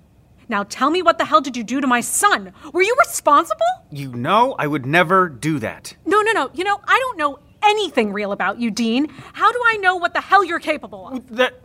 Now 0.48 0.62
tell 0.64 0.88
me 0.88 1.02
what 1.02 1.18
the 1.18 1.26
hell 1.26 1.42
did 1.42 1.58
you 1.58 1.62
do 1.62 1.78
to 1.78 1.86
my 1.86 2.00
son? 2.00 2.54
Were 2.72 2.80
you 2.80 2.96
responsible? 2.98 3.66
You 3.90 4.12
know 4.14 4.56
I 4.58 4.66
would 4.66 4.86
never 4.86 5.28
do 5.28 5.58
that. 5.58 5.94
No, 6.06 6.22
no, 6.22 6.32
no. 6.32 6.50
You 6.54 6.64
know, 6.64 6.80
I 6.88 6.98
don't 6.98 7.18
know 7.18 7.38
anything 7.62 8.12
real 8.12 8.32
about 8.32 8.58
you, 8.58 8.70
Dean. 8.70 9.08
How 9.32 9.50
do 9.50 9.60
I 9.66 9.76
know 9.78 9.96
what 9.96 10.14
the 10.14 10.20
hell 10.20 10.44
you're 10.44 10.60
capable 10.60 11.08
of? 11.08 11.36
That 11.36 11.60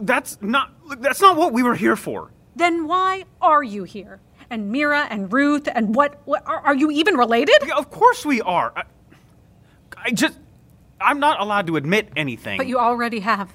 that's 0.00 0.38
not 0.40 0.72
that's 1.00 1.20
not 1.20 1.36
what 1.36 1.52
we 1.52 1.62
were 1.62 1.74
here 1.74 1.96
for. 1.96 2.30
Then 2.56 2.86
why 2.86 3.24
are 3.40 3.62
you 3.62 3.84
here? 3.84 4.20
And 4.50 4.70
Mira 4.70 5.06
and 5.10 5.32
Ruth 5.32 5.68
and 5.72 5.94
what, 5.94 6.20
what 6.24 6.42
are, 6.46 6.60
are 6.60 6.74
you 6.74 6.90
even 6.90 7.16
related? 7.16 7.56
Yeah, 7.66 7.76
of 7.76 7.90
course 7.90 8.24
we 8.24 8.40
are. 8.40 8.72
I, 8.74 8.84
I 9.96 10.10
just 10.10 10.38
I'm 11.00 11.20
not 11.20 11.40
allowed 11.40 11.66
to 11.68 11.76
admit 11.76 12.08
anything. 12.16 12.56
But 12.56 12.66
you 12.66 12.78
already 12.78 13.20
have. 13.20 13.52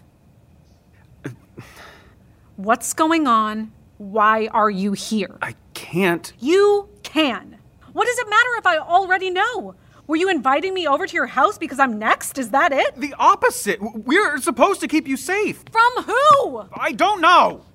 What's 2.56 2.94
going 2.94 3.28
on? 3.28 3.72
Why 3.98 4.48
are 4.48 4.70
you 4.70 4.94
here? 4.94 5.38
I 5.42 5.56
can't. 5.74 6.32
You 6.40 6.90
can. 7.02 7.58
What 7.94 8.06
does 8.06 8.18
it 8.18 8.30
matter 8.30 8.50
if 8.58 8.68
I 8.68 8.78
already 8.78 9.30
know? 9.30 9.76
Were 10.06 10.18
you 10.18 10.30
inviting 10.30 10.74
me 10.74 10.86
over 10.86 11.08
to 11.08 11.14
your 11.14 11.28
house 11.28 11.58
because 11.58 11.80
I'm 11.80 11.98
next? 11.98 12.38
Is 12.38 12.52
that 12.52 12.74
it? 12.74 12.96
The 12.96 13.16
opposite. 13.18 13.80
We're 13.82 14.38
supposed 14.40 14.82
to 14.82 14.88
keep 14.88 15.08
you 15.08 15.16
safe. 15.16 15.64
From 15.72 16.04
who? 16.04 16.64
I 16.74 16.92
don't 16.92 17.22
know. 17.22 17.66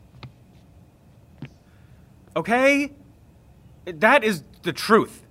Okay? 2.37 2.93
That 3.87 4.25
is 4.25 4.45
the 4.63 4.73
truth. 4.73 5.23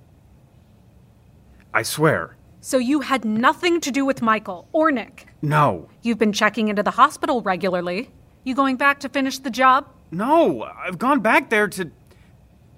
I 1.73 1.83
swear. 1.83 2.35
So 2.61 2.77
you 2.79 3.01
had 3.01 3.23
nothing 3.23 3.79
to 3.81 3.91
do 3.91 4.03
with 4.03 4.21
Michael 4.21 4.67
or 4.71 4.91
Nick. 4.91 5.27
No. 5.41 5.89
You've 6.01 6.17
been 6.17 6.33
checking 6.33 6.67
into 6.67 6.81
the 6.81 6.91
hospital 6.91 7.41
regularly. 7.41 8.09
You 8.43 8.55
going 8.55 8.77
back 8.77 8.99
to 9.01 9.09
finish 9.09 9.37
the 9.37 9.51
job? 9.51 9.87
No. 10.09 10.63
I've 10.63 10.97
gone 10.97 11.19
back 11.19 11.49
there 11.49 11.67
to 11.69 11.91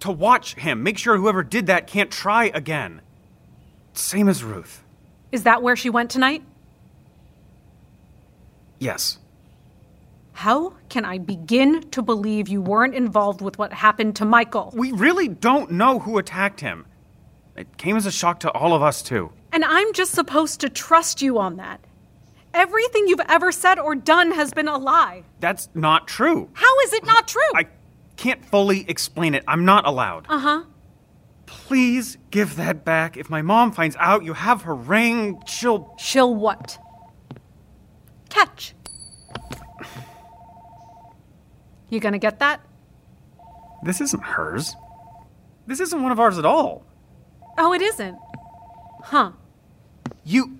to 0.01 0.11
watch 0.11 0.55
him, 0.55 0.81
make 0.81 0.97
sure 0.97 1.17
whoever 1.17 1.43
did 1.43 1.67
that 1.67 1.85
can't 1.85 2.09
try 2.09 2.45
again. 2.53 3.01
Same 3.99 4.29
as 4.29 4.43
Ruth. 4.43 4.83
Is 5.31 5.43
that 5.43 5.61
where 5.61 5.75
she 5.75 5.89
went 5.89 6.09
tonight? 6.09 6.43
Yes. 8.79 9.19
How 10.31 10.73
can 10.87 11.03
I 11.03 11.17
begin 11.17 11.81
to 11.91 12.01
believe 12.01 12.47
you 12.47 12.61
weren't 12.61 12.95
involved 12.95 13.41
with 13.41 13.57
what 13.59 13.73
happened 13.73 14.15
to 14.15 14.25
Michael? 14.25 14.73
We 14.73 14.93
really 14.93 15.27
don't 15.27 15.71
know 15.71 15.99
who 15.99 16.17
attacked 16.17 16.61
him. 16.61 16.85
It 17.57 17.77
came 17.77 17.97
as 17.97 18.05
a 18.05 18.11
shock 18.11 18.39
to 18.41 18.51
all 18.51 18.73
of 18.73 18.81
us, 18.81 19.01
too. 19.01 19.33
And 19.51 19.65
I'm 19.65 19.91
just 19.91 20.13
supposed 20.13 20.61
to 20.61 20.69
trust 20.69 21.21
you 21.21 21.37
on 21.37 21.57
that. 21.57 21.81
Everything 22.53 23.07
you've 23.09 23.19
ever 23.27 23.51
said 23.51 23.79
or 23.79 23.95
done 23.95 24.31
has 24.31 24.53
been 24.53 24.69
a 24.69 24.77
lie. 24.77 25.23
That's 25.41 25.67
not 25.73 26.07
true. 26.07 26.49
How 26.53 26.79
is 26.85 26.93
it 26.93 27.05
not 27.05 27.27
true? 27.27 27.41
I 27.53 27.67
can't 28.15 28.43
fully 28.45 28.89
explain 28.89 29.35
it. 29.35 29.43
I'm 29.45 29.65
not 29.65 29.85
allowed. 29.85 30.25
Uh 30.29 30.39
huh. 30.39 30.63
Please 31.49 32.17
give 32.29 32.55
that 32.57 32.85
back. 32.85 33.17
If 33.17 33.29
my 33.29 33.41
mom 33.41 33.71
finds 33.71 33.95
out 33.99 34.23
you 34.23 34.33
have 34.33 34.61
her 34.61 34.75
ring, 34.75 35.41
she'll. 35.47 35.95
She'll 35.97 36.33
what? 36.35 36.77
Catch. 38.29 38.75
You 41.89 41.99
gonna 41.99 42.19
get 42.19 42.37
that? 42.39 42.61
This 43.83 43.99
isn't 43.99 44.23
hers. 44.23 44.75
This 45.65 45.79
isn't 45.79 46.03
one 46.03 46.11
of 46.11 46.19
ours 46.19 46.37
at 46.37 46.45
all. 46.45 46.85
Oh, 47.57 47.73
it 47.73 47.81
isn't. 47.81 48.17
Huh. 49.03 49.31
You. 50.23 50.59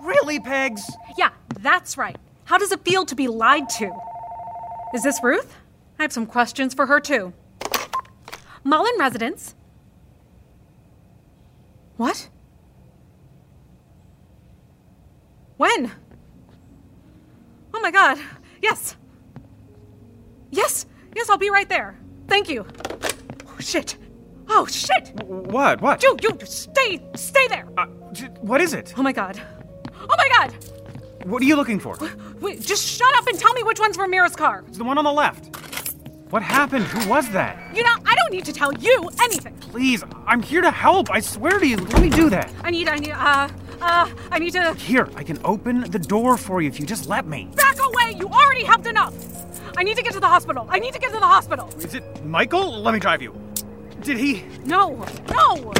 Really, 0.00 0.40
Pegs? 0.40 0.82
Yeah, 1.18 1.30
that's 1.60 1.98
right. 1.98 2.16
How 2.44 2.56
does 2.56 2.72
it 2.72 2.82
feel 2.84 3.04
to 3.06 3.14
be 3.14 3.28
lied 3.28 3.68
to? 3.70 3.90
Is 4.94 5.02
this 5.02 5.22
Ruth? 5.22 5.54
I 5.98 6.02
have 6.02 6.12
some 6.12 6.26
questions 6.26 6.72
for 6.72 6.86
her, 6.86 7.00
too. 7.00 7.32
Mullen 8.64 8.94
residence. 8.98 9.54
What? 11.96 12.28
When? 15.58 15.92
Oh 17.72 17.80
my 17.80 17.90
god. 17.90 18.18
Yes. 18.62 18.96
Yes. 20.50 20.86
Yes, 21.14 21.28
I'll 21.28 21.38
be 21.38 21.50
right 21.50 21.68
there. 21.68 21.96
Thank 22.26 22.48
you. 22.48 22.66
Oh, 23.46 23.56
shit. 23.60 23.96
Oh, 24.48 24.66
shit. 24.66 25.12
What? 25.24 25.80
What? 25.80 26.02
You, 26.02 26.16
you, 26.22 26.30
stay, 26.44 27.00
stay 27.14 27.46
there. 27.48 27.66
Uh, 27.76 27.86
what 28.40 28.60
is 28.60 28.74
it? 28.74 28.94
Oh 28.96 29.02
my 29.02 29.12
god. 29.12 29.40
Oh 29.94 30.16
my 30.16 30.28
god. 30.38 30.54
What 31.24 31.42
are 31.42 31.46
you 31.46 31.56
looking 31.56 31.78
for? 31.78 31.96
Wait, 32.40 32.60
just 32.60 32.86
shut 32.86 33.14
up 33.16 33.26
and 33.26 33.38
tell 33.38 33.52
me 33.54 33.62
which 33.62 33.80
one's 33.80 33.96
Ramira's 33.96 34.36
car. 34.36 34.64
It's 34.68 34.78
the 34.78 34.84
one 34.84 34.98
on 34.98 35.04
the 35.04 35.12
left. 35.12 35.53
What 36.34 36.42
happened? 36.42 36.86
Who 36.86 37.08
was 37.08 37.30
that? 37.30 37.56
You 37.76 37.84
know, 37.84 37.94
I 38.04 38.16
don't 38.16 38.32
need 38.32 38.44
to 38.46 38.52
tell 38.52 38.72
you 38.74 39.08
anything. 39.20 39.54
Please, 39.60 40.02
I'm 40.26 40.42
here 40.42 40.62
to 40.62 40.70
help. 40.72 41.08
I 41.08 41.20
swear 41.20 41.60
to 41.60 41.64
you. 41.64 41.76
Let 41.76 42.02
me 42.02 42.10
do 42.10 42.28
that. 42.28 42.50
I 42.64 42.72
need, 42.72 42.88
I 42.88 42.96
need, 42.96 43.12
uh, 43.12 43.48
uh, 43.80 44.10
I 44.32 44.40
need 44.40 44.52
to. 44.54 44.74
Here, 44.74 45.08
I 45.14 45.22
can 45.22 45.38
open 45.44 45.88
the 45.92 45.98
door 46.00 46.36
for 46.36 46.60
you 46.60 46.66
if 46.66 46.80
you 46.80 46.86
just 46.86 47.08
let 47.08 47.24
me. 47.24 47.48
Back 47.54 47.76
away! 47.78 48.16
You 48.18 48.26
already 48.26 48.64
helped 48.64 48.88
enough! 48.88 49.14
I 49.76 49.84
need 49.84 49.96
to 49.96 50.02
get 50.02 50.12
to 50.14 50.18
the 50.18 50.26
hospital. 50.26 50.66
I 50.68 50.80
need 50.80 50.92
to 50.94 50.98
get 50.98 51.12
to 51.12 51.20
the 51.20 51.24
hospital. 51.24 51.68
Is 51.78 51.94
it 51.94 52.24
Michael? 52.24 52.82
Let 52.82 52.94
me 52.94 52.98
drive 52.98 53.22
you. 53.22 53.32
Did 54.02 54.18
he? 54.18 54.42
No, 54.64 55.06
no! 55.30 55.72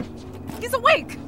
He's 0.60 0.72
awake! 0.72 1.18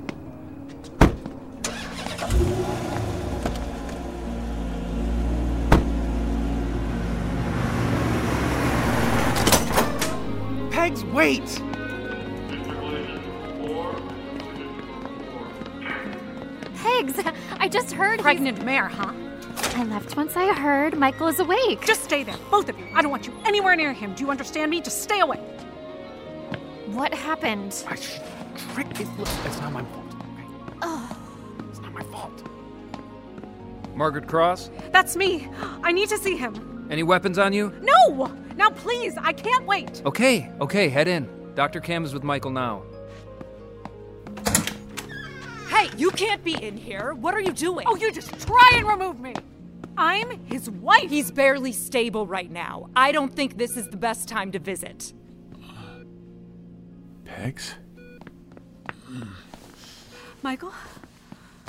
Pegs, 10.96 11.04
wait! 11.12 11.62
Pegs! 16.76 17.20
I 17.58 17.68
just 17.68 17.92
heard. 17.92 18.20
Pregnant 18.20 18.64
mare, 18.64 18.88
huh? 18.88 19.12
I 19.74 19.84
left 19.84 20.16
once 20.16 20.36
I 20.36 20.54
heard 20.54 20.96
Michael 20.96 21.28
is 21.28 21.38
awake. 21.38 21.84
Just 21.84 22.04
stay 22.04 22.22
there, 22.22 22.36
both 22.50 22.70
of 22.70 22.78
you. 22.78 22.86
I 22.94 23.02
don't 23.02 23.10
want 23.10 23.26
you 23.26 23.34
anywhere 23.44 23.76
near 23.76 23.92
him. 23.92 24.14
Do 24.14 24.24
you 24.24 24.30
understand 24.30 24.70
me? 24.70 24.80
Just 24.80 25.02
stay 25.02 25.20
away. 25.20 25.36
What 26.86 27.12
happened? 27.12 27.84
I 27.88 27.96
tricked 28.72 29.00
it. 29.00 29.08
It's 29.44 29.60
not 29.60 29.72
my 29.72 29.84
fault. 29.84 30.14
Okay? 30.14 30.48
Oh. 30.80 31.16
It's 31.68 31.80
not 31.80 31.92
my 31.92 32.04
fault. 32.04 32.42
Margaret 33.94 34.26
Cross? 34.28 34.70
That's 34.92 35.14
me. 35.14 35.48
I 35.82 35.92
need 35.92 36.08
to 36.08 36.16
see 36.16 36.38
him. 36.38 36.75
Any 36.90 37.02
weapons 37.02 37.38
on 37.38 37.52
you? 37.52 37.72
No! 37.80 38.32
Now, 38.56 38.70
please, 38.70 39.16
I 39.18 39.32
can't 39.32 39.66
wait. 39.66 40.02
Okay, 40.06 40.50
okay, 40.60 40.88
head 40.88 41.08
in. 41.08 41.28
Dr. 41.54 41.80
Cam 41.80 42.04
is 42.04 42.14
with 42.14 42.22
Michael 42.22 42.50
now. 42.50 42.82
Hey, 45.68 45.90
you 45.96 46.10
can't 46.10 46.42
be 46.44 46.54
in 46.54 46.76
here. 46.76 47.14
What 47.14 47.34
are 47.34 47.40
you 47.40 47.52
doing? 47.52 47.86
Oh, 47.88 47.96
you 47.96 48.12
just 48.12 48.46
try 48.46 48.70
and 48.74 48.86
remove 48.86 49.20
me. 49.20 49.34
I'm 49.98 50.44
his 50.46 50.70
wife. 50.70 51.10
He's 51.10 51.30
barely 51.30 51.72
stable 51.72 52.26
right 52.26 52.50
now. 52.50 52.88
I 52.94 53.12
don't 53.12 53.34
think 53.34 53.56
this 53.56 53.76
is 53.76 53.88
the 53.88 53.96
best 53.96 54.28
time 54.28 54.52
to 54.52 54.58
visit. 54.58 55.12
Pegs? 57.24 57.74
Michael? 60.42 60.72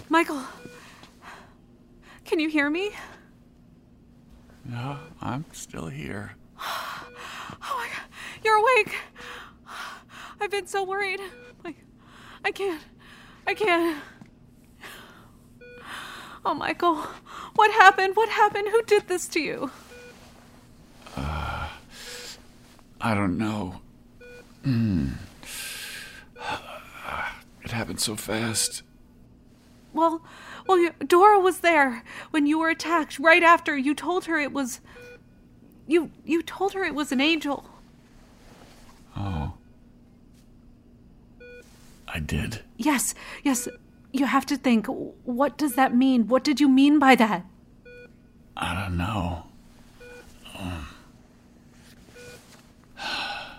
Michael? 0.10 0.44
Can 2.26 2.40
you 2.40 2.50
hear 2.50 2.70
me? 2.70 2.92
No, 4.68 4.98
I'm 5.22 5.46
still 5.54 5.88
here. 5.88 6.36
Oh 6.60 7.78
my 7.78 7.88
god, 7.88 8.06
you're 8.44 8.58
awake. 8.58 8.94
I've 10.42 10.52
been 10.52 10.68
so 10.68 10.84
worried. 10.84 11.20
I, 11.64 11.74
I 12.44 12.52
can't. 12.52 12.82
I 13.48 13.54
can't. 13.54 14.04
Oh, 16.46 16.54
Michael, 16.54 16.96
what 17.56 17.72
happened? 17.72 18.16
What 18.16 18.30
happened? 18.30 18.68
Who 18.70 18.84
did 18.84 19.08
this 19.08 19.28
to 19.30 19.40
you? 19.40 19.72
Uh, 21.16 21.68
I 23.02 23.16
don't 23.16 23.38
know. 23.38 23.82
Mm. 24.66 25.14
It 27.64 27.72
happened 27.72 28.00
so 28.00 28.16
fast. 28.16 28.84
Well, 29.94 30.22
well, 30.68 30.90
Dora 31.06 31.40
was 31.40 31.60
there 31.60 32.04
when 32.32 32.46
you 32.46 32.60
were 32.60 32.70
attacked. 32.70 33.20
Right 33.20 33.44
after 33.44 33.78
you 33.78 33.96
told 33.96 34.26
her 34.26 34.38
it 34.40 34.52
was. 34.52 34.80
You 35.88 36.12
you 36.26 36.42
told 36.44 36.74
her 36.74 36.84
it 36.84 36.96
was 36.96 37.12
an 37.12 37.22
angel. 37.22 37.66
Oh. 39.16 39.54
I 42.08 42.20
did. 42.20 42.62
Yes, 42.78 43.14
yes. 43.44 43.68
You 44.12 44.26
have 44.26 44.46
to 44.48 44.58
think. 44.58 44.88
What 44.88 45.58
does 45.58 45.76
that 45.76 45.96
mean? 45.96 46.28
What 46.28 46.44
did 46.44 46.60
you 46.60 46.70
mean 46.70 47.00
by 47.00 47.16
that? 47.16 47.46
I 48.56 48.74
don't 48.74 48.98
know. 48.98 49.44
Um. 50.58 50.88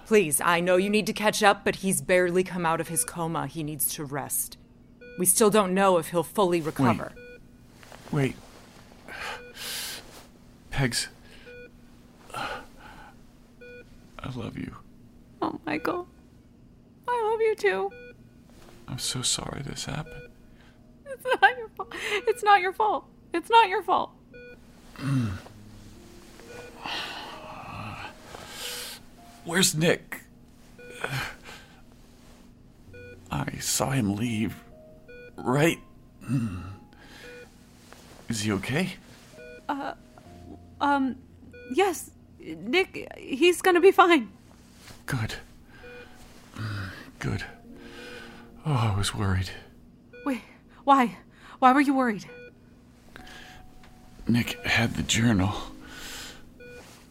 Please, 0.06 0.40
I 0.40 0.60
know 0.60 0.76
you 0.76 0.88
need 0.88 1.06
to 1.06 1.12
catch 1.12 1.42
up, 1.42 1.64
but 1.64 1.76
he's 1.76 2.00
barely 2.00 2.42
come 2.42 2.64
out 2.64 2.80
of 2.80 2.88
his 2.88 3.04
coma. 3.04 3.46
He 3.46 3.62
needs 3.62 3.92
to 3.94 4.04
rest. 4.04 4.56
We 5.18 5.26
still 5.26 5.50
don't 5.50 5.74
know 5.74 5.98
if 5.98 6.08
he'll 6.10 6.22
fully 6.22 6.60
recover. 6.60 7.12
Wait. 8.12 8.34
Wait. 8.34 9.14
Pegs. 10.70 11.08
I 12.34 12.60
love 14.34 14.56
you. 14.56 14.76
Oh, 15.42 15.58
Michael. 15.66 16.06
I 17.08 17.30
love 17.30 17.40
you 17.40 17.54
too. 17.56 17.90
I'm 18.86 18.98
so 18.98 19.22
sorry 19.22 19.62
this 19.62 19.86
happened. 19.86 20.28
It's 21.06 21.24
not 21.42 21.58
your 21.58 21.68
fault. 21.70 21.92
It's 22.26 22.42
not 22.44 22.60
your 22.60 22.72
fault. 22.72 23.04
It's 23.34 23.50
not 23.50 23.68
your 23.68 23.82
fault. 23.82 24.10
Where's 29.44 29.74
Nick? 29.74 30.22
I 33.30 33.58
saw 33.58 33.90
him 33.90 34.14
leave. 34.14 34.62
Right? 35.38 35.78
Hmm. 36.24 36.58
Is 38.28 38.40
he 38.42 38.52
okay? 38.52 38.94
Uh, 39.68 39.94
um, 40.80 41.16
yes, 41.72 42.10
Nick, 42.40 43.10
he's 43.16 43.62
gonna 43.62 43.80
be 43.80 43.90
fine. 43.92 44.28
Good. 45.06 45.34
Mm, 46.56 46.90
Good. 47.18 47.44
Oh, 48.66 48.90
I 48.92 48.98
was 48.98 49.14
worried. 49.14 49.50
Wait, 50.26 50.42
why? 50.84 51.16
Why 51.58 51.72
were 51.72 51.80
you 51.80 51.94
worried? 51.94 52.26
Nick 54.26 54.62
had 54.66 54.94
the 54.94 55.02
journal. 55.02 55.54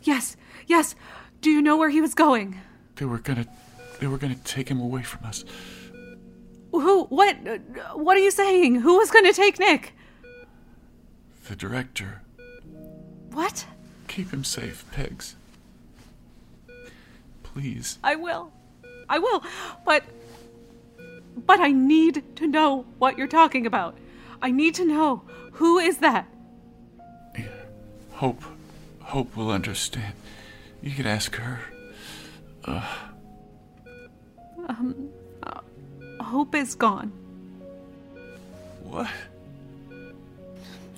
Yes, 0.03 0.37
yes. 0.67 0.95
Do 1.41 1.49
you 1.49 1.61
know 1.61 1.77
where 1.77 1.89
he 1.89 2.01
was 2.01 2.13
going? 2.13 2.59
They 2.97 3.05
were 3.05 3.17
gonna 3.19 3.47
they 3.99 4.07
were 4.07 4.17
gonna 4.19 4.35
take 4.43 4.69
him 4.69 4.79
away 4.79 5.01
from 5.03 5.25
us. 5.25 5.43
Who? 6.79 7.03
What? 7.05 7.35
What 7.93 8.17
are 8.17 8.21
you 8.21 8.31
saying? 8.31 8.75
Who 8.81 8.97
was 8.97 9.11
gonna 9.11 9.33
take 9.33 9.59
Nick? 9.59 9.93
The 11.47 11.55
director. 11.55 12.21
What? 13.31 13.65
Keep 14.07 14.31
him 14.33 14.43
safe, 14.43 14.85
Pegs. 14.91 15.35
Please. 17.43 17.97
I 18.03 18.15
will. 18.15 18.51
I 19.09 19.19
will. 19.19 19.43
But. 19.85 20.03
But 21.45 21.59
I 21.59 21.71
need 21.71 22.23
to 22.37 22.47
know 22.47 22.85
what 22.97 23.17
you're 23.17 23.27
talking 23.27 23.65
about. 23.65 23.95
I 24.41 24.51
need 24.51 24.73
to 24.75 24.85
know 24.85 25.21
who 25.53 25.77
is 25.77 25.99
that? 25.99 26.27
Hope 28.13 28.43
Hope 29.01 29.35
will 29.37 29.51
understand. 29.51 30.13
You 30.81 30.91
can 30.91 31.05
ask 31.05 31.35
her. 31.35 31.59
Uh, 32.65 32.85
Um, 34.67 35.09
Hope 36.27 36.53
is 36.55 36.75
gone. 36.75 37.11
what? 38.83 39.07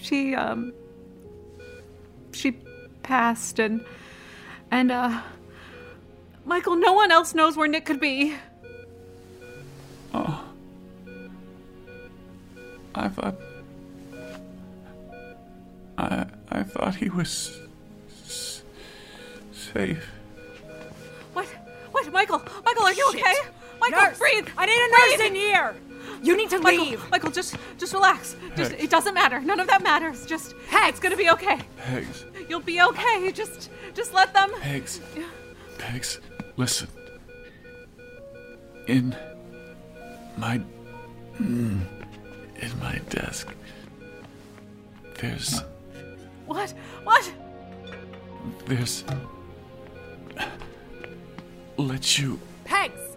She, 0.02 0.36
um. 0.36 0.74
She 2.32 2.52
passed 3.04 3.60
and. 3.60 3.86
And, 4.72 4.92
uh. 4.92 5.22
Michael, 6.46 6.76
no 6.78 6.94
one 6.94 7.12
else 7.12 7.36
knows 7.36 7.56
where 7.56 7.68
Nick 7.68 7.86
could 7.86 8.00
be. 8.00 8.34
Oh. 10.14 10.44
I 12.96 13.08
thought. 13.08 13.36
I 15.98 16.26
I 16.50 16.64
thought 16.64 16.96
he 16.96 17.10
was 17.10 17.56
s- 18.26 18.64
safe. 19.52 20.10
What? 21.34 21.46
What? 21.92 22.12
Michael? 22.12 22.42
Michael, 22.66 22.84
are 22.84 22.94
you 22.94 23.06
okay? 23.10 23.36
Michael, 23.92 24.10
Nurse! 24.10 24.20
breathe! 24.20 24.48
I 24.58 24.66
need 24.66 24.74
a 24.74 24.92
nurse 24.92 25.18
Breathe! 25.18 25.30
in 25.32 25.36
here! 25.36 25.76
You 26.22 26.36
need 26.36 26.50
to 26.50 26.60
Michael, 26.60 26.86
leave. 26.86 27.10
Michael, 27.12 27.32
just 27.32 27.56
just 27.78 27.94
relax. 27.94 28.36
Just 28.58 28.74
it 28.74 28.90
doesn't 28.90 29.14
matter. 29.14 29.40
None 29.40 29.60
of 29.60 29.68
that 29.68 29.82
matters. 29.82 30.26
Just 30.26 30.54
it's 30.72 31.00
gonna 31.00 31.16
be 31.16 31.30
okay. 31.30 31.60
Pegs. 31.78 32.26
You'll 32.50 32.60
be 32.60 32.82
okay. 32.82 33.32
Just 33.32 33.70
just 33.94 34.14
let 34.14 34.34
them. 34.34 34.52
Pegs. 34.60 35.00
Pegs. 35.78 36.20
Listen. 36.58 36.90
In 38.88 39.16
my 40.38 40.60
mm, 41.40 41.82
in 42.58 42.80
my 42.82 43.00
desk. 43.10 43.54
There's 45.20 45.62
What? 46.48 46.74
What? 47.04 47.32
there's 48.66 49.04
let 51.78 52.18
you 52.20 52.40
Pegs. 52.66 53.09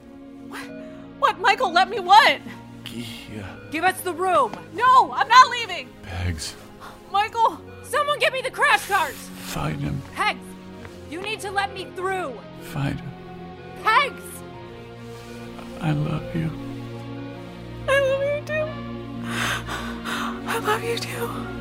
What? 1.33 1.39
What? 1.41 1.49
Michael, 1.49 1.73
let 1.73 1.89
me 1.89 2.01
what? 2.01 2.41
yeah, 2.93 3.57
Give 3.71 3.85
us 3.85 4.01
the 4.03 4.13
room. 4.13 4.53
No, 4.75 5.13
I'm 5.13 5.29
not 5.29 5.51
leaving. 5.51 5.89
Pegs. 6.03 6.55
Michael, 7.11 7.59
someone 7.85 8.19
get 8.19 8.33
me 8.33 8.43
the 8.43 8.51
crash 8.51 8.87
cart. 8.87 9.13
Find 9.13 9.81
him. 9.81 10.01
Pegs, 10.15 10.41
you 11.11 11.21
need 11.23 11.41
to 11.41 11.51
let 11.51 11.73
me 11.75 11.87
through. 11.97 12.39
Find 12.63 13.01
him. 13.01 13.11
Pegs. 13.83 14.23
I 15.81 15.93
love 15.93 16.35
you. 16.37 16.51
I 17.89 18.01
love 18.01 18.23
you 18.23 18.43
too. 18.47 18.69
I 20.49 20.59
love 20.59 20.85
you 20.85 20.99
too. 20.99 21.52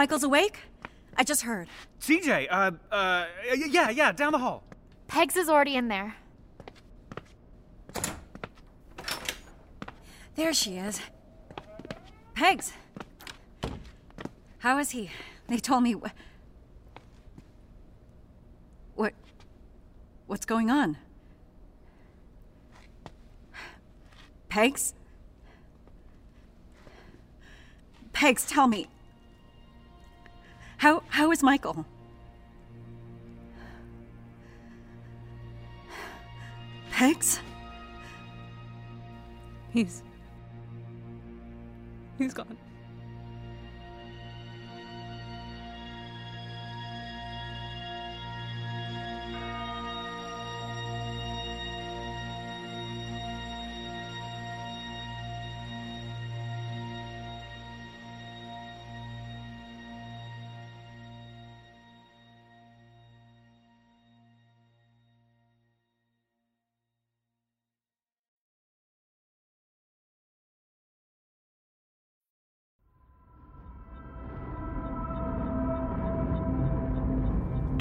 Michael's 0.00 0.22
awake? 0.22 0.60
I 1.18 1.24
just 1.24 1.42
heard. 1.42 1.68
CJ, 2.00 2.46
uh, 2.50 2.70
uh, 2.90 3.26
yeah, 3.54 3.90
yeah, 3.90 4.12
down 4.12 4.32
the 4.32 4.38
hall. 4.38 4.62
Pegs 5.08 5.36
is 5.36 5.50
already 5.50 5.74
in 5.76 5.88
there. 5.88 6.14
There 10.36 10.54
she 10.54 10.78
is. 10.78 11.02
Pegs. 12.34 12.72
How 14.60 14.78
is 14.78 14.92
he? 14.92 15.10
They 15.48 15.58
told 15.58 15.82
me. 15.82 15.92
wh- 15.92 16.14
What? 18.94 19.12
What's 20.26 20.46
going 20.46 20.70
on? 20.70 20.96
Pegs? 24.48 24.94
Pegs, 28.14 28.46
tell 28.46 28.66
me. 28.66 28.86
How 30.80 31.02
how 31.08 31.30
is 31.30 31.42
Michael? 31.42 31.84
Pegs? 36.90 37.38
He's. 39.74 40.02
He's 42.16 42.32
gone. 42.32 42.56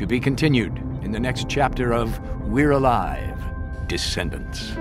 Be 0.10 0.20
continued 0.20 0.76
in 1.04 1.12
the 1.12 1.20
next 1.20 1.48
chapter 1.48 1.94
of 1.94 2.20
We're 2.48 2.72
Alive 2.72 3.40
Descendants. 3.86 4.72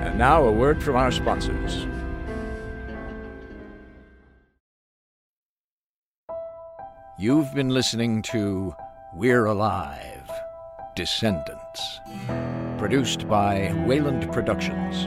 And 0.00 0.16
now 0.16 0.44
a 0.44 0.50
word 0.50 0.82
from 0.82 0.96
our 0.96 1.10
sponsors. 1.12 1.86
You've 7.18 7.54
been 7.54 7.68
listening 7.68 8.22
to 8.32 8.74
We're 9.12 9.44
Alive 9.44 10.30
Descendants. 10.96 12.00
Produced 12.78 13.28
by 13.28 13.74
Wayland 13.86 14.32
Productions. 14.32 15.06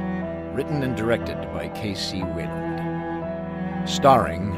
Written 0.55 0.83
and 0.83 0.95
directed 0.95 1.41
by 1.51 1.69
K.C. 1.69 2.21
Wayland. 2.21 3.89
Starring 3.89 4.51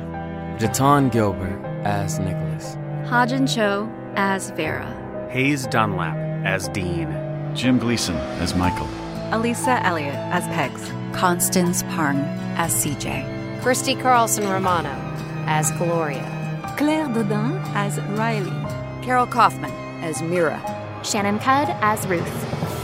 Jaton 0.58 1.10
Gilbert 1.10 1.64
as 1.86 2.20
Nicholas. 2.20 2.76
Hajin 3.10 3.51
Cho 3.51 3.89
as 4.16 4.51
Vera. 4.51 4.86
Hayes 5.32 5.66
Dunlap 5.66 6.16
as 6.45 6.68
Dean. 6.68 7.10
Jim 7.55 7.80
Gleason 7.80 8.16
as 8.38 8.53
Michael. 8.53 8.88
Elisa 9.32 9.84
Elliott 9.84 10.14
as 10.14 10.43
Pegs. 10.49 10.91
Constance 11.18 11.82
Parn 11.84 12.18
as 12.55 12.72
CJ. 12.72 13.62
Christy 13.64 13.95
Carlson 13.95 14.47
Romano 14.47 14.91
as 15.47 15.72
Gloria. 15.72 16.24
Claire 16.78 17.07
Dodin 17.07 17.60
as 17.74 17.99
Riley. 18.12 18.51
Carol 19.03 19.26
Kaufman 19.26 19.72
as 20.03 20.22
Mira. 20.22 20.62
Shannon 21.03 21.39
Cudd 21.39 21.76
as 21.82 22.05
Ruth. 22.07 22.28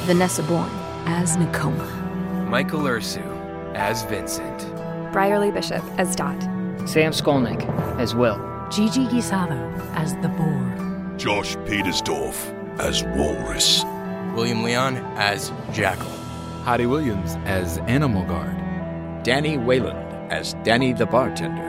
Vanessa 0.07 0.41
Bourne 0.41 0.71
as 1.05 1.38
Nakoma. 1.38 2.47
Michael 2.49 2.80
Ursu 2.80 3.21
as 3.76 4.01
Vincent. 4.05 4.59
Brierly 5.13 5.53
Bishop 5.53 5.84
as 5.99 6.15
Dot. 6.15 6.41
Sam 6.89 7.11
Skolnick 7.11 7.63
as 7.99 8.15
Will. 8.15 8.55
Gigi 8.72 9.05
Guisado 9.05 9.59
as 9.93 10.16
the 10.18 10.28
boar. 10.30 11.13
Josh 11.18 11.55
Petersdorf 11.68 12.36
as 12.80 13.03
Walrus. 13.16 13.84
William 14.36 14.63
Leon 14.63 14.97
as 15.18 15.51
Jackal. 15.72 16.09
Heidi 16.63 16.88
Williams 16.88 17.36
as 17.45 17.78
Animal 17.88 18.24
Guard. 18.26 18.55
Danny 19.24 19.57
Wayland 19.57 20.32
as 20.32 20.55
Danny 20.63 20.93
the 20.93 21.05
Bartender. 21.05 21.61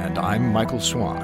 And 0.00 0.18
I'm 0.18 0.52
Michael 0.52 0.80
Swan. 0.80 1.22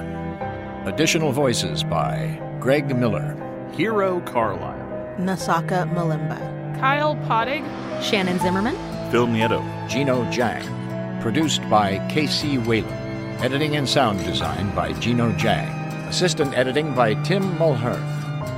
Additional 0.86 1.32
voices 1.32 1.82
by 1.82 2.40
Greg 2.60 2.94
Miller. 2.96 3.34
Hero 3.72 4.20
Carlisle. 4.20 5.16
Nasaka 5.18 5.92
Malimba. 5.92 6.38
Kyle 6.78 7.16
Pottig. 7.26 7.64
Shannon 8.00 8.38
Zimmerman. 8.38 8.76
Phil 9.10 9.26
Nieto. 9.26 9.60
Gino 9.88 10.28
Jang. 10.30 10.64
Produced 11.20 11.68
by 11.68 11.98
Casey 12.08 12.58
Wayland. 12.58 13.05
Editing 13.40 13.76
and 13.76 13.86
sound 13.86 14.24
design 14.24 14.74
by 14.74 14.94
Gino 14.94 15.30
Jang. 15.32 15.68
Assistant 16.08 16.56
editing 16.56 16.94
by 16.94 17.12
Tim 17.22 17.42
Mulhern. 17.58 18.02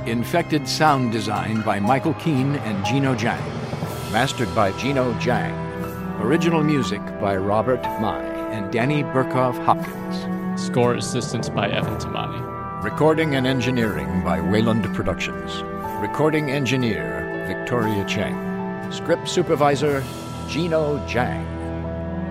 Infected 0.07 0.69
sound 0.69 1.11
design 1.11 1.61
by 1.63 1.81
Michael 1.81 2.13
Keane 2.13 2.55
and 2.55 2.85
Gino 2.85 3.13
Jang. 3.13 3.43
Mastered 4.13 4.53
by 4.55 4.71
Gino 4.79 5.13
Jang. 5.19 5.53
Original 6.21 6.63
music 6.63 7.01
by 7.19 7.35
Robert 7.35 7.81
Mai 7.99 8.23
and 8.51 8.71
Danny 8.71 9.03
Burkhoff 9.03 9.61
Hopkins. 9.65 10.59
Score 10.59 10.93
assistance 10.93 11.49
by 11.49 11.69
Evan 11.69 11.97
Tamani. 11.97 12.81
Recording 12.81 13.35
and 13.35 13.45
engineering 13.45 14.23
by 14.23 14.39
Wayland 14.39 14.85
Productions. 14.95 15.61
Recording 16.01 16.51
engineer 16.51 17.45
Victoria 17.47 18.05
Cheng. 18.05 18.91
Script 18.93 19.27
supervisor 19.27 20.01
Gino 20.47 21.05
Jang. 21.05 21.45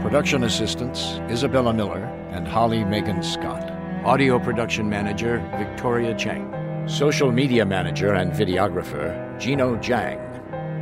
Production 0.01 0.44
assistants 0.44 1.18
Isabella 1.28 1.74
Miller 1.74 2.17
and 2.31 2.47
Holly 2.47 2.85
Megan 2.85 3.22
Scott. 3.22 3.70
Audio 4.05 4.39
production 4.39 4.89
manager 4.89 5.39
Victoria 5.59 6.14
Cheng. 6.14 6.55
Social 6.89 7.33
media 7.33 7.64
manager 7.64 8.14
and 8.14 8.33
videographer 8.33 9.12
Gino 9.39 9.76
Jang. 9.76 10.18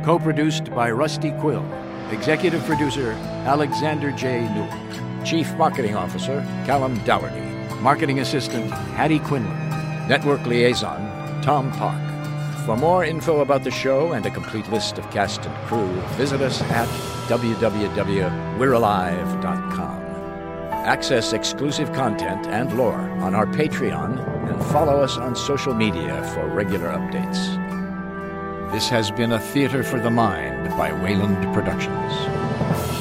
Co 0.03 0.19
produced 0.19 0.69
by 0.71 0.91
Rusty 0.91 1.31
Quill. 1.39 1.65
Executive 2.11 2.63
producer 2.65 3.11
Alexander 3.45 4.11
J. 4.11 4.41
Newall. 4.53 5.23
Chief 5.25 5.51
Marketing 5.55 5.95
Officer 5.95 6.41
Callum 6.65 6.97
Dougherty. 7.03 7.41
Marketing 7.81 8.19
Assistant 8.19 8.71
Hattie 8.95 9.19
Quinlan. 9.19 10.07
Network 10.07 10.45
Liaison 10.45 11.01
Tom 11.41 11.71
Park. 11.71 12.01
For 12.65 12.75
more 12.75 13.05
info 13.05 13.39
about 13.39 13.63
the 13.63 13.71
show 13.71 14.11
and 14.11 14.25
a 14.25 14.29
complete 14.29 14.69
list 14.69 14.97
of 14.97 15.09
cast 15.09 15.45
and 15.45 15.55
crew, 15.67 15.87
visit 16.17 16.41
us 16.41 16.61
at 16.63 16.89
www.we'realive.com. 17.29 20.06
Access 20.87 21.33
exclusive 21.33 21.91
content 21.91 22.47
and 22.47 22.71
lore 22.77 23.09
on 23.19 23.35
our 23.35 23.45
Patreon 23.45 24.25
and 24.49 24.65
follow 24.67 25.03
us 25.03 25.17
on 25.17 25.35
social 25.35 25.73
media 25.73 26.23
for 26.33 26.47
regular 26.47 26.87
updates. 26.87 28.71
This 28.71 28.87
has 28.87 29.11
been 29.11 29.33
a 29.33 29.39
Theater 29.39 29.83
for 29.83 29.99
the 29.99 30.09
Mind 30.09 30.69
by 30.77 30.93
Wayland 30.93 31.53
Productions. 31.53 32.96